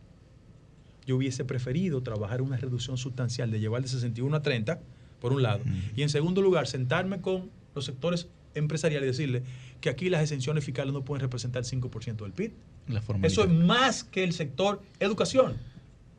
[1.08, 4.80] Yo hubiese preferido trabajar una reducción sustancial de llevar de 61 a 30,
[5.20, 5.64] por un lado,
[5.96, 9.44] y en segundo lugar, sentarme con los sectores empresariales y decirle
[9.82, 12.52] que aquí las exenciones fiscales no pueden representar el 5% del PIB.
[12.88, 13.02] La.
[13.24, 15.58] Eso es más que el sector educación.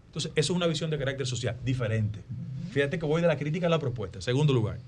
[0.07, 2.21] Entonces, eso es una visión de carácter social diferente.
[2.71, 4.21] Fíjate que voy de la crítica a la propuesta.
[4.21, 4.79] Segundo lugar,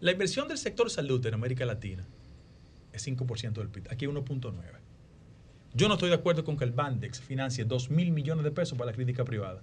[0.00, 2.04] la inversión del sector salud en América Latina
[2.92, 3.88] es 5% del PIB.
[3.90, 4.52] Aquí 1.9.
[5.74, 8.78] Yo no estoy de acuerdo con que el Bandex financie 2 mil millones de pesos
[8.78, 9.60] para la clínica privada.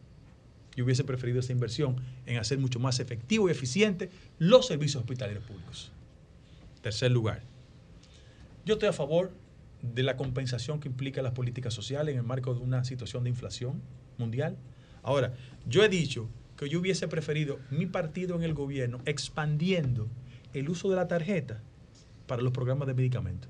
[0.76, 1.96] Yo hubiese preferido esa inversión
[2.26, 5.92] en hacer mucho más efectivo y eficiente los servicios hospitalarios públicos.
[6.82, 7.44] Tercer lugar,
[8.66, 9.32] yo estoy a favor
[9.82, 13.30] de la compensación que implica las políticas sociales en el marco de una situación de
[13.30, 13.82] inflación
[14.18, 14.58] mundial.
[15.04, 15.34] Ahora,
[15.66, 20.08] yo he dicho que yo hubiese preferido mi partido en el gobierno expandiendo
[20.54, 21.62] el uso de la tarjeta
[22.28, 23.50] para los programas de medicamentos.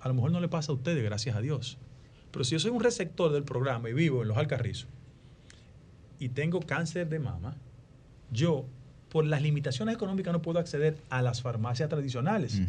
[0.00, 1.78] A lo mejor no le pasa a ustedes, gracias a Dios.
[2.30, 4.88] Pero si yo soy un receptor del programa y vivo en los Alcarrizos
[6.18, 7.56] y tengo cáncer de mama,
[8.30, 8.66] yo,
[9.10, 12.60] por las limitaciones económicas, no puedo acceder a las farmacias tradicionales.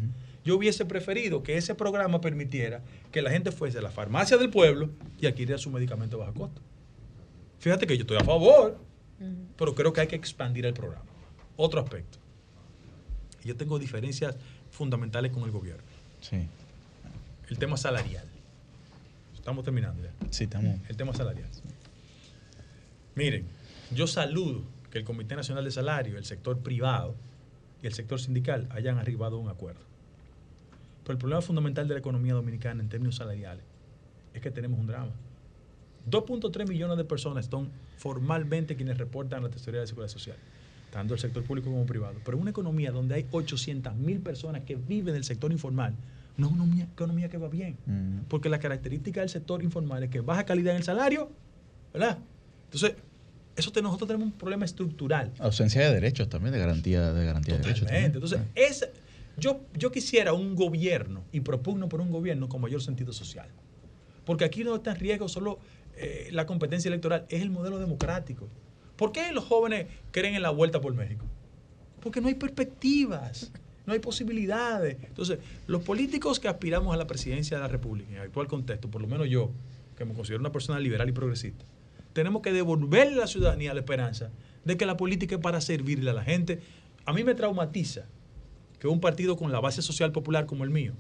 [0.44, 4.50] Yo hubiese preferido que ese programa permitiera que la gente fuese a la farmacia del
[4.50, 4.90] pueblo
[5.20, 6.62] y adquiriera su medicamento a bajo costo.
[7.60, 8.78] Fíjate que yo estoy a favor,
[9.56, 11.06] pero creo que hay que expandir el programa.
[11.58, 12.18] Otro aspecto.
[13.44, 14.36] Yo tengo diferencias
[14.72, 15.84] fundamentales con el gobierno.
[16.22, 16.48] Sí.
[17.50, 18.26] El tema salarial.
[19.36, 20.12] Estamos terminando ya.
[20.32, 20.76] Sí, estamos.
[20.90, 21.50] El tema salarial.
[23.14, 23.46] Miren,
[23.94, 27.16] yo saludo que el Comité Nacional de Salario, el sector privado
[27.82, 29.82] y el sector sindical hayan arribado a un acuerdo.
[31.04, 33.64] Pero el problema fundamental de la economía dominicana en términos salariales
[34.34, 35.12] es que tenemos un drama.
[36.10, 40.38] 2.3 millones de personas son formalmente quienes reportan a la Tesorería de Seguridad Social,
[40.92, 42.16] tanto el sector público como privado.
[42.24, 45.96] Pero una economía donde hay 800 mil personas que viven del sector informal,
[46.38, 47.78] no es una economía que va bien.
[48.28, 51.30] Porque la característica del sector informal es que baja calidad en el salario,
[51.94, 52.18] ¿verdad?
[52.66, 52.96] Entonces,
[53.56, 55.32] eso te- nosotros tenemos un problema estructural.
[55.40, 57.88] Ausencia de derechos también, de garantía de, garantía de derechos.
[57.88, 58.06] También.
[58.14, 58.88] Entonces, es,
[59.38, 63.50] yo, yo quisiera un gobierno y propugno por un gobierno con mayor sentido social.
[64.26, 65.60] Porque aquí no está en riesgo solo
[65.98, 68.48] eh, la competencia electoral, es el modelo democrático.
[68.96, 71.26] ¿Por qué los jóvenes creen en la vuelta por México?
[72.02, 73.52] Porque no hay perspectivas,
[73.86, 74.98] no hay posibilidades.
[75.04, 78.90] Entonces, los políticos que aspiramos a la presidencia de la República, en el actual contexto,
[78.90, 79.52] por lo menos yo,
[79.98, 81.66] que me considero una persona liberal y progresista,
[82.14, 84.32] tenemos que devolverle a la ciudadanía la esperanza
[84.66, 86.62] de que la política es para servirle a la gente.
[87.06, 88.08] A mí me traumatiza
[88.80, 90.94] que un partido con la base social popular como el mío,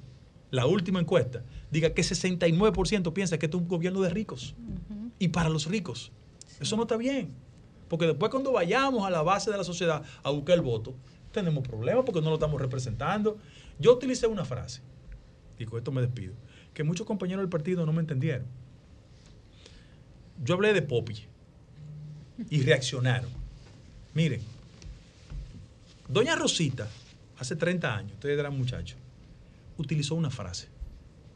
[0.51, 4.55] la última encuesta, diga que 69% piensa que esto es un gobierno de ricos
[5.19, 6.11] y para los ricos.
[6.59, 7.33] Eso no está bien.
[7.87, 10.95] Porque después cuando vayamos a la base de la sociedad a buscar el voto,
[11.31, 13.37] tenemos problemas porque no lo estamos representando.
[13.79, 14.81] Yo utilicé una frase,
[15.57, 16.33] y con esto me despido,
[16.73, 18.45] que muchos compañeros del partido no me entendieron.
[20.43, 21.23] Yo hablé de Popi
[22.49, 23.29] y reaccionaron.
[24.13, 24.41] Miren,
[26.07, 26.89] Doña Rosita,
[27.37, 28.97] hace 30 años, ustedes eran muchachos,
[29.77, 30.67] utilizó una frase,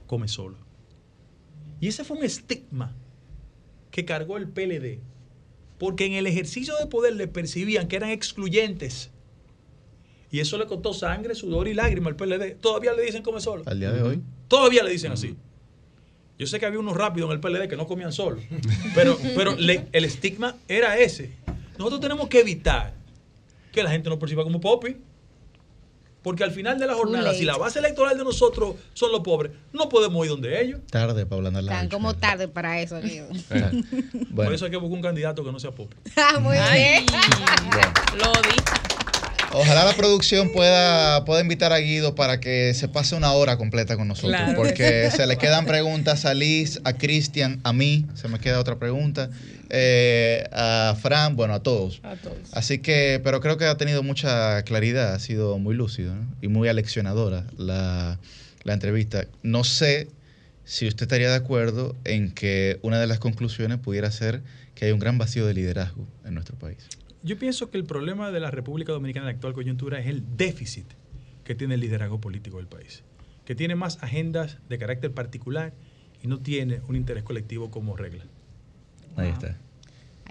[0.08, 0.58] come solo.
[1.80, 2.94] Y ese fue un estigma
[3.92, 5.00] que cargó el PLD,
[5.78, 9.12] porque en el ejercicio de poder le percibían que eran excluyentes.
[10.32, 12.56] Y eso le costó sangre, sudor y lágrimas al PLD.
[12.60, 13.64] Todavía le dicen come solo.
[13.66, 14.22] Al día de hoy.
[14.48, 15.38] Todavía le dicen así.
[16.38, 18.42] Yo sé que había unos rápidos en el PLD que no comían solo,
[18.94, 21.32] pero, pero le- el estigma era ese.
[21.78, 22.94] Nosotros tenemos que evitar
[23.72, 24.98] que la gente nos perciba como popi.
[26.22, 29.52] Porque al final de la jornada, si la base electoral de nosotros son los pobres,
[29.74, 30.80] no podemos ir donde ellos.
[30.90, 33.28] Tarde para hablar Están como tarde para eso, amigo.
[34.36, 35.96] Por eso hay que buscar un candidato que no sea popi.
[36.16, 37.06] Ah, Muy bien.
[38.18, 39.05] Lo di.
[39.56, 43.96] Ojalá la producción pueda, pueda invitar a Guido para que se pase una hora completa
[43.96, 44.34] con nosotros.
[44.36, 44.56] Claro.
[44.56, 48.06] Porque se le quedan preguntas a Liz, a Cristian, a mí.
[48.16, 49.30] Se me queda otra pregunta.
[49.70, 52.02] eh, a Fran, bueno, a todos.
[52.04, 52.38] A todos.
[52.52, 56.28] Así que, pero creo que ha tenido mucha claridad, ha sido muy lúcido ¿no?
[56.42, 58.20] y muy aleccionadora la,
[58.64, 59.26] la entrevista.
[59.42, 60.08] No sé
[60.66, 64.42] si usted estaría de acuerdo en que una de las conclusiones pudiera ser
[64.74, 66.78] que hay un gran vacío de liderazgo en nuestro país.
[67.26, 70.38] Yo pienso que el problema de la República Dominicana en la actual coyuntura es el
[70.38, 70.86] déficit
[71.44, 73.04] que tiene el liderazgo político del país,
[73.46, 75.74] que tiene más agendas de carácter particular
[76.22, 78.26] y no tiene un interés colectivo como regla.
[79.16, 79.58] Ahí está.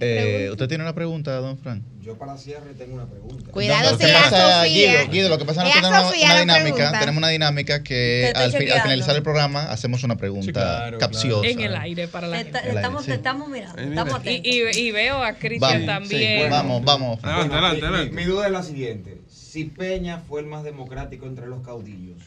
[0.00, 1.82] Eh, ¿Usted tiene una pregunta, don Fran?
[2.02, 3.50] Yo para cierre tengo una pregunta.
[3.52, 5.00] Cuidado que si pasa, Sofía.
[5.02, 6.98] Guido, Guido, lo que pasa es que tenemos Sofía una dinámica, pregunta.
[7.00, 11.48] tenemos una dinámica Que al, fi- al finalizar el programa hacemos una pregunta claro, capciosa.
[11.48, 12.68] En el aire para la Está- gente.
[12.70, 13.12] Aire, estamos, sí.
[13.12, 14.76] estamos mirando, estamos Y, atentos.
[14.76, 16.38] y- y veo a Cristian Vamos, sí, también.
[16.40, 16.56] bueno.
[16.56, 17.18] Vamos, vamos.
[17.24, 18.16] Adelante, Bueno, adelante, mi- mi- adelante.
[18.16, 19.18] Mi, duda es la siguiente.
[19.30, 22.18] Si Peña fue el más democrático entre los caudillos,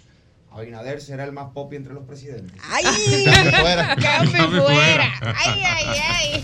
[0.49, 2.57] ¿Abinader será el más popi entre los presidentes?
[2.71, 2.83] ¡Ay!
[3.25, 3.95] Cambio fuera.
[3.95, 5.13] ¡Cambio Cambio fuera!
[5.19, 5.35] fuera.
[5.45, 6.43] ¡Ay, ay, ay!